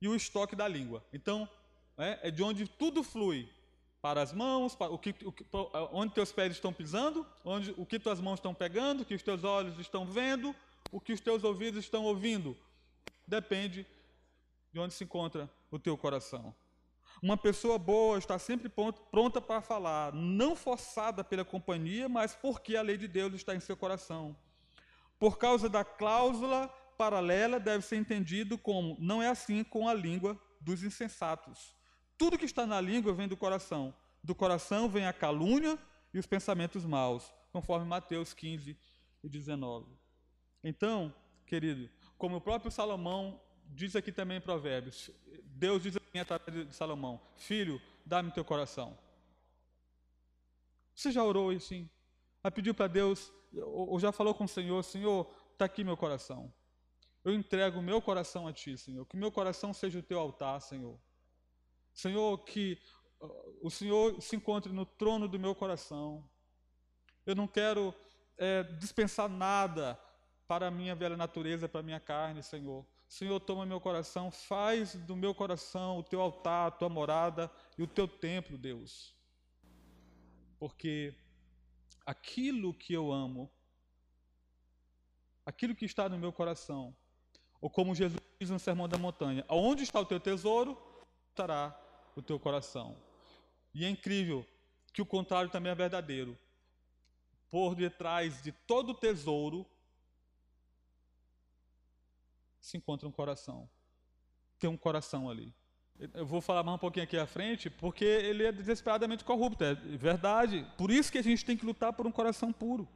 e 0.00 0.08
o 0.08 0.14
estoque 0.14 0.54
da 0.54 0.68
língua. 0.68 1.04
Então, 1.12 1.48
é, 1.96 2.28
é 2.28 2.30
de 2.30 2.42
onde 2.42 2.66
tudo 2.68 3.02
flui 3.02 3.50
para 4.00 4.22
as 4.22 4.32
mãos, 4.32 4.74
para 4.76 4.92
o 4.92 4.98
que, 4.98 5.14
o 5.24 5.32
que, 5.32 5.44
onde 5.92 6.14
teus 6.14 6.30
pés 6.30 6.52
estão 6.52 6.72
pisando, 6.72 7.26
onde 7.44 7.74
o 7.76 7.84
que 7.84 7.98
tuas 7.98 8.20
mãos 8.20 8.38
estão 8.38 8.54
pegando, 8.54 9.02
o 9.02 9.04
que 9.04 9.14
os 9.14 9.22
teus 9.22 9.42
olhos 9.42 9.78
estão 9.78 10.06
vendo, 10.06 10.54
o 10.92 11.00
que 11.00 11.12
os 11.12 11.20
teus 11.20 11.42
ouvidos 11.42 11.84
estão 11.84 12.04
ouvindo 12.04 12.56
depende 13.28 13.86
de 14.72 14.80
onde 14.80 14.94
se 14.94 15.04
encontra 15.04 15.48
o 15.70 15.78
teu 15.78 15.96
coração. 15.96 16.54
Uma 17.22 17.36
pessoa 17.36 17.78
boa 17.78 18.18
está 18.18 18.38
sempre 18.38 18.70
pronta 19.10 19.40
para 19.40 19.60
falar, 19.60 20.12
não 20.12 20.54
forçada 20.54 21.22
pela 21.24 21.44
companhia, 21.44 22.08
mas 22.08 22.34
porque 22.34 22.76
a 22.76 22.82
lei 22.82 22.96
de 22.96 23.08
Deus 23.08 23.34
está 23.34 23.54
em 23.54 23.60
seu 23.60 23.76
coração. 23.76 24.36
Por 25.18 25.36
causa 25.36 25.68
da 25.68 25.84
cláusula 25.84 26.68
paralela, 26.96 27.58
deve 27.60 27.84
ser 27.84 27.96
entendido 27.96 28.56
como 28.56 28.96
não 29.00 29.22
é 29.22 29.28
assim 29.28 29.64
com 29.64 29.88
a 29.88 29.94
língua 29.94 30.40
dos 30.60 30.82
insensatos. 30.82 31.74
Tudo 32.16 32.38
que 32.38 32.44
está 32.44 32.66
na 32.66 32.80
língua 32.80 33.12
vem 33.12 33.28
do 33.28 33.36
coração. 33.36 33.94
Do 34.22 34.34
coração 34.34 34.88
vem 34.88 35.06
a 35.06 35.12
calúnia 35.12 35.78
e 36.14 36.18
os 36.18 36.26
pensamentos 36.26 36.84
maus, 36.84 37.32
conforme 37.52 37.86
Mateus 37.86 38.32
15 38.32 38.76
e 39.22 39.28
19. 39.28 39.86
Então, 40.62 41.14
querido, 41.46 41.88
como 42.18 42.36
o 42.36 42.40
próprio 42.40 42.70
Salomão 42.70 43.40
diz 43.64 43.94
aqui 43.94 44.10
também 44.10 44.38
em 44.38 44.40
Provérbios, 44.40 45.10
Deus 45.44 45.82
diz 45.82 45.96
assim 45.96 46.18
através 46.18 46.68
de 46.68 46.74
Salomão: 46.74 47.20
Filho, 47.36 47.80
dá-me 48.04 48.32
teu 48.32 48.44
coração. 48.44 48.98
Você 50.94 51.12
já 51.12 51.22
orou 51.22 51.50
assim? 51.50 51.88
Já 52.44 52.50
pediu 52.50 52.74
para 52.74 52.88
Deus, 52.88 53.32
ou 53.62 53.98
já 54.00 54.10
falou 54.10 54.34
com 54.34 54.44
o 54.44 54.48
Senhor: 54.48 54.82
Senhor, 54.82 55.32
está 55.52 55.64
aqui 55.64 55.84
meu 55.84 55.96
coração. 55.96 56.52
Eu 57.24 57.32
entrego 57.34 57.78
o 57.78 57.82
meu 57.82 58.00
coração 58.02 58.46
a 58.48 58.52
Ti, 58.52 58.76
Senhor. 58.76 59.04
Que 59.06 59.16
meu 59.16 59.30
coração 59.30 59.72
seja 59.72 59.98
o 59.98 60.02
Teu 60.02 60.18
altar, 60.18 60.60
Senhor. 60.60 60.98
Senhor, 61.92 62.38
que 62.38 62.80
uh, 63.20 63.58
o 63.60 63.70
Senhor 63.70 64.20
se 64.20 64.36
encontre 64.36 64.72
no 64.72 64.86
trono 64.86 65.28
do 65.28 65.38
meu 65.38 65.54
coração. 65.54 66.28
Eu 67.26 67.34
não 67.34 67.46
quero 67.46 67.94
é, 68.36 68.62
dispensar 68.62 69.28
nada 69.28 69.98
para 70.48 70.68
a 70.68 70.70
minha 70.70 70.94
velha 70.94 71.16
natureza, 71.16 71.68
para 71.68 71.80
a 71.80 71.82
minha 71.82 72.00
carne, 72.00 72.42
Senhor. 72.42 72.84
Senhor, 73.06 73.38
toma 73.38 73.66
meu 73.66 73.78
coração, 73.78 74.30
faz 74.30 74.94
do 74.94 75.14
meu 75.14 75.34
coração 75.34 75.98
o 75.98 76.02
teu 76.02 76.22
altar, 76.22 76.68
a 76.68 76.70
tua 76.70 76.88
morada 76.88 77.50
e 77.76 77.82
o 77.82 77.86
teu 77.86 78.08
templo, 78.08 78.56
Deus. 78.56 79.14
Porque 80.58 81.14
aquilo 82.04 82.72
que 82.72 82.94
eu 82.94 83.12
amo, 83.12 83.50
aquilo 85.44 85.74
que 85.74 85.84
está 85.84 86.08
no 86.08 86.18
meu 86.18 86.32
coração, 86.32 86.96
ou 87.60 87.68
como 87.68 87.94
Jesus 87.94 88.18
diz 88.40 88.48
no 88.48 88.58
Sermão 88.58 88.88
da 88.88 88.96
Montanha, 88.96 89.44
aonde 89.48 89.82
está 89.82 90.00
o 90.00 90.06
teu 90.06 90.18
tesouro, 90.18 90.80
estará 91.28 91.78
o 92.16 92.22
teu 92.22 92.40
coração. 92.40 92.96
E 93.74 93.84
é 93.84 93.88
incrível, 93.90 94.46
que 94.94 95.02
o 95.02 95.06
contrário 95.06 95.50
também 95.50 95.70
é 95.70 95.74
verdadeiro. 95.74 96.38
Por 97.50 97.74
detrás 97.74 98.42
de 98.42 98.50
todo 98.50 98.94
tesouro 98.94 99.66
se 102.60 102.76
encontra 102.76 103.08
um 103.08 103.12
coração. 103.12 103.68
Tem 104.58 104.68
um 104.68 104.76
coração 104.76 105.28
ali. 105.30 105.54
Eu 106.14 106.24
vou 106.24 106.40
falar 106.40 106.62
mais 106.62 106.76
um 106.76 106.78
pouquinho 106.78 107.04
aqui 107.04 107.16
à 107.16 107.26
frente, 107.26 107.68
porque 107.68 108.04
ele 108.04 108.44
é 108.44 108.52
desesperadamente 108.52 109.24
corrupto, 109.24 109.64
é 109.64 109.74
verdade. 109.74 110.64
Por 110.76 110.90
isso 110.90 111.10
que 111.10 111.18
a 111.18 111.22
gente 111.22 111.44
tem 111.44 111.56
que 111.56 111.66
lutar 111.66 111.92
por 111.92 112.06
um 112.06 112.12
coração 112.12 112.52
puro. 112.52 112.88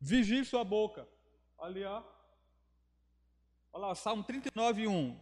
Vigie 0.00 0.44
sua 0.44 0.62
boca. 0.62 1.08
Ali, 1.58 1.84
ó. 1.84 2.02
Olha 3.72 3.86
lá, 3.86 3.94
Salmo 3.94 4.22
39, 4.22 4.86
1. 4.86 5.20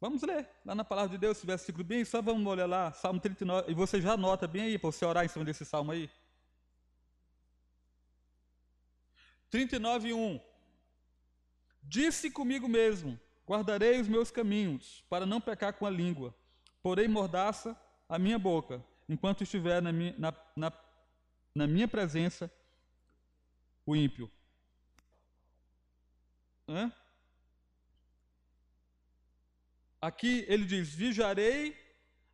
Vamos 0.00 0.22
ler 0.22 0.48
lá 0.64 0.74
na 0.74 0.84
palavra 0.84 1.10
de 1.10 1.18
Deus, 1.18 1.36
esse 1.36 1.46
versículo 1.46 1.84
bem, 1.84 2.04
só 2.04 2.22
vamos 2.22 2.46
olhar 2.46 2.66
lá, 2.66 2.92
Salmo 2.92 3.20
39, 3.20 3.70
e 3.70 3.74
você 3.74 4.00
já 4.00 4.12
anota 4.12 4.46
bem 4.46 4.62
aí, 4.62 4.78
para 4.78 4.90
você 4.90 5.04
orar 5.04 5.24
em 5.24 5.28
cima 5.28 5.44
desse 5.44 5.64
salmo 5.64 5.92
aí. 5.92 6.08
39, 9.50 10.12
1. 10.12 10.40
Disse 11.82 12.30
comigo 12.30 12.68
mesmo: 12.68 13.18
guardarei 13.46 14.00
os 14.00 14.08
meus 14.08 14.30
caminhos, 14.30 15.04
para 15.08 15.26
não 15.26 15.40
pecar 15.40 15.72
com 15.72 15.84
a 15.84 15.90
língua. 15.90 16.34
Porém, 16.82 17.08
mordaça 17.08 17.76
a 18.08 18.18
minha 18.18 18.38
boca, 18.38 18.82
enquanto 19.08 19.42
estiver 19.42 19.82
na 19.82 19.92
minha, 19.92 20.14
na, 20.16 20.32
na, 20.56 20.72
na 21.54 21.66
minha 21.66 21.88
presença 21.88 22.50
o 23.84 23.96
ímpio. 23.96 24.30
Hã? 26.68 26.92
Aqui 30.00 30.44
ele 30.48 30.64
diz: 30.64 30.94
vigiarei 30.94 31.76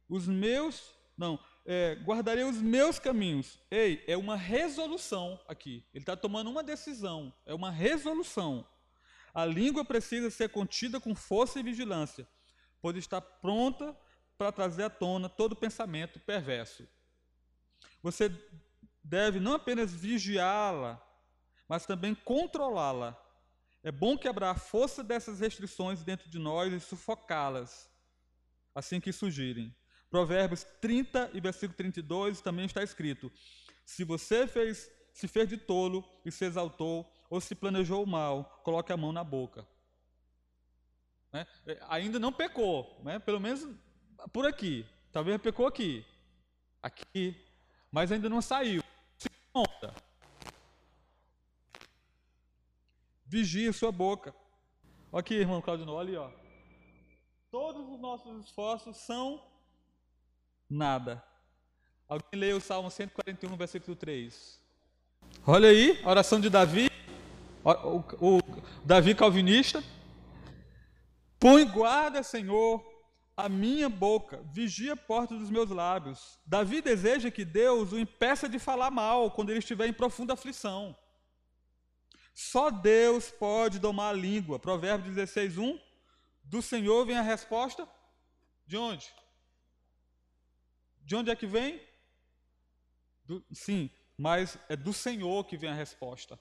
os 0.08 0.28
meus. 0.28 0.94
Não, 1.16 1.40
é, 1.66 1.96
guardarei 1.96 2.44
os 2.44 2.56
meus 2.56 2.98
caminhos. 2.98 3.58
Ei, 3.70 4.02
é 4.06 4.16
uma 4.16 4.36
resolução 4.36 5.38
aqui. 5.48 5.84
Ele 5.92 6.02
está 6.02 6.16
tomando 6.16 6.48
uma 6.48 6.62
decisão. 6.62 7.32
É 7.44 7.52
uma 7.52 7.70
resolução. 7.70 8.66
A 9.34 9.44
língua 9.44 9.84
precisa 9.84 10.30
ser 10.30 10.48
contida 10.48 11.00
com 11.00 11.14
força 11.14 11.58
e 11.58 11.62
vigilância, 11.62 12.26
pois 12.80 12.96
está 12.96 13.20
pronta 13.20 13.94
para 14.38 14.52
trazer 14.52 14.84
à 14.84 14.90
tona 14.90 15.28
todo 15.28 15.56
pensamento 15.56 16.20
perverso. 16.20 16.88
Você 18.02 18.30
deve 19.02 19.40
não 19.40 19.54
apenas 19.54 19.92
vigiá-la, 19.92 21.02
mas 21.68 21.84
também 21.84 22.14
controlá-la. 22.14 23.20
É 23.82 23.90
bom 23.90 24.16
quebrar 24.16 24.50
a 24.50 24.58
força 24.58 25.02
dessas 25.02 25.40
restrições 25.40 26.02
dentro 26.02 26.30
de 26.30 26.38
nós 26.38 26.72
e 26.72 26.80
sufocá-las 26.80 27.90
assim 28.74 29.00
que 29.00 29.12
surgirem. 29.12 29.74
Provérbios 30.10 30.64
30 30.80 31.30
e 31.34 31.40
versículo 31.40 31.76
32 31.76 32.40
também 32.40 32.66
está 32.66 32.82
escrito: 32.82 33.30
Se 33.84 34.04
você 34.04 34.46
fez, 34.46 34.90
se 35.12 35.26
fez 35.26 35.48
de 35.48 35.56
tolo 35.56 36.04
e 36.24 36.30
se 36.30 36.44
exaltou, 36.44 37.10
ou 37.28 37.40
se 37.40 37.54
planejou 37.54 38.06
mal, 38.06 38.60
coloque 38.62 38.92
a 38.92 38.96
mão 38.96 39.12
na 39.12 39.24
boca. 39.24 39.66
Né? 41.32 41.46
É, 41.66 41.78
ainda 41.88 42.18
não 42.18 42.32
pecou, 42.32 43.00
né? 43.02 43.18
pelo 43.18 43.40
menos 43.40 43.66
por 44.32 44.46
aqui. 44.46 44.86
Talvez 45.12 45.40
pecou 45.40 45.66
aqui, 45.66 46.04
aqui, 46.82 47.34
mas 47.90 48.12
ainda 48.12 48.28
não 48.28 48.42
saiu. 48.42 48.82
Se 49.18 49.28
conta. 49.52 49.94
Vigie 53.24 53.72
sua 53.72 53.90
boca. 53.90 54.34
Aqui, 55.12 55.34
irmão 55.34 55.62
Claudio, 55.62 55.88
olha 55.88 56.08
ali, 56.08 56.16
ó. 56.16 56.30
Todos 57.50 57.88
os 57.88 57.98
nossos 57.98 58.44
esforços 58.44 58.96
são 58.98 59.42
nada. 60.68 61.22
Alguém 62.08 62.40
lê 62.40 62.52
o 62.52 62.60
Salmo 62.60 62.90
141, 62.90 63.56
versículo 63.56 63.96
3. 63.96 64.60
Olha 65.46 65.68
aí, 65.68 66.00
a 66.04 66.10
oração 66.10 66.40
de 66.40 66.48
Davi. 66.48 66.90
O, 67.64 67.70
o, 67.70 68.38
o 68.38 68.40
Davi 68.84 69.14
calvinista. 69.14 69.82
Põe 71.38 71.64
guarda, 71.64 72.22
Senhor, 72.22 72.84
a 73.36 73.48
minha 73.48 73.88
boca, 73.88 74.42
vigia 74.52 74.94
a 74.94 74.96
porta 74.96 75.36
dos 75.36 75.50
meus 75.50 75.68
lábios. 75.68 76.38
Davi 76.46 76.80
deseja 76.80 77.30
que 77.30 77.44
Deus 77.44 77.92
o 77.92 77.98
impeça 77.98 78.48
de 78.48 78.58
falar 78.58 78.90
mal 78.90 79.30
quando 79.30 79.50
ele 79.50 79.58
estiver 79.58 79.86
em 79.86 79.92
profunda 79.92 80.32
aflição. 80.32 80.96
Só 82.34 82.70
Deus 82.70 83.30
pode 83.30 83.78
domar 83.78 84.14
a 84.14 84.16
língua. 84.16 84.58
Provérbio 84.58 85.12
16, 85.12 85.58
1. 85.58 85.78
Do 86.44 86.62
Senhor 86.62 87.04
vem 87.04 87.16
a 87.16 87.22
resposta. 87.22 87.88
De 88.66 88.76
onde? 88.76 89.12
De 91.06 91.14
onde 91.14 91.30
é 91.30 91.36
que 91.36 91.46
vem? 91.46 91.80
Do, 93.24 93.42
sim, 93.52 93.88
mas 94.18 94.58
é 94.68 94.74
do 94.74 94.92
Senhor 94.92 95.44
que 95.44 95.56
vem 95.56 95.70
a 95.70 95.74
resposta. 95.74 96.36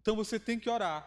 Então 0.00 0.14
você 0.14 0.38
tem 0.38 0.60
que 0.60 0.70
orar, 0.70 1.02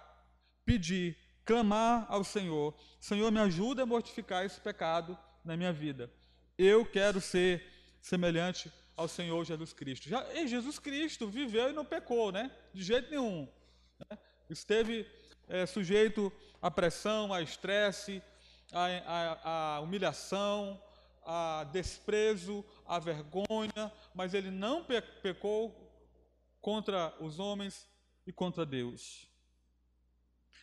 pedir, 0.66 1.18
clamar 1.46 2.06
ao 2.10 2.26
Senhor: 2.26 2.78
Senhor, 3.00 3.32
me 3.32 3.40
ajuda 3.40 3.84
a 3.84 3.86
mortificar 3.86 4.46
esse 4.46 4.60
pecado 4.60 5.18
na 5.46 5.56
minha 5.56 5.72
vida. 5.72 6.12
Eu 6.58 6.86
quero 6.86 7.22
ser 7.22 7.64
semelhante 8.02 8.70
ao 8.98 9.08
Senhor 9.08 9.44
Jesus 9.46 9.72
Cristo. 9.72 10.10
Já, 10.10 10.22
e 10.34 10.46
Jesus 10.46 10.78
Cristo 10.78 11.30
viveu 11.30 11.70
e 11.70 11.74
não 11.74 11.86
pecou, 11.86 12.34
né? 12.34 12.52
De 12.74 12.84
jeito 12.84 13.10
nenhum. 13.10 13.48
Né? 14.00 14.18
Esteve 14.50 15.10
é, 15.48 15.66
sujeito 15.66 16.32
à 16.62 16.70
pressão, 16.70 17.34
a 17.34 17.42
estresse, 17.42 18.22
à, 18.74 19.80
humilhação, 19.82 20.82
a 21.26 21.64
desprezo, 21.72 22.64
a 22.86 23.00
vergonha, 23.00 23.92
mas 24.14 24.34
ele 24.34 24.52
não 24.52 24.86
pecou 25.22 25.92
contra 26.62 27.16
os 27.20 27.40
homens 27.40 27.88
e 28.26 28.32
contra 28.32 28.66
Deus. 28.66 29.28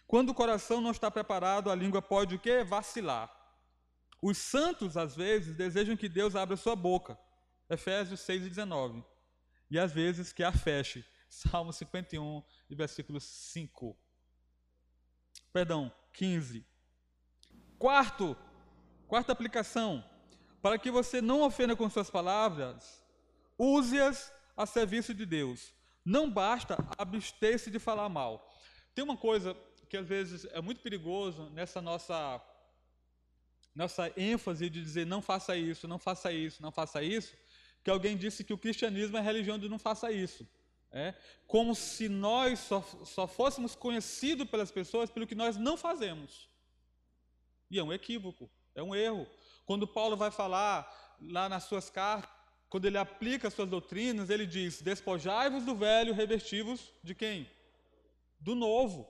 Quando 0.07 0.31
o 0.31 0.35
coração 0.35 0.81
não 0.81 0.91
está 0.91 1.11
preparado, 1.11 1.71
a 1.71 1.75
língua 1.75 2.01
pode 2.01 2.35
o 2.35 2.39
quê? 2.39 2.63
Vacilar. 2.63 3.31
Os 4.21 4.39
santos, 4.39 4.97
às 4.97 5.17
vezes, 5.17 5.57
desejam 5.57 5.97
que 5.97 6.09
Deus 6.09 6.37
abra 6.37 6.57
sua 6.57 6.77
boca. 6.77 7.19
Efésios 7.69 8.21
6 8.21 8.47
e 8.47 8.49
19. 8.51 9.05
E 9.71 9.79
às 9.79 9.91
vezes 9.93 10.33
que 10.33 10.45
a 10.45 10.53
feche. 10.53 11.05
Salmo 11.29 11.73
51 11.73 12.43
e 12.69 12.75
versículo 12.75 13.19
5. 13.19 13.99
Perdão, 15.53 15.91
15. 16.13 16.65
Quarto, 17.79 18.37
quarta 19.09 19.33
aplicação. 19.33 20.05
Para 20.63 20.79
que 20.79 20.91
você 20.91 21.21
não 21.21 21.43
ofenda 21.43 21.75
com 21.75 21.91
suas 21.91 22.09
palavras, 22.09 23.03
use-as 23.59 24.33
a 24.57 24.65
serviço 24.65 25.13
de 25.13 25.27
Deus. 25.27 25.75
Não 26.05 26.31
basta 26.31 26.77
abster-se 26.97 27.71
de 27.71 27.81
falar 27.81 28.09
mal. 28.09 28.49
Tem 28.95 29.05
uma 29.05 29.17
coisa 29.17 29.57
que 29.89 29.97
às 29.97 30.07
vezes 30.07 30.47
é 30.53 30.61
muito 30.61 30.81
perigoso 30.81 31.51
nessa 31.51 31.83
nossa 31.83 32.41
nossa 33.75 34.13
ênfase 34.19 34.69
de 34.69 34.83
dizer 34.83 35.07
não 35.07 35.23
faça 35.23 35.57
isso, 35.57 35.89
não 35.89 35.99
faça 35.99 36.31
isso, 36.31 36.63
não 36.63 36.71
faça 36.71 37.03
isso, 37.03 37.35
que 37.83 37.91
alguém 37.91 38.17
disse 38.17 38.45
que 38.45 38.53
o 38.53 38.59
cristianismo 38.59 39.17
é 39.17 39.21
religião 39.21 39.59
de 39.59 39.69
não 39.69 39.79
faça 39.79 40.13
isso. 40.13 40.47
É, 40.95 41.15
como 41.47 41.75
se 41.75 42.07
nós 42.07 42.59
só, 42.59 42.83
só 43.05 43.27
fôssemos 43.27 43.75
conhecidos 43.75 44.49
pelas 44.49 44.71
pessoas 44.71 45.11
pelo 45.11 45.27
que 45.27 45.35
nós 45.35 45.57
não 45.57 45.75
fazemos. 45.75 46.47
E 47.71 47.79
é 47.79 47.83
um 47.83 47.91
equívoco, 47.91 48.51
é 48.75 48.83
um 48.83 48.95
erro. 48.95 49.27
Quando 49.65 49.87
Paulo 49.87 50.17
vai 50.17 50.31
falar 50.31 51.17
lá 51.21 51.49
nas 51.49 51.65
suas 51.65 51.89
cartas, 51.89 52.31
quando 52.69 52.87
ele 52.87 52.97
aplica 52.99 53.49
as 53.49 53.55
suas 53.55 53.69
doutrinas, 53.69 54.31
ele 54.31 54.47
diz: 54.47 54.81
despojai-vos 54.81 55.65
do 55.65 55.75
velho, 55.75 56.15
revestivos 56.15 56.93
de 57.03 57.15
quem? 57.15 57.51
Do 58.41 58.55
novo. 58.55 59.09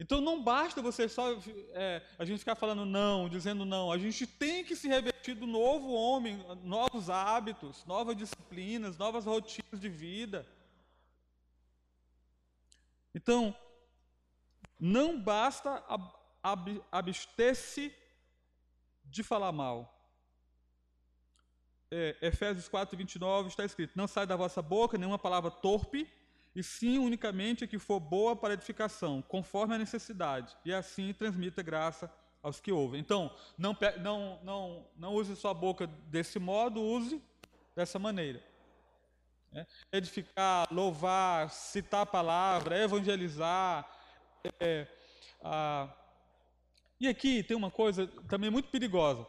Então 0.00 0.20
não 0.20 0.42
basta 0.42 0.82
você 0.82 1.08
só 1.08 1.38
é, 1.72 2.02
a 2.18 2.24
gente 2.24 2.40
ficar 2.40 2.56
falando 2.56 2.84
não, 2.84 3.28
dizendo 3.28 3.64
não. 3.64 3.92
A 3.92 3.98
gente 3.98 4.26
tem 4.26 4.64
que 4.64 4.74
se 4.74 4.88
revestir 4.88 5.34
do 5.34 5.46
novo 5.46 5.92
homem, 5.92 6.44
novos 6.62 7.08
hábitos, 7.08 7.84
novas 7.86 8.16
disciplinas, 8.16 8.98
novas 8.98 9.24
rotinas 9.24 9.80
de 9.80 9.88
vida. 9.88 10.46
Então, 13.14 13.54
não 14.80 15.20
basta 15.20 15.84
ab 16.42 16.82
abster-se 16.90 17.94
de 19.14 19.22
falar 19.22 19.52
mal 19.52 19.94
é, 21.94 22.16
Efésios 22.20 22.68
4, 22.68 22.96
29 22.96 23.48
está 23.48 23.64
escrito: 23.64 23.92
Não 23.94 24.08
sai 24.08 24.26
da 24.26 24.34
vossa 24.34 24.60
boca 24.60 24.98
nenhuma 24.98 25.18
palavra 25.18 25.50
torpe, 25.50 26.10
e 26.54 26.62
sim 26.62 26.98
unicamente 26.98 27.62
a 27.62 27.66
que 27.68 27.78
for 27.78 28.00
boa 28.00 28.34
para 28.34 28.54
edificação, 28.54 29.22
conforme 29.22 29.76
a 29.76 29.78
necessidade, 29.78 30.56
e 30.64 30.74
assim 30.74 31.12
transmita 31.12 31.62
graça 31.62 32.12
aos 32.42 32.60
que 32.60 32.72
ouvem. 32.72 33.00
Então, 33.00 33.34
não, 33.56 33.76
não, 34.00 34.40
não, 34.42 34.86
não 34.96 35.14
use 35.14 35.36
sua 35.36 35.54
boca 35.54 35.86
desse 35.86 36.38
modo, 36.38 36.82
use 36.82 37.22
dessa 37.76 37.98
maneira. 37.98 38.42
É, 39.52 39.64
edificar, 39.92 40.66
louvar, 40.72 41.48
citar 41.48 42.02
a 42.02 42.06
palavra, 42.06 42.76
evangelizar. 42.76 43.88
É, 44.58 44.88
a... 45.40 45.88
E 47.00 47.08
aqui 47.08 47.42
tem 47.42 47.56
uma 47.56 47.70
coisa 47.70 48.06
também 48.28 48.50
muito 48.50 48.68
perigosa. 48.68 49.26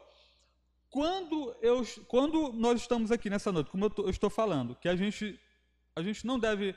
quando, 0.90 1.56
eu, 1.62 1.86
quando 2.08 2.54
nós 2.54 2.82
estamos 2.82 3.12
aqui 3.12 3.30
nessa 3.30 3.52
noite, 3.52 3.70
como 3.70 3.86
eu, 3.86 3.90
tô, 3.90 4.04
eu 4.04 4.10
estou 4.10 4.30
falando, 4.30 4.76
que 4.76 4.88
a 4.88 4.96
gente, 4.96 5.40
a 5.96 6.02
gente 6.02 6.26
não 6.26 6.40
deve 6.40 6.76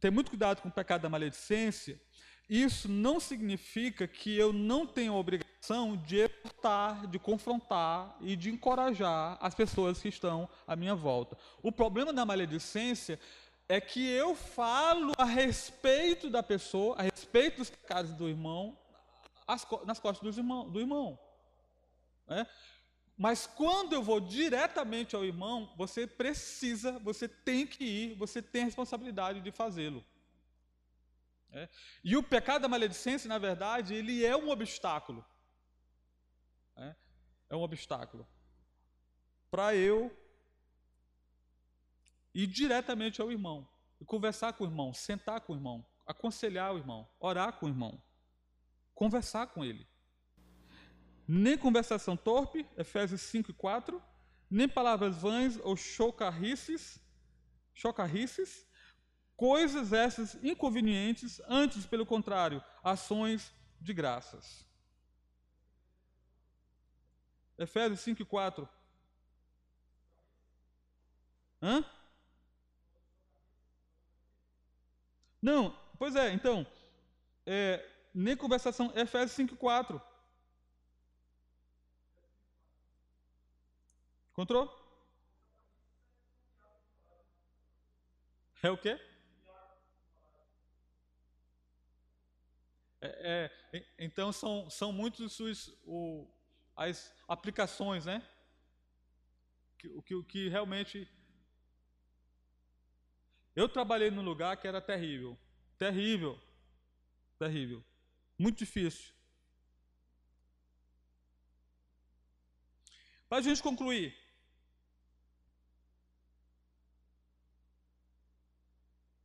ter 0.00 0.10
muito 0.10 0.30
cuidado 0.30 0.60
com 0.60 0.68
o 0.68 0.72
pecado 0.72 1.02
da 1.02 1.08
maledicência, 1.08 2.00
isso 2.48 2.88
não 2.88 3.20
significa 3.20 4.08
que 4.08 4.36
eu 4.36 4.52
não 4.52 4.86
tenho 4.86 5.12
a 5.12 5.16
obrigação 5.16 5.96
de 5.96 6.16
exortar, 6.16 7.06
de 7.06 7.18
confrontar 7.18 8.16
e 8.20 8.34
de 8.36 8.50
encorajar 8.50 9.36
as 9.40 9.54
pessoas 9.54 10.00
que 10.00 10.08
estão 10.08 10.48
à 10.66 10.74
minha 10.74 10.94
volta. 10.94 11.36
O 11.62 11.70
problema 11.70 12.12
da 12.12 12.24
maledicência 12.24 13.20
é 13.68 13.80
que 13.80 14.08
eu 14.08 14.34
falo 14.34 15.12
a 15.18 15.24
respeito 15.24 16.30
da 16.30 16.42
pessoa, 16.42 16.96
a 16.96 17.02
respeito 17.02 17.58
dos 17.58 17.68
pecados 17.68 18.12
do 18.14 18.28
irmão, 18.28 18.76
nas 19.86 19.98
costas 19.98 20.36
do 20.36 20.80
irmão. 20.80 21.18
Né? 22.26 22.46
Mas 23.16 23.46
quando 23.46 23.94
eu 23.94 24.02
vou 24.02 24.20
diretamente 24.20 25.16
ao 25.16 25.24
irmão, 25.24 25.74
você 25.76 26.06
precisa, 26.06 26.98
você 27.00 27.26
tem 27.26 27.66
que 27.66 27.84
ir, 27.84 28.14
você 28.14 28.40
tem 28.40 28.62
a 28.62 28.66
responsabilidade 28.66 29.40
de 29.40 29.50
fazê-lo. 29.50 30.04
É. 31.50 31.68
E 32.04 32.16
o 32.16 32.22
pecado 32.22 32.62
da 32.62 32.68
maledicência, 32.68 33.26
na 33.26 33.38
verdade, 33.38 33.94
ele 33.94 34.24
é 34.24 34.36
um 34.36 34.50
obstáculo. 34.50 35.24
É, 36.76 36.94
é 37.50 37.56
um 37.56 37.62
obstáculo. 37.62 38.28
Para 39.50 39.74
eu 39.74 40.16
ir 42.34 42.46
diretamente 42.46 43.20
ao 43.20 43.32
irmão, 43.32 43.66
conversar 44.06 44.52
com 44.52 44.62
o 44.62 44.66
irmão, 44.66 44.94
sentar 44.94 45.40
com 45.40 45.54
o 45.54 45.56
irmão, 45.56 45.84
aconselhar 46.06 46.72
o 46.72 46.78
irmão, 46.78 47.08
orar 47.18 47.54
com 47.54 47.66
o 47.66 47.68
irmão, 47.68 48.00
conversar 48.98 49.46
com 49.46 49.64
ele. 49.64 49.86
Nem 51.26 51.56
conversação 51.56 52.16
torpe, 52.16 52.66
Efésios 52.76 53.20
5 53.20 53.52
e 53.52 53.54
4, 53.54 54.02
nem 54.50 54.68
palavras 54.68 55.18
vãs 55.18 55.56
ou 55.62 55.76
chocarrices, 55.76 56.98
chocarrices, 57.72 58.66
coisas 59.36 59.92
essas 59.92 60.34
inconvenientes, 60.42 61.40
antes, 61.46 61.86
pelo 61.86 62.04
contrário, 62.04 62.60
ações 62.82 63.54
de 63.80 63.94
graças. 63.94 64.66
Efésios 67.56 68.00
5 68.00 68.22
e 68.22 68.24
4. 68.24 68.68
Hã? 71.62 71.84
Não, 75.40 75.78
pois 75.96 76.16
é, 76.16 76.32
então, 76.32 76.66
é, 77.46 77.97
nem 78.14 78.36
conversação, 78.36 78.92
Efésios 78.94 79.32
5 79.32 79.54
e 79.54 79.56
4. 79.56 80.02
Encontrou? 84.32 84.72
É 88.62 88.70
o 88.70 88.78
quê? 88.78 88.98
É, 93.00 93.50
é, 93.72 93.86
então 93.98 94.32
são, 94.32 94.68
são 94.68 94.92
muitos 94.92 95.38
os, 95.38 95.68
o, 95.84 96.26
as 96.76 97.14
aplicações, 97.28 98.06
né? 98.06 98.26
O 99.94 100.02
que, 100.02 100.22
que 100.24 100.48
realmente. 100.48 101.08
Eu 103.54 103.68
trabalhei 103.68 104.10
num 104.10 104.22
lugar 104.22 104.56
que 104.56 104.66
era 104.66 104.80
terrível. 104.80 105.38
Terrível. 105.76 106.40
Terrível. 107.38 107.84
Muito 108.38 108.58
difícil. 108.58 109.12
Para 113.28 113.38
a 113.38 113.42
gente 113.42 113.62
concluir. 113.62 114.16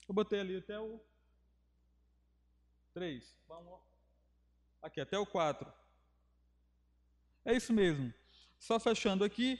Eu 0.07 0.13
botei 0.13 0.39
ali 0.39 0.57
até 0.57 0.79
o 0.79 0.99
3. 2.93 3.23
Vamos. 3.47 3.79
Aqui, 4.81 4.99
até 4.99 5.17
o 5.17 5.25
4. 5.25 5.71
É 7.45 7.53
isso 7.55 7.71
mesmo. 7.71 8.13
Só 8.59 8.79
fechando 8.79 9.23
aqui, 9.23 9.59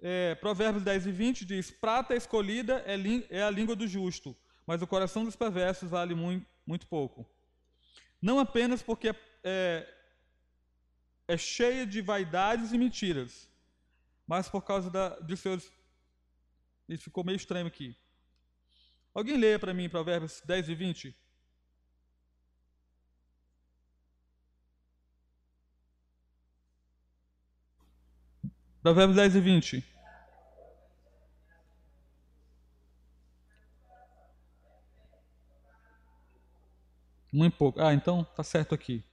é, 0.00 0.34
Provérbios 0.36 0.84
10 0.84 1.06
e 1.06 1.12
20 1.12 1.44
diz: 1.44 1.70
Prata 1.70 2.14
escolhida 2.14 2.84
é, 2.86 2.96
é, 3.30 3.42
a 3.42 3.50
língua 3.50 3.76
do 3.76 3.86
justo, 3.86 4.36
mas 4.66 4.82
o 4.82 4.86
coração 4.86 5.24
dos 5.24 5.36
perversos 5.36 5.90
vale 5.90 6.14
muito, 6.14 6.46
muito 6.66 6.86
pouco. 6.86 7.28
Não 8.20 8.38
apenas 8.38 8.82
porque 8.82 9.08
é, 9.08 9.14
é, 9.44 9.94
é 11.28 11.36
cheia 11.38 11.86
de 11.86 12.00
vaidades 12.02 12.72
e 12.72 12.78
mentiras, 12.78 13.48
mas 14.26 14.48
por 14.48 14.62
causa 14.62 14.90
da, 14.90 15.18
de 15.20 15.36
seus. 15.36 15.72
Isso 16.88 17.04
ficou 17.04 17.24
meio 17.24 17.36
estranho 17.36 17.66
aqui. 17.66 17.96
Alguém 19.14 19.36
leia 19.36 19.58
para 19.58 19.74
mim 19.74 19.88
Provérbios 19.88 20.40
10 20.44 20.68
e 20.68 20.74
20? 20.74 21.16
Provérbios 28.82 29.16
10 29.16 29.36
e 29.36 29.40
20. 29.40 29.89
Muito 37.32 37.56
pouco. 37.56 37.80
Ah, 37.80 37.94
então 37.94 38.24
tá 38.24 38.42
certo 38.42 38.74
aqui. 38.74 39.04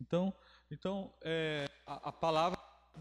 Então, 0.00 0.34
então 0.70 1.12
é, 1.22 1.68
a, 1.86 2.08
a, 2.08 2.12
palavra 2.12 2.58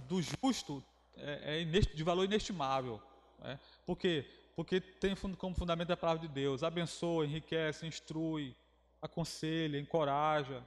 do 0.08 0.22
justo 0.22 0.84
é, 1.16 1.62
é 1.62 1.64
de 1.64 2.04
valor 2.04 2.24
inestimável. 2.26 3.02
Né? 3.40 3.60
Por 3.86 3.98
quê? 3.98 4.26
Porque 4.56 4.80
tem 4.80 5.16
como 5.16 5.56
fundamento 5.56 5.92
a 5.92 5.98
palavra 5.98 6.22
de 6.22 6.32
Deus. 6.32 6.64
Abençoa, 6.64 7.26
enriquece, 7.26 7.88
instrui, 7.88 8.56
aconselha, 9.02 9.80
encoraja. 9.80 10.66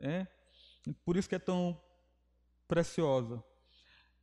É? 0.00 0.26
Por 1.04 1.16
isso 1.16 1.28
que 1.28 1.36
é 1.36 1.38
tão 1.38 1.80
preciosa. 2.66 3.42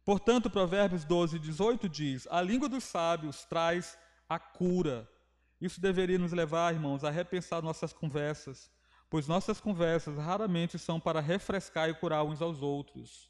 Portanto, 0.03 0.49
Provérbios 0.49 1.05
12, 1.05 1.39
18 1.39 1.87
diz: 1.87 2.27
A 2.29 2.41
língua 2.41 2.67
dos 2.67 2.83
sábios 2.83 3.45
traz 3.45 3.97
a 4.27 4.37
cura. 4.37 5.09
Isso 5.61 5.79
deveria 5.79 6.17
nos 6.17 6.31
levar, 6.31 6.73
irmãos, 6.73 7.03
a 7.03 7.09
repensar 7.09 7.61
nossas 7.61 7.93
conversas, 7.93 8.71
pois 9.09 9.27
nossas 9.27 9.59
conversas 9.59 10.17
raramente 10.17 10.77
são 10.77 10.99
para 10.99 11.19
refrescar 11.19 11.89
e 11.89 11.93
curar 11.93 12.23
uns 12.23 12.41
aos 12.41 12.61
outros. 12.61 13.29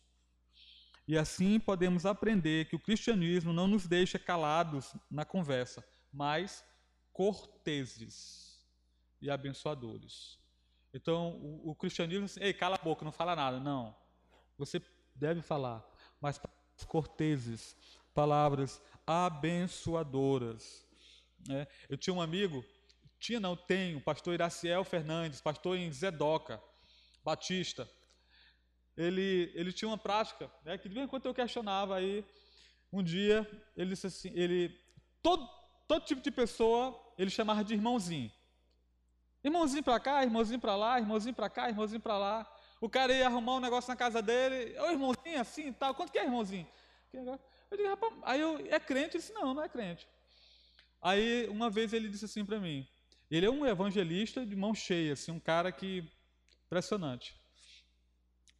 E 1.07 1.17
assim 1.17 1.59
podemos 1.59 2.05
aprender 2.05 2.69
que 2.69 2.75
o 2.75 2.79
cristianismo 2.79 3.51
não 3.51 3.67
nos 3.67 3.87
deixa 3.87 4.19
calados 4.19 4.93
na 5.09 5.25
conversa, 5.25 5.83
mas 6.11 6.63
corteses 7.11 8.63
e 9.21 9.29
abençoadores. 9.29 10.37
Então, 10.93 11.31
o, 11.37 11.71
o 11.71 11.75
cristianismo, 11.75 12.25
assim, 12.25 12.39
ei, 12.41 12.53
cala 12.53 12.75
a 12.75 12.83
boca, 12.83 13.05
não 13.05 13.11
fala 13.11 13.35
nada. 13.35 13.59
Não. 13.59 13.95
Você 14.57 14.81
deve 15.15 15.41
falar, 15.41 15.83
mas 16.21 16.39
corteses, 16.87 17.75
palavras 18.13 18.81
abençoadoras. 19.05 20.85
É, 21.49 21.67
eu 21.89 21.97
tinha 21.97 22.13
um 22.13 22.21
amigo, 22.21 22.63
tinha 23.19 23.39
não, 23.39 23.55
tenho, 23.55 23.99
pastor 23.99 24.33
Iraciel 24.33 24.83
Fernandes, 24.83 25.41
pastor 25.41 25.77
em 25.77 25.91
Zedoca, 25.91 26.61
Batista. 27.23 27.89
Ele, 28.95 29.51
ele 29.53 29.71
tinha 29.73 29.89
uma 29.89 29.97
prática, 29.97 30.49
né, 30.63 30.77
que 30.77 30.87
de 30.87 30.95
vez 30.95 31.05
em 31.05 31.09
quando 31.09 31.25
eu 31.25 31.33
questionava 31.33 31.95
aí, 31.95 32.25
um 32.91 33.03
dia 33.03 33.47
ele 33.75 33.91
disse 33.91 34.07
assim, 34.07 34.31
ele, 34.33 34.77
todo, 35.21 35.47
todo 35.87 36.05
tipo 36.05 36.21
de 36.21 36.31
pessoa 36.31 36.97
ele 37.17 37.29
chamava 37.29 37.63
de 37.63 37.73
irmãozinho. 37.73 38.31
Irmãozinho 39.43 39.83
para 39.83 39.99
cá, 39.99 40.23
irmãozinho 40.23 40.59
para 40.59 40.75
lá, 40.75 40.99
irmãozinho 40.99 41.35
para 41.35 41.49
cá, 41.49 41.69
irmãozinho 41.69 42.01
para 42.01 42.17
lá. 42.17 42.55
O 42.81 42.89
cara 42.89 43.13
ia 43.13 43.27
arrumar 43.27 43.55
um 43.55 43.59
negócio 43.59 43.89
na 43.89 43.95
casa 43.95 44.21
dele, 44.21 44.77
ô 44.79 44.91
irmãozinho, 44.91 45.39
assim 45.39 45.67
e 45.67 45.73
tal, 45.73 45.93
quanto 45.93 46.11
que 46.11 46.19
é 46.19 46.23
irmãozinho? 46.23 46.67
Eu 47.13 47.77
digo, 47.77 47.89
rapaz, 47.89 48.13
aí 48.23 48.39
eu, 48.39 48.57
é 48.69 48.79
crente? 48.79 49.17
Ele 49.17 49.19
disse, 49.19 49.33
não, 49.33 49.53
não 49.53 49.63
é 49.63 49.69
crente. 49.69 50.07
Aí 51.01 51.47
uma 51.47 51.69
vez 51.69 51.93
ele 51.93 52.09
disse 52.09 52.25
assim 52.25 52.43
para 52.43 52.59
mim, 52.59 52.87
ele 53.35 53.45
é 53.45 53.49
um 53.49 53.65
evangelista 53.65 54.45
de 54.45 54.55
mão 54.55 54.73
cheia, 54.73 55.13
assim, 55.13 55.31
um 55.31 55.39
cara 55.39 55.71
que, 55.71 56.03
impressionante. 56.65 57.35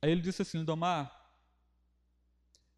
Aí 0.02 0.12
ele 0.12 0.22
disse 0.22 0.42
assim, 0.42 0.64
Domar, 0.64 1.16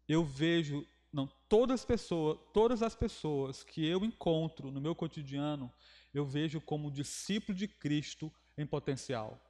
eu 0.08 0.24
vejo, 0.24 0.86
não, 1.12 1.26
todas 1.48 1.80
as 1.80 1.84
pessoas, 1.84 2.38
todas 2.52 2.82
as 2.82 2.94
pessoas 2.94 3.62
que 3.62 3.86
eu 3.86 4.04
encontro 4.04 4.70
no 4.70 4.80
meu 4.80 4.94
cotidiano, 4.94 5.72
eu 6.12 6.24
vejo 6.24 6.60
como 6.60 6.90
discípulo 6.90 7.56
de 7.56 7.68
Cristo 7.68 8.32
em 8.56 8.66
potencial. 8.66 9.40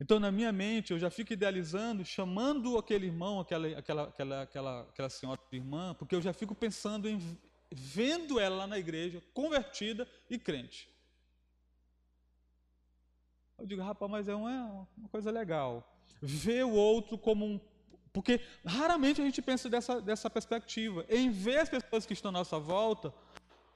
Então, 0.00 0.18
na 0.18 0.30
minha 0.30 0.52
mente, 0.52 0.92
eu 0.92 0.98
já 0.98 1.08
fico 1.08 1.32
idealizando, 1.32 2.04
chamando 2.04 2.76
aquele 2.76 3.06
irmão, 3.06 3.40
aquela, 3.40 3.78
aquela, 3.78 4.02
aquela, 4.04 4.42
aquela, 4.42 4.80
aquela 4.82 5.08
senhora 5.08 5.40
irmã, 5.52 5.94
porque 5.94 6.14
eu 6.14 6.20
já 6.20 6.32
fico 6.32 6.54
pensando 6.54 7.08
em 7.08 7.18
vendo 7.70 8.38
ela 8.38 8.56
lá 8.56 8.66
na 8.66 8.78
igreja, 8.78 9.22
convertida 9.32 10.06
e 10.28 10.38
crente. 10.38 10.88
Eu 13.58 13.66
digo, 13.66 13.82
rapaz, 13.82 14.10
mas 14.10 14.28
é 14.28 14.34
uma, 14.34 14.88
uma 14.96 15.08
coisa 15.08 15.30
legal. 15.30 15.96
Ver 16.20 16.64
o 16.64 16.72
outro 16.72 17.16
como 17.16 17.44
um 17.44 17.60
Porque 18.12 18.40
raramente 18.64 19.20
a 19.20 19.24
gente 19.24 19.42
pensa 19.42 19.68
dessa, 19.68 20.00
dessa 20.00 20.30
perspectiva, 20.30 21.04
em 21.08 21.30
ver 21.30 21.58
as 21.58 21.68
pessoas 21.68 22.06
que 22.06 22.12
estão 22.12 22.30
à 22.30 22.32
nossa 22.32 22.58
volta 22.58 23.12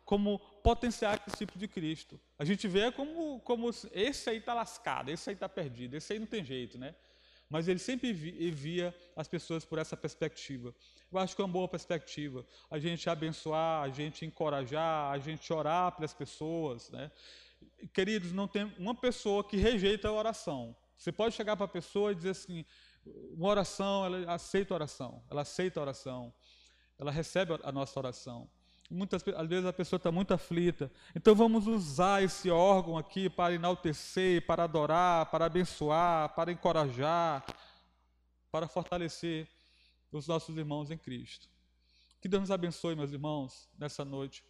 como 0.05 0.39
potenciais 0.63 1.21
discípulos 1.27 1.61
de 1.61 1.69
Cristo. 1.69 2.19
A 2.39 2.45
gente 2.45 2.67
vê 2.67 2.91
como, 2.91 3.41
como 3.41 3.69
esse 3.93 4.31
aí 4.31 4.39
está 4.39 4.55
lascado, 4.55 5.11
esse 5.11 5.29
aí 5.29 5.35
está 5.35 5.49
perdido, 5.49 5.97
esse 5.97 6.13
aí 6.13 6.19
não 6.19 6.27
tem 6.27 6.43
jeito, 6.43 6.79
né? 6.79 6.95
Mas 7.51 7.67
ele 7.67 7.79
sempre 7.79 8.13
via 8.13 8.95
as 9.17 9.27
pessoas 9.27 9.65
por 9.65 9.79
essa 9.79 9.97
perspectiva. 9.97 10.75
Eu 11.11 11.19
acho 11.19 11.35
que 11.35 11.41
é 11.41 11.45
uma 11.45 11.53
boa 11.53 11.69
perspectiva. 11.69 12.45
A 12.71 12.79
gente 12.79 13.09
abençoar, 13.09 13.83
a 13.83 13.89
gente 13.89 14.25
encorajar, 14.25 15.13
a 15.13 15.19
gente 15.19 15.51
orar 15.53 15.93
pelas 15.93 16.13
pessoas, 16.13 16.91
né? 16.91 17.11
Queridos, 17.93 18.33
não 18.33 18.49
tem 18.49 18.65
uma 18.79 18.95
pessoa 18.95 19.43
que 19.43 19.57
rejeita 19.57 20.09
a 20.09 20.13
oração. 20.13 20.77
Você 20.97 21.13
pode 21.13 21.35
chegar 21.35 21.57
para 21.57 21.67
a 21.67 21.69
pessoa 21.69 22.13
e 22.13 22.15
dizer 22.15 22.31
assim: 22.31 22.65
uma 23.33 23.49
oração, 23.49 24.05
ela 24.05 24.33
aceita 24.33 24.75
a 24.75 24.77
oração, 24.77 25.23
ela 25.31 25.43
aceita 25.43 25.81
a 25.81 25.83
oração, 25.83 26.35
ela 26.99 27.11
recebe 27.11 27.59
a 27.63 27.73
nossa 27.73 27.99
oração. 27.99 28.51
Muitas 28.91 29.23
às 29.37 29.49
vezes 29.49 29.67
a 29.67 29.73
pessoa 29.73 29.99
está 29.99 30.11
muito 30.11 30.33
aflita. 30.33 30.91
Então 31.15 31.35
vamos 31.35 31.67
usar 31.67 32.23
esse 32.23 32.51
órgão 32.51 32.97
aqui 32.97 33.29
para 33.29 33.55
enaltecer, 33.55 34.47
para 34.47 34.65
adorar, 34.65 35.27
para 35.27 35.45
abençoar, 35.45 36.35
para 36.35 36.51
encorajar, 36.51 37.45
para 38.51 38.67
fortalecer 38.67 39.47
os 40.11 40.27
nossos 40.27 40.57
irmãos 40.57 40.91
em 40.91 40.97
Cristo. 40.97 41.49
Que 42.21 42.29
Deus 42.29 42.41
nos 42.41 42.51
abençoe, 42.51 42.97
meus 42.97 43.13
irmãos, 43.13 43.69
nessa 43.79 44.05
noite. 44.05 44.43